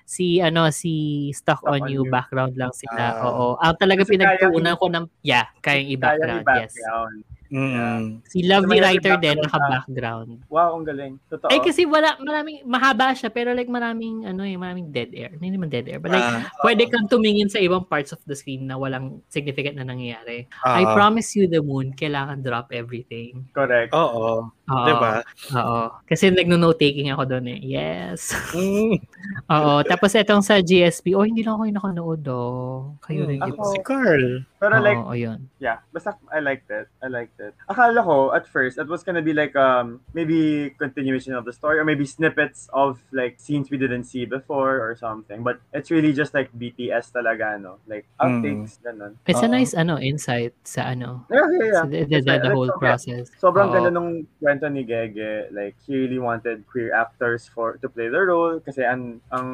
[0.07, 2.11] Si ano si Stuck Stuck on on You You.
[2.13, 3.17] background lang sila.
[3.17, 3.25] Ah.
[3.29, 3.45] Oo.
[3.57, 6.71] Ang talaga pinagtuunan ko ng yeah, kayang Kaya i-background, yes.
[6.71, 7.17] background.
[7.47, 8.19] Mm.
[8.27, 10.31] Si Lovely may Writer din background naka-background.
[10.51, 11.13] Wow, ang galing.
[11.31, 11.47] Totoo.
[11.47, 15.31] Eh kasi wala maraming mahaba siya pero like maraming ano eh maraming dead air.
[15.31, 18.35] Hindi naman dead air but like Ah, pwede kang tumingin sa ibang parts of the
[18.35, 20.43] screen na walang significant na nangyayari.
[20.67, 23.47] I ah, promise you the moon, kailangan drop everything.
[23.55, 23.95] Correct.
[23.95, 24.51] Oo.
[24.51, 24.83] Oo.
[24.83, 25.23] Diba?
[25.55, 26.03] Oo.
[26.03, 27.59] Kasi nagno-note taking ako doon eh.
[27.63, 28.35] Yes.
[28.51, 28.99] Mm.
[29.55, 29.79] Oo.
[29.87, 32.99] Tapos etong sa GSP, oh hindi lang ako yung nakanood oh.
[32.99, 33.63] Kayo rin, Hmm, di ba?
[33.71, 34.43] Si Carl.
[34.57, 35.49] Pero like, Oo, yun.
[35.61, 36.89] yeah, basta I liked it.
[37.01, 37.53] I liked it.
[37.69, 41.77] Akala ko at first it was gonna be like um maybe continuation of the story
[41.77, 45.45] or maybe snippets of like scenes we didn't see before or something.
[45.45, 47.77] But it's really just like BTS talaga, no?
[47.85, 49.21] Like outtakes, ganun.
[49.29, 49.53] It's a Oo.
[49.53, 51.81] nice ano insight sa ano Yeah, yeah, yeah.
[51.81, 52.83] sa the, the, the, the whole okay.
[52.87, 53.29] process.
[53.37, 55.51] Sobrang ganda nung kwento ni Gege.
[55.51, 59.49] Like, he really wanted queer actors for to play the role kasi ang ang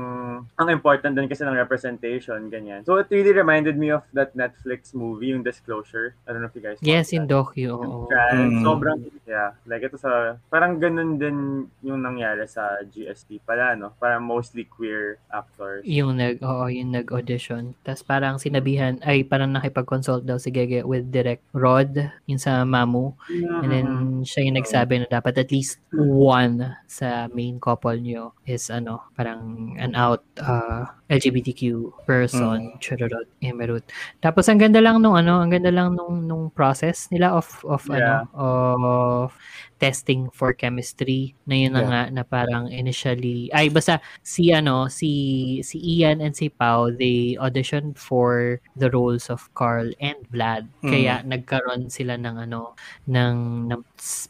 [0.58, 2.86] ang important din kasi ng representation, ganyan.
[2.86, 6.16] So, it really reminded me of that Netflix movie, yung Disclosure.
[6.24, 7.68] I don't know if you guys Yes, in docu.
[8.08, 8.62] Mm.
[8.62, 9.58] sobrang, yeah.
[9.66, 11.38] Like, ito sa, parang ganun din
[11.82, 13.92] yung nangyari sa GST pala, no?
[13.98, 15.84] Parang mostly queer actors.
[15.84, 17.74] Yung nag oo, yung nag-audition.
[17.82, 21.94] Tapos parang sinabihan ay parang nakipag-consult daw si Gege with Direct Rod
[22.26, 23.14] yung sa Mamu.
[23.30, 24.24] And then Mm-hmm.
[24.24, 29.74] siya yung nagsabi na dapat at least one sa main couple nyo is ano, parang
[29.76, 31.62] an out uh, LGBTQ
[32.04, 33.84] person, chururot, emerut.
[34.20, 37.88] Tapos ang ganda lang nung ano, ang ganda lang nung nung process nila of of
[37.88, 38.28] Yeah.
[38.28, 39.32] ano, of
[39.84, 41.92] testing for chemistry na yun na Yeah.
[41.92, 45.12] nga na parang initially ay basta si ano si
[45.60, 51.20] si Ian and si Pau they auditioned for the roles of Carl and Vlad kaya
[51.28, 52.80] nagkaroon sila ng ano
[53.12, 53.82] ng, ng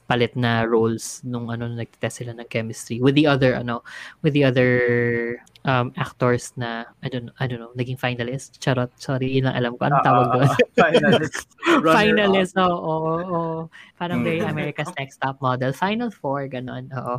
[0.10, 3.86] palit na roles nung ano nagtest sila ng chemistry with the other ano
[4.26, 9.30] with the other um, actors na I don't I don't know naging finalist charot sorry
[9.30, 10.50] yun lang alam ko anong tawag doon
[10.82, 11.46] Finalist.
[11.64, 11.96] Runner-up.
[11.96, 13.62] finalist oo oo oo.
[13.96, 14.50] parang very Mm.
[14.50, 17.18] America's Next Top Model final four ganon oo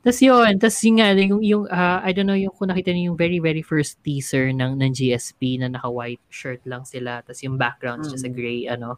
[0.00, 3.12] Tapos yun, tapos yun nga, yung, yung ah, I don't know, yung kung nakita niyo
[3.12, 7.60] yung very, very first teaser ng, ng GSP na naka-white shirt lang sila, tapos yung
[7.60, 8.36] background is just a Mm.
[8.40, 8.96] gray, ano,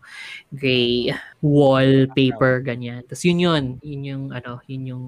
[0.54, 1.10] gray
[1.42, 3.02] wallpaper, ganyan.
[3.10, 5.04] Tapos yun yun, yun yung, ano, yun yung,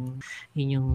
[0.58, 0.88] yun yung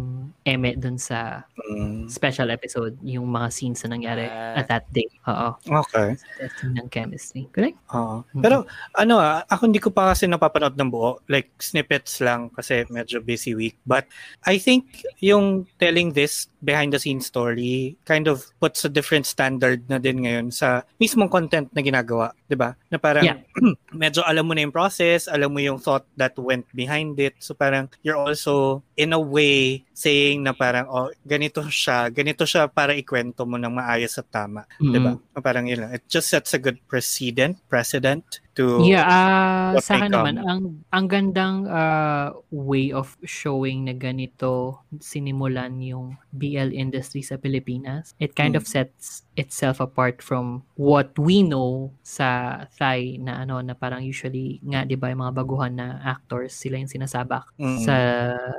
[0.43, 2.11] eme dun sa Mm.
[2.11, 4.59] special episode, yung mga scenes na nangyari Ah.
[4.59, 5.07] at that day.
[5.31, 5.55] Oo.
[5.87, 6.19] Okay.
[6.43, 7.47] Testing ng chemistry.
[7.55, 7.79] Correct?
[7.95, 8.27] Oo.
[8.35, 8.41] Mm.
[8.43, 8.57] Pero
[8.99, 11.23] ano ah, ako hindi ko pa kasi napapanood ng buo.
[11.31, 13.79] Like snippets lang kasi medyo busy week.
[13.87, 14.03] But
[14.43, 14.88] I think
[15.19, 20.23] yung telling this behind the scenes story kind of puts a different standard na din
[20.23, 22.75] ngayon sa mismong content na ginagawa, 'di ba?
[22.91, 23.43] Na parang Yeah.
[23.93, 27.35] medyo alam mo na yung process, alam mo yung thought that went behind it.
[27.43, 32.71] So parang you're also in a way saying na parang oh ganito siya, ganito siya
[32.71, 35.19] para ikwento mo ng maayos at tama, 'di ba?
[35.19, 35.43] Mm.
[35.43, 35.91] Parang yun lang.
[35.91, 38.23] It just sets a good precedent, precedent
[38.55, 43.93] to Yeah, ah what sa akin naman, ang, ang gandang ah, way of showing na
[43.93, 48.15] ganito sinimulan yung BL industry sa Pilipinas.
[48.23, 48.59] It kind Mm.
[48.63, 54.59] of sets itself apart from what we know sa Thai na ano na parang usually
[54.67, 57.79] nga 'di ba yung mga baguhan na actors sila yung sinasabak Mm.
[57.87, 57.95] sa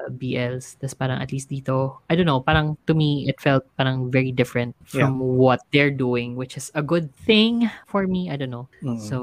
[0.08, 0.80] BLs.
[0.80, 4.32] Tapos parang at least dito, I don't know, parang to me it felt parang very
[4.32, 8.30] different from what they're doing which is a good thing for me.
[8.30, 8.70] I don't know.
[8.80, 8.96] Mm.
[8.96, 9.16] So,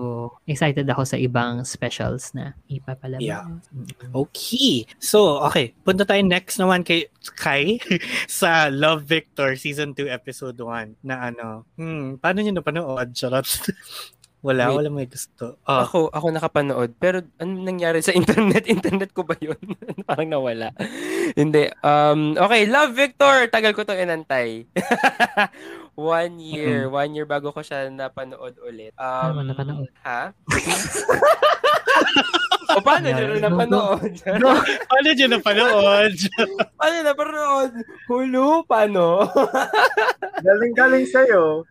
[0.45, 3.23] excited ako sa ibang specials na ipapalabas.
[3.23, 3.47] Yeah.
[3.71, 4.13] Mm.
[4.13, 4.85] Okay.
[4.99, 5.71] So, okay.
[5.81, 7.07] Punta tayo next naman kay
[7.39, 7.79] Kai
[8.27, 11.46] sa Love Victor Season 2 Episode 1 na ano,
[11.77, 13.09] hmm, paano nyo napanood?
[13.13, 13.47] Charot.
[14.47, 14.77] wala, Wait.
[14.79, 15.57] wala may gusto.
[15.65, 16.91] Oh, Ako, ako nakapanood.
[17.01, 18.69] Pero ano nangyari sa internet?
[18.69, 19.57] Internet ko ba yun?
[20.07, 20.71] Parang nawala.
[21.39, 21.67] Hindi.
[21.83, 23.49] Um, okay, Love Victor!
[23.51, 24.63] Tagal ko to inantay.
[25.97, 26.87] one year.
[26.87, 28.93] One year bago ko siya napanood ulit.
[28.95, 29.89] Um, mo napanood?
[30.05, 30.31] Ha?
[32.77, 34.13] o paano nyo na napanood?
[34.87, 36.13] paano nyo napanood?
[36.77, 37.71] paano napanood?
[38.05, 38.47] Hulu?
[38.69, 39.25] Paano?
[40.45, 41.65] Galing-galing sa'yo.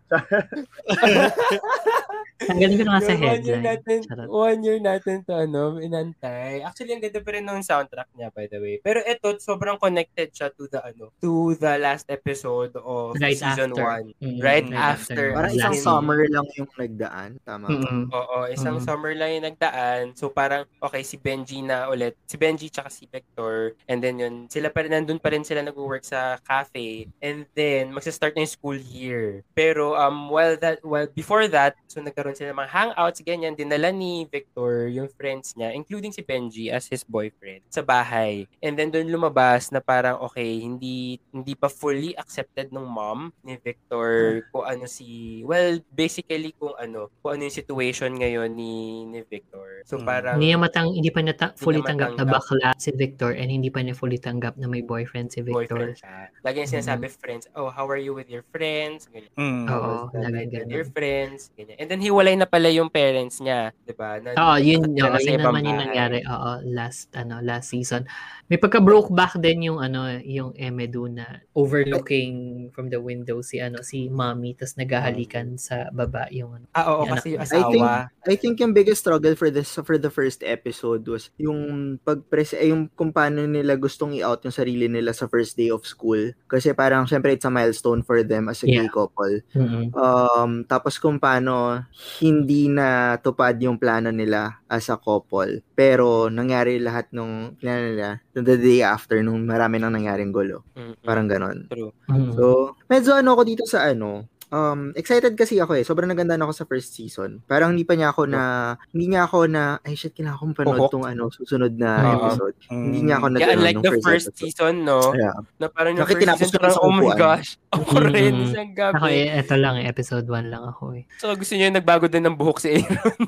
[2.37, 3.65] Tanggalin ko na nga sa Yung One year headline.
[3.65, 3.99] natin,
[4.29, 6.61] one year natin to ano, inantay.
[6.61, 8.75] Actually, ang ganda pa rin ng soundtrack niya, by the way.
[8.83, 13.71] Pero ito, sobrang connected siya to the ano, to the last episode of Right season
[13.71, 14.11] after.
[14.19, 14.19] 1.
[14.19, 15.25] Mm, Right after.
[15.31, 17.29] Parang isang summer lang yung nagdaan.
[17.47, 17.71] Tama ba?
[17.71, 18.03] Mm-mm.
[18.11, 18.83] Oo, isang Mm.
[18.83, 20.11] summer lang yung nagdaan.
[20.19, 22.19] So parang, okay, si Benji na ulit.
[22.27, 23.79] Si Benji tsaka si Victor.
[23.87, 27.07] And then yun, sila pa rin, nandun pa rin sila nag-work sa cafe.
[27.23, 29.47] And then, magsa-start na yung school year.
[29.55, 33.95] Pero, um, while that, while before that, so nagkaroon sila ng mga hangouts, ganyan, dinala
[33.95, 38.43] ni Victor yung friends niya, including si Benji as his boyfriend, sa bahay.
[38.59, 39.36] And then doon lumabas
[39.69, 45.41] na parang, okay, hindi, hindi pa fully accepted ng mom ni Victor kung ano si,
[45.43, 48.73] well, basically kung ano, kung ano yung situation ngayon ni,
[49.05, 49.85] ni Victor.
[49.85, 50.05] So Mm.
[50.05, 53.31] parang, Hindi niya matang, hindi pa niya ta- fully niya tanggap na bakla si Victor
[53.31, 55.69] and hindi pa niya fully tanggap na may boyfriend si Victor.
[55.69, 56.33] boyfriend siya.
[56.41, 59.05] Lagi niya sinasabi, friends, oh, how are you with your friends?
[59.07, 59.31] Ganyan.
[59.37, 59.65] Mm.
[59.67, 60.69] Oo, lagi ganun.
[60.69, 61.53] your friends?
[61.53, 61.77] Ganyan.
[61.77, 64.17] And then hiwalay na pala yung parents niya, 'di ba?
[64.17, 66.19] Na, Oo, yun, na oo, nasa yun ibang naman yung nangyari.
[66.23, 68.07] Oo, last, ano, last season.
[68.47, 73.59] May pagka broke back din yung, ano, yung Emedu na overlooking from the window si,
[73.59, 76.65] ano, si mommy, tas naghahalikan sa baba yung, ano.
[76.71, 78.07] Ah, oo, Yung kasi yung I think asawa.
[78.27, 82.69] I think yung biggest struggle for this for the first episode was yung pagpres eh,
[82.71, 86.19] yung kung paano nila gustong i-out yung sarili nila sa first day of school
[86.51, 88.91] kasi parang syempre it's a milestone for them as a gay Yeah.
[88.91, 89.41] couple.
[89.55, 89.89] Mm-mm.
[89.97, 91.81] Um tapos kung paano
[92.21, 98.09] hindi na tupad yung plano nila as a couple pero nangyari lahat nung plano nila
[98.37, 100.67] the day after nung marami nang nangyaring gulo.
[100.75, 101.01] Mm-mm.
[101.01, 101.67] Parang ganon.
[101.69, 101.93] True.
[102.09, 102.33] Mm.
[102.35, 105.83] So, medyo ano ako dito sa ano, um, excited kasi ako eh.
[105.83, 107.43] Sobrang naganda ako sa first season.
[107.43, 108.41] Parang hindi pa niya ako na,
[108.89, 112.11] hindi niya ako na, ay shit, kailangan kong panood tong ano, susunod na Oo.
[112.21, 112.55] episode.
[112.67, 114.37] Hindi niya ako na Yeah, unlike the first episode.
[114.39, 115.11] season, no?
[115.13, 115.35] Yeah.
[115.57, 117.49] Na parang yung Bakit first season, ko na parang, sa oh my gosh.
[117.69, 118.45] Ako rin, Mm.
[118.47, 119.11] isang Ako, gabi.
[119.13, 121.03] eh, eto lang, eh, episode 1 lang ako eh.
[121.17, 123.19] So, gusto niyo yung nagbago din ng buhok si Aaron.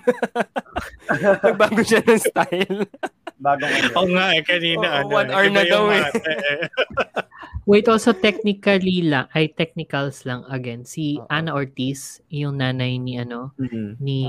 [1.45, 2.77] nagbago siya ng style.
[3.39, 3.89] Bagong ano.
[3.95, 4.87] Oo nga eh, kanina.
[5.03, 6.03] Oo, ano, one hour na daw eh.
[7.69, 10.81] Wait, also technically lang, ay technicals lang again.
[10.93, 11.29] Si Oo.
[11.29, 13.89] Ana Ortiz, yung nanay ni ano, Mhm.
[14.01, 14.19] ni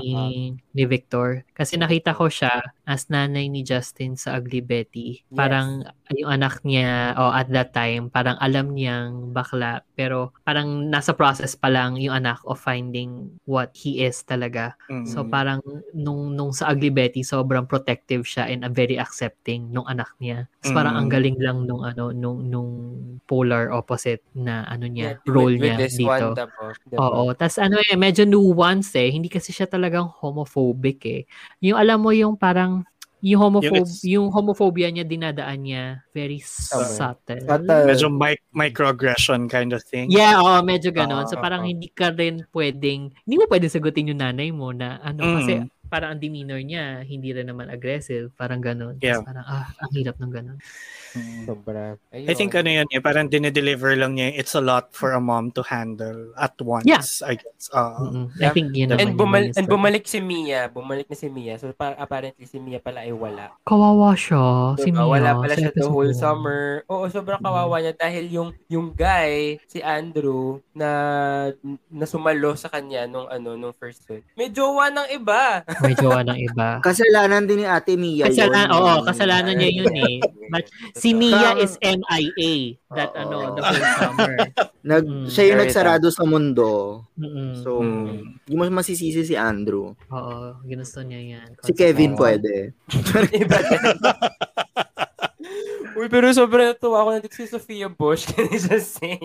[0.71, 1.43] ni Victor.
[1.51, 5.23] Kasi nakita ko siya as nanay ni Justin sa Ugly Betty.
[5.31, 11.15] Parang yung anak niya, o at that time, parang alam niyang bakla, pero parang nasa
[11.15, 14.75] process pa lang yung anak of finding what he is talaga.
[14.91, 15.07] Mm.
[15.07, 15.63] So parang
[15.95, 20.51] nung nung sa Ugly Betty sobrang protective siya and uh, very accepting nung anak niya.
[20.59, 20.99] Tapos parang Mm.
[20.99, 22.71] ang galing lang nung ano nung nung
[23.27, 26.11] polar opposite na ano niya, Yeah, role with, niya with this dito.
[26.11, 26.99] one, tapos, diba?
[26.99, 30.59] Oo, tas ano eh medyo nuance eh, hindi kasi siya talagang homophobic
[31.03, 31.21] eh.
[31.63, 32.85] Yung alam mo yung parang
[33.21, 37.37] yung homophob it's- yung homophobia niya dinadaan niya very subtle.
[37.37, 37.85] Subtle.
[37.85, 40.09] Medyo mic- microaggression kind of thing.
[40.09, 41.29] Yeah, oo, medyo ganon.
[41.29, 41.69] so Ah, parang ah.
[41.69, 45.69] hindi ka rin pwedeng, hindi mo pwedeng sagutin yung nanay mo na ano, kasi Mm.
[45.91, 48.95] Parang ang demeanor niya, hindi rin naman aggressive, parang ganon.
[48.95, 49.19] Tapos Yeah.
[49.21, 50.57] parang, ah, ang hirap ng ganon.
[51.11, 51.43] Mm.
[51.43, 51.99] Sobra.
[52.09, 52.23] Ayun.
[52.23, 55.51] I think ano yun eh, parang dinedeliver lang niya, it's a lot for a mom
[55.51, 57.03] to handle at once, Yeah.
[57.27, 57.67] I guess.
[57.67, 58.25] Uh, Mm-mm.
[58.31, 58.53] I Yeah.
[58.55, 60.71] think yun naman And, bumal- main and bumalik si Mia.
[60.71, 61.59] Bumalik na si Mia.
[61.59, 63.51] So, pa- apparently si Mia pala ay wala.
[63.61, 65.03] Kawawa siya, si Diba?
[65.03, 65.11] Mia.
[65.11, 66.87] Wala pala sa siya the whole summer.
[66.87, 70.89] Oo, sobrang kawawa niya dahil yung yung guy, si Andrew, na
[71.91, 74.23] na sumalo sa kanya nung ano nung first week.
[74.33, 75.67] May jowa ng iba.
[75.81, 76.77] May jowa ng iba.
[76.79, 78.77] Kasalanan din ni Ate Mia Kasalanan, yun.
[78.77, 80.15] oo, kasalanan niya yun eh.
[80.47, 82.53] But si Mia is MIA
[82.91, 83.19] that Oo.
[83.19, 84.33] ano, the whole summer.
[84.81, 85.25] Nag, Mm.
[85.29, 86.69] siya yung nagsarado sa mundo.
[87.13, 87.53] Mm-mm.
[87.61, 88.41] So, Mm.
[88.41, 89.93] hindi mo masisisi si Andrew.
[89.93, 91.49] Oo, ginusto niya yan.
[91.61, 92.19] Si Kevin Oo.
[92.19, 92.73] pwede.
[93.33, 93.57] iba.
[95.91, 98.23] Uy, pero sobrang natuwa ako na dito si Sophia Bush.
[98.29, 99.17] Can I just say?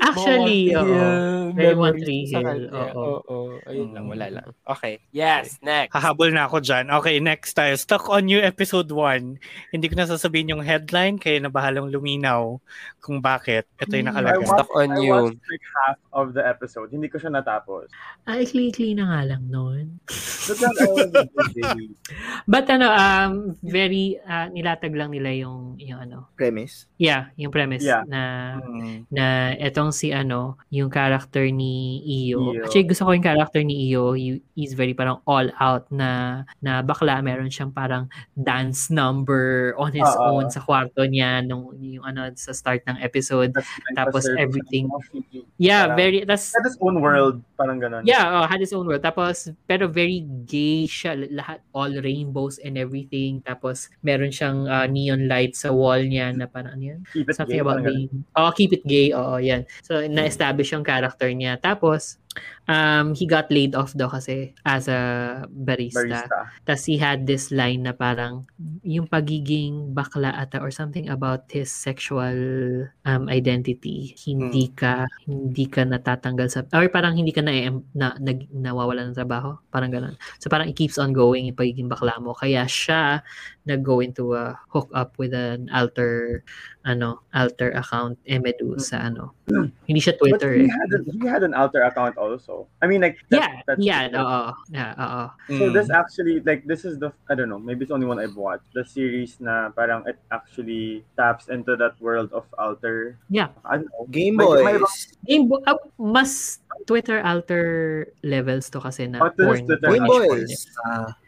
[0.00, 0.84] Actually, oo.
[0.84, 2.68] Hill, Very One kanya.
[2.72, 3.20] oo.
[3.20, 3.38] Oo.
[3.68, 4.12] Ayun lang, Mm.
[4.12, 4.46] wala lang.
[4.64, 4.98] Okay.
[5.10, 5.92] Yes, next.
[5.92, 6.88] Hahabol na ako dyan.
[6.90, 7.72] Okay, next tayo.
[7.76, 9.36] Stuck on you episode 1.
[9.70, 12.58] Hindi ko na sasabihin yung headline, kaya na bahalang luminaw
[12.98, 13.64] kung bakit.
[13.76, 14.16] Ito yung Hmm.
[14.16, 14.40] nakalagay.
[14.40, 15.10] I Stuck on I you.
[15.12, 16.88] watched like half of the episode.
[16.88, 17.88] Hindi ko siya natapos.
[18.24, 20.00] Ah, ikli-ikli na nga lang noon.
[22.44, 26.86] But ano, um, very, ah, nilatag lang nila yung, yung ano, Premise.
[26.96, 28.02] yeah, yung premise Yeah.
[28.06, 28.20] na
[28.60, 29.06] Mm.
[29.08, 29.24] na
[29.56, 32.62] etong si ano, yung character ni Iyo.
[32.62, 34.12] Actually, gusto ko yung character ni Iyo.
[34.12, 37.18] He, he's very parang all out na na bakla.
[37.20, 40.38] Meron siyang parang dance number on his Oo.
[40.38, 43.50] own sa kwarto niya nung yung ano sa start ng episode.
[43.54, 44.90] That's Tapos everything.
[45.56, 47.42] Yeah, Parang- very that's Had his own world.
[47.54, 48.02] Parang ganun.
[48.02, 49.02] Yeah, oh, had his own world.
[49.02, 51.14] Tapos, pero very gay siya.
[51.30, 53.38] Lahat, all rainbows and everything.
[53.46, 57.00] Tapos, meron siyang uh, neon light sa wall niya na parang ano yan?
[57.14, 57.90] Keep it Something gay, about ganun.
[57.94, 59.14] being, oh, keep it gay.
[59.14, 59.62] Oo, yan.
[59.86, 61.54] So, na-establish yung character niya.
[61.62, 62.18] Tapos,
[62.68, 66.04] um, he got laid off daw kasi as a barista.
[66.04, 66.40] barista.
[66.64, 68.48] Tapos he had this line na parang
[68.84, 72.34] yung pagiging bakla ata or something about his sexual
[73.04, 74.16] um, identity.
[74.18, 77.52] Hindi ka hindi ka natatanggal sa or parang hindi ka na,
[77.94, 79.56] na, na nawawala ng trabaho.
[79.68, 80.16] Parang ganun.
[80.40, 82.32] So parang it keeps on going yung pagiging bakla mo.
[82.34, 83.22] Kaya siya
[83.64, 86.44] nag-go into a hook up with an alter
[86.84, 89.32] ano alter account Emedu sa ano.
[89.88, 90.72] hindi siya But Twitter he eh.
[90.72, 92.68] had, a, he had an alter account also.
[92.84, 94.52] I mean, like, Yeah, that's, yeah, oo.
[94.68, 95.24] Yeah, oo.
[95.56, 95.72] So Mm.
[95.72, 98.36] this actually, like, this is the, I don't know, maybe it's the only one I've
[98.36, 98.68] watched.
[98.76, 103.16] The series na parang it actually taps into that world of alter.
[103.32, 103.48] Yeah.
[103.64, 104.04] I don't know.
[104.12, 105.16] Game Boys.
[105.24, 107.64] Game Bo- ah, mas Twitter alter
[108.22, 109.64] levels to kasi na Oh, porn.
[109.64, 110.04] Twitter Game.
[110.04, 110.50] Boys.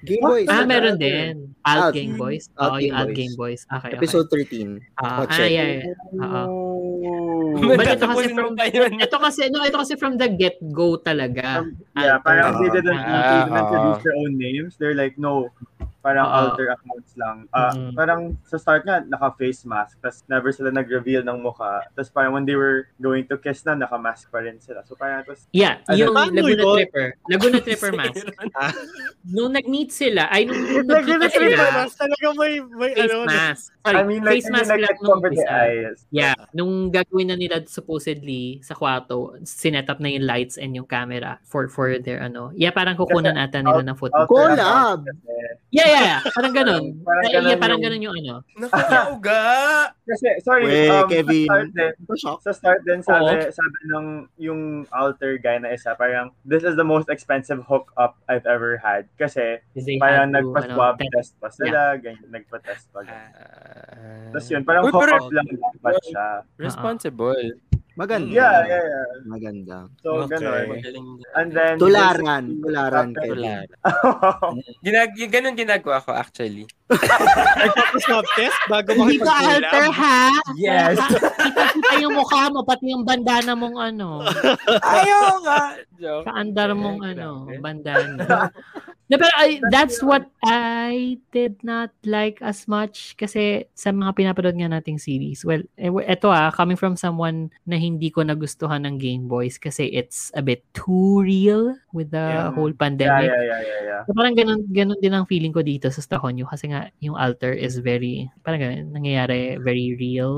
[0.05, 0.31] Game What?
[0.43, 0.48] Boys.
[0.51, 1.55] Ah, meron din.
[1.64, 1.94] Alt Alt.
[1.94, 2.44] Game Boys.
[2.59, 3.16] Alt Game yung Alt Boys.
[3.16, 3.60] Game Boys.
[3.66, 3.97] Okay, okay.
[3.97, 4.81] Episode 13.
[5.01, 5.51] Ah, Watch ah, it.
[5.55, 6.23] yeah, yeah.
[6.23, 6.43] Oo.
[6.44, 7.74] Oh.
[7.77, 8.52] But ito kasi from,
[9.01, 11.64] ito kasi, no, ito kasi from the get-go talaga.
[11.64, 14.02] Um, yeah, parang they didn't Ah, even introduce ah.
[14.05, 14.77] their own names.
[14.77, 15.48] They're like, no,
[16.07, 16.35] parang Oo.
[16.47, 17.51] alter accounts lang.
[17.51, 17.91] Ah, Mhm.
[17.93, 19.99] Parang sa start nga, naka-face mask.
[19.99, 21.83] Tapos never sila nag-reveal ng mukha.
[21.91, 24.87] Tapos parang when they were going to kiss na, naka-mask pa rin sila.
[24.87, 26.74] So parang was, Yeah, Ano, yung Laguna yun?
[26.78, 27.07] Tripper.
[27.27, 28.23] Laguna Tripper mask.
[29.27, 31.66] nung nag-meet sila, ay nung, nung Lagyan na nagkita sila.
[31.83, 33.27] sila, Talaga may, may face ano.
[33.27, 33.65] mask.
[33.83, 35.99] Sorry, I mean, like, face mask lang nung the eyes.
[36.09, 40.87] Yeah, nung gagawin na nila supposedly sa kwarto, sinet up na yung lights and yung
[40.87, 42.51] camera for for their ano.
[42.53, 44.15] Yeah, parang kukunan ata nila ng footage.
[44.16, 45.01] Alter Collab.
[45.70, 46.20] Yeah, yeah, yeah.
[46.33, 46.85] Parang ganun.
[47.07, 48.35] Parang Eh, ganun yeah, parang yung- ganun yung ano.
[48.57, 49.41] Nakakauga!
[50.07, 51.47] Kasi, sorry, Weh, um, Kevin.
[51.47, 53.51] sa start din, sa start din, sabi, Oo.
[53.51, 54.07] sabi ng
[54.39, 59.11] yung alter guy na isa, parang, this is the most expensive hookup I've ever had.
[59.19, 59.59] Kasi,
[59.99, 63.03] parang nagpa-swab ano, test pa sila, ganyan, nagpa-test pa.
[63.03, 63.31] ganyan.
[63.35, 64.31] Ah.
[64.31, 66.27] Tapos yun, parang hookup lang dapat siya.
[66.57, 67.59] Responsible.
[67.97, 68.28] Maganda.
[68.28, 69.06] Yeah, yeah, yeah.
[69.24, 69.78] Maganda.
[70.05, 70.36] So, Okay.
[70.36, 71.16] ganun.
[71.32, 72.44] And then, Tularan.
[72.60, 73.64] Tularan, after- Kevin.
[74.85, 76.68] Ginag ganun ginagawa ko actually.
[77.59, 80.28] Nagpa-swab test bago Hindi ka alter ha?
[80.55, 81.01] Yes.
[81.73, 84.20] Kita yung mukha mo, pati yung bandana mong ano.
[84.85, 85.60] Ayaw nga.
[85.97, 86.24] Joke.
[86.28, 87.28] Kaandar mong Eh, ano,
[87.59, 88.52] bandana.
[89.07, 94.59] No, pero I, that's what I did not like as much kasi sa mga pinapanood
[94.59, 95.47] nga nating series.
[95.47, 100.35] Well, eto ah, coming from someone na hindi ko nagustuhan ng Game Boys kasi it's
[100.35, 102.51] a bit too real with the Yeah.
[102.51, 103.31] whole Yeah, pandemic.
[103.31, 104.03] yeah, yeah, yeah, yeah.
[104.07, 107.55] So, parang ganun, ganun din ang feeling ko dito sa Stahonyo kasi nga yung altar
[107.55, 110.35] is very, parang ganun, nangyayari very real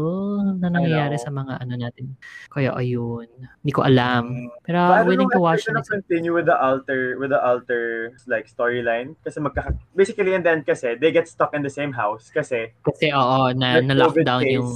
[0.61, 2.13] na nangyayari sa mga ano natin.
[2.53, 3.25] Kaya ayun,
[3.65, 4.53] hindi ko alam.
[4.61, 7.41] Pero I don't willing know to if watch gonna continue with the alter with the
[7.41, 11.95] alter like storyline kasi magka basically and then kasi they get stuck in the same
[11.95, 14.59] house kasi Kasi oo, na, na lockdown case.
[14.59, 14.71] yung,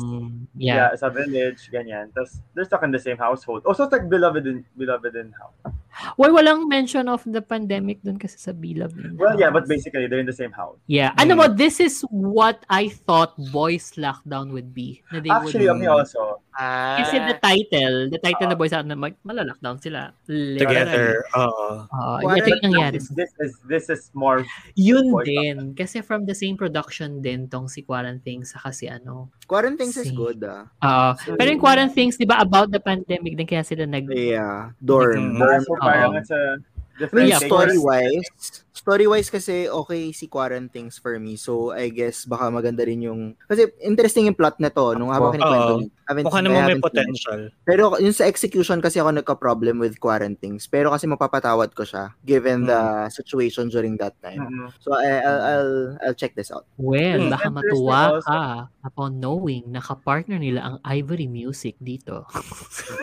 [0.54, 0.76] yeah.
[0.78, 0.90] yeah.
[0.94, 4.62] sa village ganyan tapos they're stuck in the same household also it's like beloved in
[4.78, 5.74] beloved in house
[6.16, 8.96] Well, walang mention of the pandemic dun kasi sa Bilab.
[9.18, 11.12] well yeah but basically they're in the same house Yeah.
[11.16, 15.00] Ano mo, this is what I thought Boys Lockdown would be.
[15.12, 17.00] Na they actually would, me also Ah.
[17.00, 20.12] Kasi the title, the title na Boys Lockdown, mag, malalockdown sila.
[20.28, 20.60] Literally.
[20.60, 21.24] Together.
[21.32, 21.68] Oo.
[21.88, 23.00] Oo, What ito yung nangyari.
[23.00, 24.44] this, is this is more
[24.76, 25.72] Yun din.
[25.72, 29.32] Kasi from the same production din tong si Quarantine sa kasi ano.
[29.48, 30.68] Quarantines is Si- good ah.
[30.84, 31.36] Oo.
[31.40, 34.04] pero yung Quarantines, di ba, about the pandemic din kaya sila nag...
[34.12, 34.76] Yeah.
[34.84, 35.36] Dorm.
[35.36, 35.40] Mm.
[35.40, 35.62] Dorm.
[35.64, 36.20] so parang Oo.
[36.20, 36.60] it's a
[36.92, 38.28] I different mean, Yeah, story-wise,
[38.72, 41.36] story-wise kasi okay si Quarantines for me.
[41.36, 43.20] So, I guess baka maganda rin yung...
[43.48, 45.88] Kasi interesting yung plot na to nung habang kinikwento.
[46.04, 47.40] Haven't- Mukha I naman may potential.
[47.64, 50.68] Pero yung sa execution kasi ako nagka-problem with Quarantines.
[50.68, 54.44] Pero kasi mapapatawad ko siya given the situation during that time.
[54.44, 54.68] Mm-mm.
[54.82, 55.74] So, I, I'll, I'll,
[56.04, 56.68] I'll check this out.
[56.76, 57.32] Well, Hmm.
[57.32, 58.40] baka matuwa ka
[58.84, 62.28] upon knowing na kapartner nila ang Ivory Music dito.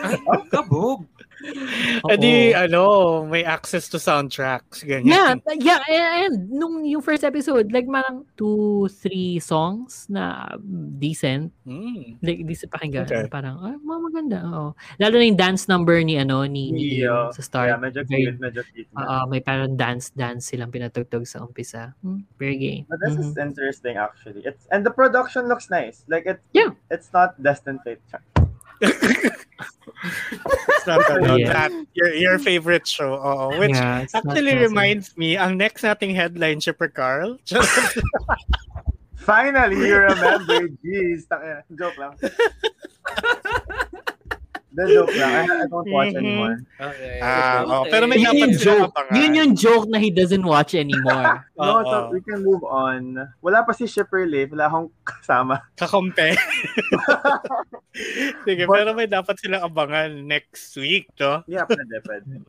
[0.04, 1.02] Ay, kabog.
[2.04, 2.10] Oo.
[2.12, 2.82] Eh di, ano,
[3.24, 4.84] may access to soundtracks.
[4.84, 5.40] Yeah, Ganyan.
[5.60, 5.80] yeah,
[6.26, 10.52] and nung yung first episode, like marang two, three songs na
[10.96, 11.52] decent.
[11.64, 12.20] Mm.
[12.20, 13.08] Like, decent pakinggan.
[13.08, 13.24] Okay.
[13.28, 14.38] Parang, ah, mga maganda.
[14.44, 14.68] Oo.
[15.00, 17.30] Lalo na yung dance number ni, ano, ni, ni Yeah.
[17.30, 17.68] Ian sa start.
[17.68, 18.90] yeah medyo Very- cute medyo cute.
[18.92, 21.94] Oo, may parang dance-dance silang pinatugtog sa umpisa.
[22.04, 22.78] Hmm, very gay.
[22.88, 23.48] But this is Mhm.
[23.48, 24.42] interesting actually.
[24.44, 26.04] It's and the production looks nice.
[26.08, 26.76] Like it Yeah.
[26.90, 28.02] it's not Destined Fate.
[30.02, 31.52] It's not ano, Yeah.
[31.52, 33.14] that, your, your favorite show.
[33.20, 33.58] Oo.
[33.58, 37.38] Which Yeah, actually reminds me, ang next nating headline, Shipper Carl.
[39.20, 40.68] Finally, you remember.
[40.80, 41.28] Jeez.
[41.76, 42.16] Joke lang.
[44.70, 45.32] The joke lang.
[45.34, 46.20] I, I don't watch Mhm.
[46.22, 46.54] anymore.
[46.78, 47.18] Okay.
[47.18, 48.90] Ah, oh, pero may Yun dapat yung joke.
[48.94, 49.12] abangan.
[49.18, 51.44] Yun yung joke na he doesn't watch anymore.
[51.60, 51.84] No, Oo.
[51.84, 53.20] so we can move on.
[53.42, 54.48] Wala pa si Shipper Leaf.
[54.48, 55.60] Wala akong kasama.
[55.76, 56.32] Kakompe.
[58.46, 61.42] Sige, But- pero may dapat silang abangan next week, no?
[61.44, 62.40] Yeah, pwede, pwede.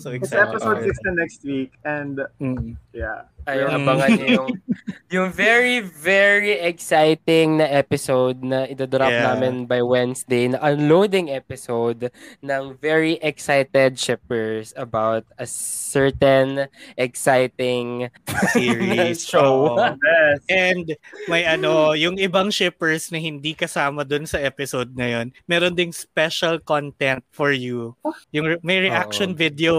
[0.00, 0.50] So, It's excited.
[0.50, 1.70] episode 6 na next week.
[1.84, 2.74] And Mm.
[2.90, 3.28] yeah.
[3.46, 3.74] Ay, Mm.
[3.78, 4.48] abangan niyo yung,
[5.14, 9.32] yung very, very exciting na episode na idodrop Yeah.
[9.32, 12.10] namin by Wednesday, na unloading episode
[12.42, 16.66] ng very excited shippers about a certain
[16.98, 18.10] exciting
[18.50, 19.22] Series.
[19.30, 19.78] show.
[19.78, 19.94] Oo.
[19.94, 20.42] Best.
[20.50, 20.86] And
[21.26, 25.94] may ano, yung ibang shippers na hindi kasama dun sa episode na yun, meron ding
[25.94, 27.94] special content for you.
[28.34, 29.38] Yung re- may reaction Oo.
[29.38, 29.74] video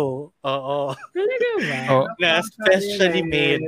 [0.48, 0.96] Oo.
[1.12, 1.80] Talaga ba?
[1.92, 2.06] Oh.
[2.24, 3.68] Na specially made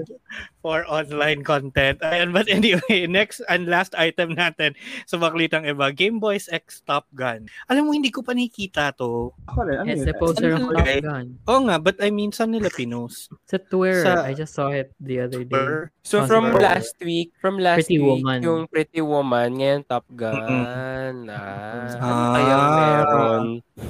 [0.60, 2.00] for online content.
[2.02, 4.76] Ayan, but anyway, next and last item natin
[5.06, 7.48] sa Baklitang Iba, Game Boys X Top Gun.
[7.66, 9.32] Alam mo, hindi ko pa nakikita to.
[9.48, 10.10] Ako rin, ano It's yun?
[10.12, 11.00] the poster of Top Okay.
[11.00, 11.40] Gun.
[11.48, 13.32] Oo nga, but I mean, saan nila pinost?
[13.48, 15.88] Sa Twitter, Sa- I just saw it the other day.
[16.04, 16.60] So Oh, from super.
[16.60, 18.40] last week, from last Pretty week, Woman.
[18.44, 20.36] yung Pretty Woman, ngayon Top Gun.
[20.36, 21.30] Mm-mm.
[21.30, 22.76] Ah, ano Ah.
[22.76, 23.46] meron?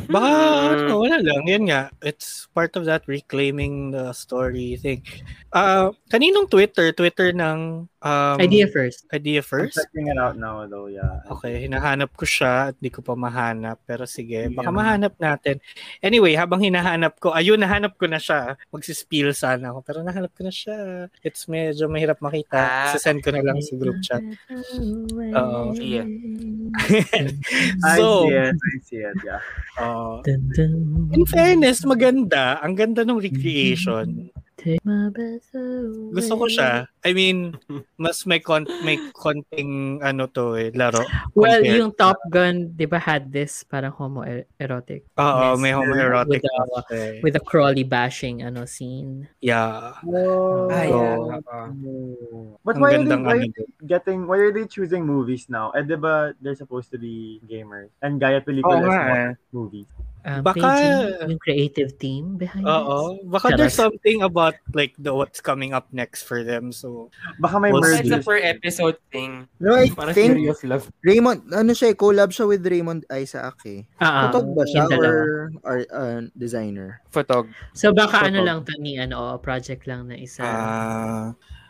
[0.06, 0.70] baka, Hmm.
[0.86, 1.42] ano, wala lang.
[1.46, 5.02] Yan nga, it's part of that reclaiming the story thing.
[5.50, 6.59] Ah, kaninong Twitter?
[6.68, 9.08] Twitter ng um, Idea first.
[9.16, 9.80] Idea I'm First?
[9.80, 11.24] checking it out now though, yeah.
[11.32, 13.80] Okay, hinahanap ko siya at di ko pa mahanap.
[13.88, 14.76] Pero sige, baka Yeah.
[14.76, 15.56] mahanap natin.
[16.04, 18.60] Anyway, habang hinahanap ko, ayun, nahanap ko na siya.
[18.74, 19.80] Magsispill sana ako.
[19.86, 21.08] Pero nahanap ko na siya.
[21.24, 22.60] It's medyo mahirap makita.
[22.60, 22.92] Ah.
[22.92, 24.20] Sasend ko na lang sa group chat.
[24.52, 25.76] Oo.
[25.78, 26.08] Yeah.
[27.86, 29.42] I so, see it, I see it, yeah.
[29.78, 30.74] uh, Dun, dun.
[31.14, 32.58] in fairness, maganda.
[32.62, 34.30] Ang ganda ng recreation.
[34.60, 36.12] Take my breath away.
[36.14, 36.84] Gusto ko siya.
[37.00, 37.56] I mean,
[37.98, 41.00] mas may con may konting ano to eh, laro.
[41.32, 46.40] Well, compared- yung Top Gun, di ba, had this parang homoerotic Oo, may homoerotic.
[46.40, 47.24] With the- aspect.
[47.24, 49.32] with the crawly bashing ano scene.
[49.40, 49.96] yeah.
[50.04, 51.40] Oh, Ah, yeah.
[52.64, 53.52] But Ang why are, they, why ano are they
[53.88, 55.72] getting, why are they choosing movies now?
[55.72, 57.90] Eh, di ba, they're supposed to be gamers.
[58.04, 59.32] And gaya pelikula Oo is eh.
[59.56, 59.88] movies.
[60.28, 63.16] Um, Baka- thinking, yung creative team behind Oo.
[63.16, 63.32] this.
[63.32, 63.58] Baka Charot.
[63.58, 66.76] there's something about like the what's coming up next for them.
[66.76, 67.08] So,
[67.40, 69.48] Baka may We'll It's a per episode thing.
[69.64, 70.92] No, I Parang think serious love.
[71.08, 73.88] Raymond, ano siya, eh, collab siya with Raymond Isaac eh.
[74.04, 75.20] Ah, Photog ba siya or,
[75.64, 77.00] or uh, designer?
[77.16, 77.48] Photog.
[77.72, 78.48] So baka ano Photog.
[78.48, 80.44] lang to ni ano, project lang na isa.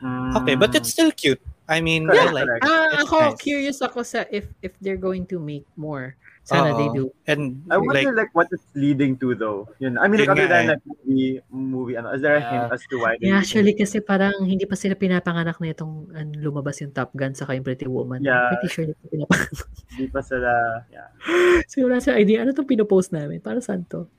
[0.02, 0.36] Mm.
[0.42, 0.56] okay.
[0.56, 1.42] But it's still cute.
[1.70, 3.38] I mean, I Correct, like ah, it's ako nice.
[3.38, 6.18] curious ako sa if if they're going to make more.
[6.50, 6.98] Sana they Oo.
[6.98, 7.04] do.
[7.30, 9.70] And I like, wonder like, what it's leading to though.
[9.78, 10.02] Yun.
[10.02, 12.98] I mean, like, other than like movie, movie, ano, is there a hint as to
[12.98, 13.22] why?
[13.22, 17.14] they- Yeah, actually kasi parang hindi pa sila pinapanganak na itong ano, lumabas yung Top
[17.14, 18.26] Gun sa yung Pretty Woman.
[18.26, 18.50] Yeah.
[18.50, 19.66] Pretty sure hindi pa pinapanganak.
[19.94, 20.52] Di pa sila,
[20.90, 21.10] yeah.
[21.70, 23.38] so wala sa idea, ano itong pinopost namin?
[23.46, 24.10] Para saan to?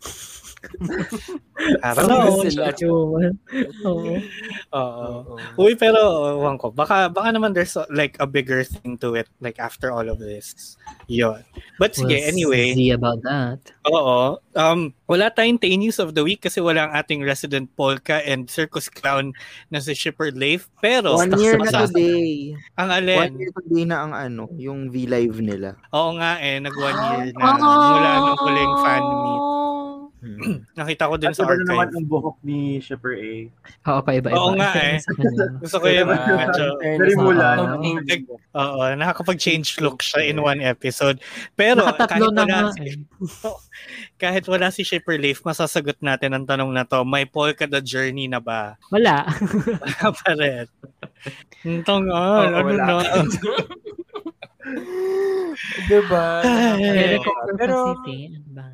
[0.61, 2.45] Don't know.
[2.45, 2.73] Sila.
[2.85, 3.17] Oo.
[4.73, 5.37] Oo.
[5.57, 5.99] Uy, pero
[6.37, 6.71] ewan ko.
[6.71, 10.77] Baka, baka naman there's like a bigger thing to it like after all of this.
[11.07, 11.43] Yun.
[11.79, 12.73] But sige, We'll anyway.
[12.75, 13.61] see about that.
[13.85, 14.39] Oo.
[14.55, 18.47] Um, wala tayong Tay News of the Week kasi wala ang ating resident polka and
[18.47, 19.33] circus clown
[19.69, 20.69] na si Shipper Leif.
[20.81, 22.55] Pero, One year na today.
[22.79, 23.31] ang One alin.
[23.37, 25.75] year today na ang ano, yung V-Live nila.
[25.91, 27.59] Oo nga eh, nag one year na Ah!
[27.91, 29.43] mula nung huling fan meet.
[30.21, 30.61] Hmm.
[30.79, 31.97] Nakita ko din At sa iba na naman archive.
[31.97, 33.33] ang buhok ni Shipper A.
[33.89, 34.37] Oo, pa iba-iba.
[34.37, 35.01] Oo nga eh.
[35.01, 35.47] kanya.
[35.65, 36.65] Gusto ko yung medyo,
[37.01, 37.47] Very mula.
[37.57, 37.67] Oo.
[37.81, 38.37] no?
[38.53, 41.25] Oo, nakakapag-change look siya in one episode.
[41.57, 42.97] Pero kahit Nakatatlo na wala, nga si, eh.
[44.23, 48.29] kahit wala si Shipper Leaf, masasagot natin ang tanong na to, may polka the journey
[48.29, 48.77] na ba?
[48.93, 49.25] Wala.
[49.81, 50.67] Wala pa rin.
[51.65, 52.85] Ito nga, Oo, ano wala.
[52.85, 53.17] na?
[55.91, 56.27] diba?
[56.41, 57.19] Ay.
[57.55, 58.01] Pero, ano?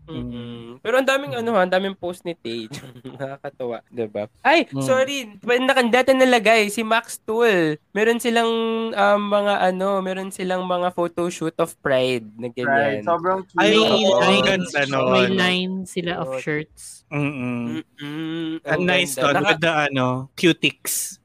[0.06, 0.78] Mm-mm.
[0.78, 2.78] Pero ang daming ano, ha, ang daming post ni Tage.
[3.18, 4.28] Nakakatuwa, 'di ba?
[4.40, 4.82] Ay, Mm.
[4.82, 5.16] sorry,
[5.58, 7.80] nakandata nalagay si Max Tool.
[7.90, 8.50] Meron silang
[8.88, 12.56] um, mga ano, meron silang mga photo shoot of Pride na Right.
[12.56, 13.02] ganyan.
[13.02, 13.58] Sobrang cute.
[13.58, 15.10] Ay, ang line, ganda nun.
[15.10, 17.02] may line sila of shirts.
[17.06, 17.82] Mm-mm.
[18.02, 18.58] Mm-mm.
[18.62, 21.22] Ang nice Naka- with the ano, cutics.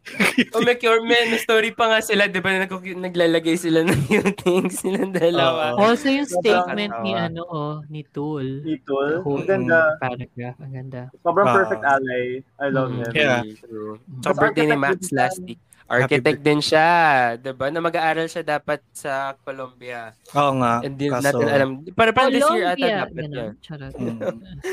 [0.52, 1.02] Oh, may, cure,
[1.38, 2.56] story pa nga sila, 'di ba?
[2.58, 2.70] Nag-
[3.02, 5.76] naglalagay sila ng new things silang dalawa.
[5.76, 5.88] Oo.
[5.88, 8.62] Also yung Sobrang statement ni ano oh, ni Tool.
[8.62, 9.22] Little.
[9.22, 9.96] Whole Ang ganda.
[9.98, 10.58] paragraph.
[10.60, 11.02] Ang ganda.
[11.20, 11.56] Sobrang Ah.
[11.56, 12.26] perfect ally.
[12.58, 13.00] I love Mm.
[13.02, 13.12] him.
[13.14, 13.42] Yeah.
[13.58, 13.98] True.
[14.00, 14.22] Mm.
[14.22, 15.60] Sa birthday ni Max last week.
[15.92, 16.88] Architect din siya,
[17.36, 17.68] 'di ba?
[17.68, 20.16] Na mag-aaral siya dapat sa Colombia.
[20.32, 20.80] Oo nga.
[20.80, 21.70] And di kaso- natin alam.
[21.92, 23.24] Para parang this year ata dapat.
[23.60, 23.92] Charot.
[24.00, 24.20] Mm.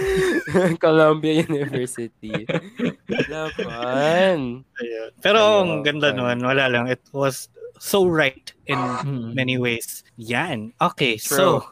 [0.79, 2.47] Columbia University.
[3.27, 4.63] Laban.
[4.63, 5.09] Ayun.
[5.29, 6.89] Pero ang ganda nun, wala lang.
[6.89, 9.37] It was so right in Mm.
[9.37, 10.01] many ways.
[10.17, 10.73] Yan.
[10.81, 11.37] Okay, True.
[11.37, 11.69] so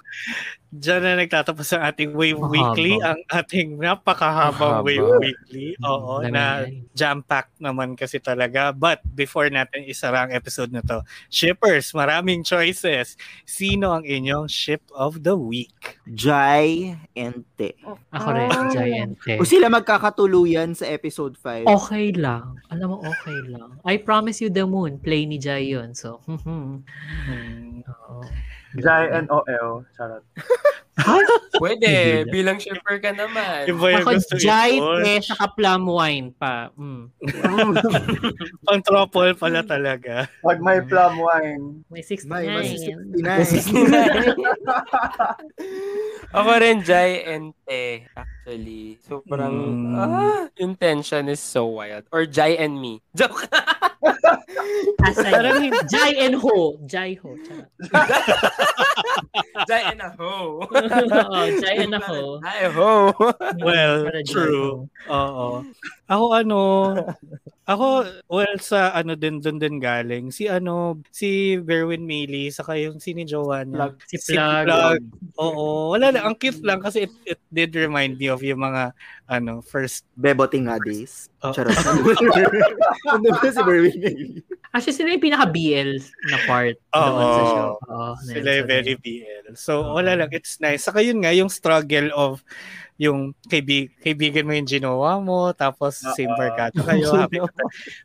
[0.66, 2.51] Diyan na nagtatapos ang ating Wave Mahaba.
[2.51, 4.86] Weekly, ang ating napakahabang Mahaba.
[4.86, 5.78] Wave Weekly.
[5.80, 8.74] Oo, Dami na jam-packed naman kasi talaga.
[8.74, 13.14] But before natin isara ang episode na to, shippers, maraming choices.
[13.43, 16.02] Sino ang inyong ship of the week?
[16.10, 17.78] Jai and Te.
[18.10, 19.14] Ako rin, Giant.
[19.24, 19.38] eh.
[19.38, 21.66] Kung sila magkakatuluyan sa episode 5.
[21.66, 22.59] Okay lang.
[22.68, 23.78] Alam mo, okay lang.
[23.86, 24.98] I promise you the moon.
[24.98, 25.94] Play ni Jai yun.
[25.94, 26.82] So, hmm.
[27.26, 27.82] Hmm.
[27.86, 28.22] Oo.
[28.74, 29.30] Jai and
[30.97, 31.44] Charot.
[31.60, 33.68] Pwede, bilang shipper ka naman.
[33.68, 36.68] Iba yung Ako, gusto Jai, eh, saka plum wine pa.
[36.77, 37.12] Mm.
[38.66, 40.28] Pang tropol pala talaga.
[40.44, 41.85] Pag may plum wine.
[41.89, 42.28] May 69.
[42.28, 43.93] May, mas 69.
[46.36, 49.01] Ako rin, Jai and eh, actually.
[49.05, 49.97] So, parang, Mm.
[49.97, 52.05] ah, yung tension is so wild.
[52.12, 53.01] Or Jai and me.
[53.16, 53.48] Joke.
[55.06, 55.32] Asay.
[55.32, 56.77] Parang Jai and Ho.
[56.85, 57.32] Jai Ho.
[59.68, 60.62] Jai and a ho.
[60.91, 62.41] Oo, Jai and a Ho.
[63.67, 64.87] Well, true.
[65.11, 65.47] Oo.
[66.07, 66.59] Ako ano,
[67.67, 70.31] ako, well, sa ano din, dun din galing.
[70.31, 73.91] Si ano, si Berwin Mealy, saka yung si ni Joanna.
[73.91, 73.95] Plug.
[74.07, 74.67] Si Plug.
[74.71, 75.03] Plug.
[75.43, 75.91] Oo.
[75.99, 76.23] Wala lang.
[76.31, 78.95] Ang cute lang kasi it, it did remind me of yung mga,
[79.27, 81.27] ano, first, Beboting nga days.
[81.43, 81.51] Oh.
[81.51, 81.75] Charot.
[83.07, 84.43] Ano ba si Berwin Bailey?
[84.74, 85.90] Actually, sila yung pinaka-BL
[86.30, 87.02] na part Oo.
[87.06, 87.70] naman sa show.
[87.90, 88.10] Oo.
[88.22, 89.44] sila yung very BL.
[89.55, 90.30] So, wala lang.
[90.34, 90.84] It's nice.
[90.84, 92.43] Saka yun nga, yung struggle of
[92.97, 96.40] yung kaibig, kaibigan mo yung ginawa mo, tapos same Oo.
[96.40, 97.12] barkada kayo.
[97.28, 97.44] happy.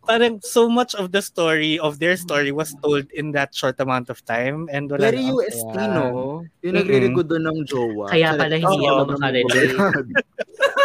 [0.03, 4.11] Parang so much of the story, of their story was told in that short amount
[4.11, 4.67] of time.
[4.67, 5.39] And wala Very lang.
[5.39, 6.43] UST, no?
[6.59, 8.11] Yung nagre-record doon ng jowa.
[8.11, 9.75] Kaya pala hindi ako makarelate.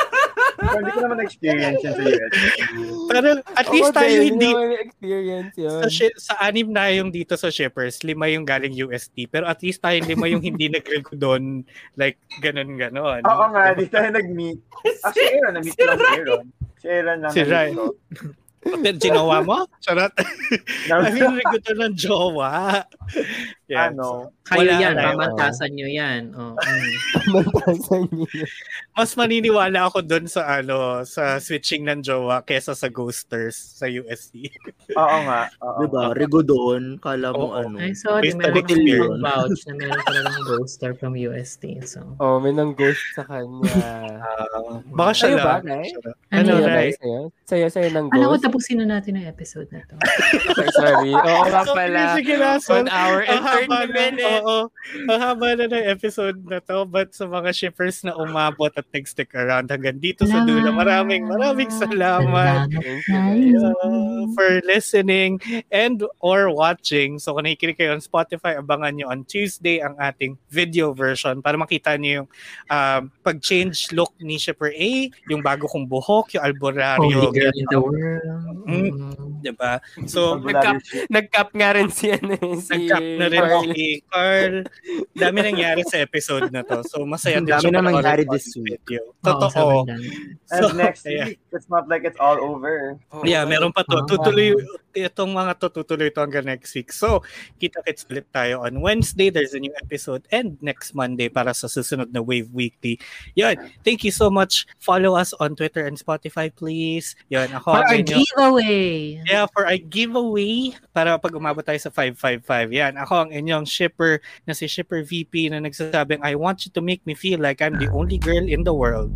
[0.67, 2.33] Hindi ko naman experience yun sa US.
[3.07, 4.49] Parang at least Ako tayo hindi,
[4.81, 5.79] experience yun.
[5.79, 9.27] sa, shi- sa anim na yung dito sa shippers, lima yung galing UST.
[9.27, 11.63] Pero at least tayo lima yung hindi nag-rego doon.
[11.95, 13.23] Like, ganun-ganon.
[13.23, 14.59] Oo nga, di tayo nag-meet.
[15.07, 16.45] Actually, Aaron, na-meet lang si Aaron.
[16.77, 17.41] Si Aaron lang Si
[17.73, 17.85] ko.
[18.67, 19.59] Pero ginawa mo?
[19.79, 20.11] Charot.
[20.91, 22.83] Na- I mean, to ng jowa.
[23.67, 24.31] Yeah, Ano?
[24.47, 26.31] Kayo Wala yan, pamantasan nyo yan.
[26.31, 26.95] Oh, mm.
[28.97, 34.55] Mas maniniwala ako doon sa ano sa switching ng jowa kesa sa ghosters sa USC.
[34.95, 35.51] Oo nga.
[35.61, 35.83] Oo.
[35.83, 36.15] Diba?
[36.15, 36.95] Rego doon.
[36.97, 37.59] Kala mo Oo.
[37.59, 37.75] ano.
[37.77, 38.31] Ay, sorry.
[38.31, 39.03] Based on Meron experience.
[39.03, 41.63] akong vouch na meron talagang ghoster from UST.
[41.85, 43.67] So, Oh, may nang ghost sa kanya.
[44.23, 45.67] Ah, baka siya Sa'yo ba, lang.
[45.67, 45.85] Rai?
[45.85, 46.17] Siya lang.
[46.31, 46.69] Ano Ano, yun?
[46.71, 47.21] Rai, sa'yo?
[47.45, 48.45] Sa'yo, sa'yo ng alam ko ghost?
[48.45, 49.99] tapusin na natin ang episode na to.
[49.99, 51.11] Okay, sorry.
[51.11, 52.15] Oo nga So, pala.
[52.15, 54.27] sige na, so, One hour and haba 30 na.
[54.43, 54.59] Oo,
[55.09, 56.85] ang haba na ng episode na to.
[56.85, 61.73] But sa mga shippers na umabot at nag-stick around hanggang dito sa dulo, maraming maraming
[61.73, 62.69] salamat.
[62.69, 63.63] Thank you, guys.
[63.63, 65.41] uh, for listening
[65.73, 67.19] and or watching.
[67.19, 71.57] So kung nakikinig kayo on Spotify, abangan nyo on Tuesday ang ating video version para
[71.57, 72.29] makita nyo yung
[72.71, 76.45] um, pag-change look ni Shipper A, yung bago kong buhok, yung.
[77.01, 78.23] Only girl in the world.
[78.67, 79.26] Mm.
[79.47, 79.55] Mm.
[79.55, 79.73] Diba?
[80.05, 80.75] So, Nagkap,
[81.09, 83.63] nagkap nga rin si, ano, eh, si nag-cap na rin Carl.
[83.67, 84.55] si Carl.
[85.13, 86.83] Dami nangyari sa episode na to.
[86.83, 88.83] So, masaya din Dami siya na panoorin nangyari this week.
[88.83, 89.15] video.
[89.21, 89.49] Totoo.
[89.49, 90.09] sobrang dami.
[90.47, 91.31] And So, next yeah.
[91.31, 92.99] week, it's not like it's all over.
[93.13, 93.23] Oo.
[93.23, 94.03] Yeah, meron pa to.
[94.07, 94.55] Tutuloy
[94.97, 96.89] itong mga to tutuloy to hanggang next week.
[96.89, 97.21] So,
[97.61, 99.29] kita-kits ulit tayo on Wednesday.
[99.29, 102.97] There's a new episode and next Monday para sa susunod na Wave Weekly.
[103.37, 103.61] Yan.
[103.85, 104.65] Thank you so much.
[104.81, 107.13] Follow us on Twitter and Spotify, please.
[107.29, 107.53] Yan.
[107.53, 109.21] Ako For our inyo- giveaway.
[109.29, 112.73] Yeah, for a giveaway para pag umabot tayo sa 555.
[112.73, 116.81] Yan, ako ang inyong shipper na si Shipper VP na nagsasabing, I want you to
[116.81, 119.13] make me feel like I'm the only girl in the world.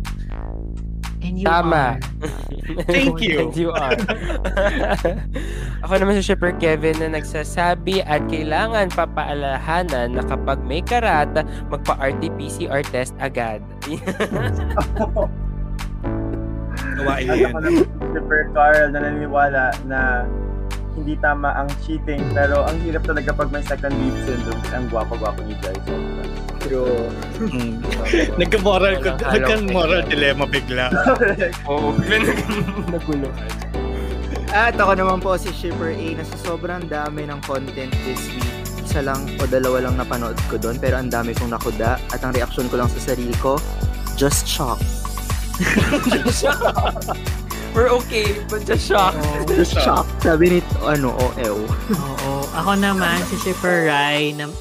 [1.21, 1.97] And you Tama.
[1.97, 1.97] are.
[2.89, 3.47] Thank you.
[3.47, 3.93] And you are.
[5.85, 12.81] Ako naman si Shipper Kevin na nagsasabi at kailangan papaalahanan na kapag may karata, magpa-RT-PCR
[12.89, 13.61] test agad.
[16.97, 20.25] Gawain naman, Super Carl, na naniniwala na
[20.97, 24.61] hindi tama ang cheating, pero ang hirap talaga pag may second lead syndrome.
[24.75, 25.77] Ang gwapo-gwapo ni Jai.
[26.71, 27.11] True.
[27.51, 27.83] Mm.
[28.39, 30.87] Nagka-moral, ko- nagka-moral dilemma bigla.
[31.69, 32.31] Oo, bigla
[32.87, 33.27] nagulo.
[34.55, 38.47] At ako naman po si Shipper A na sa sobrang dami ng content this week.
[38.87, 42.31] Isa lang o dalawa lang napanood ko doon pero ang dami kong nakuda at ang
[42.31, 43.59] reaksyon ko lang sa sarili ko,
[44.15, 44.79] just shock.
[47.75, 49.19] We're okay, but just shocked.
[49.47, 50.07] Just shock.
[50.19, 51.67] Sabi ni ano, OL.
[51.67, 52.31] Oo.
[52.51, 54.51] Ako naman, si Shipper Rai, na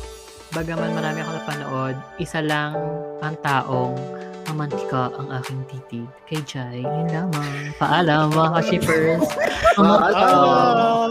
[0.50, 2.74] bagaman marami ako napanood, isa lang
[3.22, 3.94] ang taong
[4.50, 6.82] mamantika ang aking titi kay Jai.
[6.82, 7.70] Yun lamang.
[7.78, 9.24] Paalam, mga ka-shippers.
[9.78, 11.10] Paalam.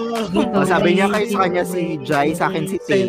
[0.51, 3.07] Oh, sabi niya kay sa kanya si Jai, sa akin si Tay.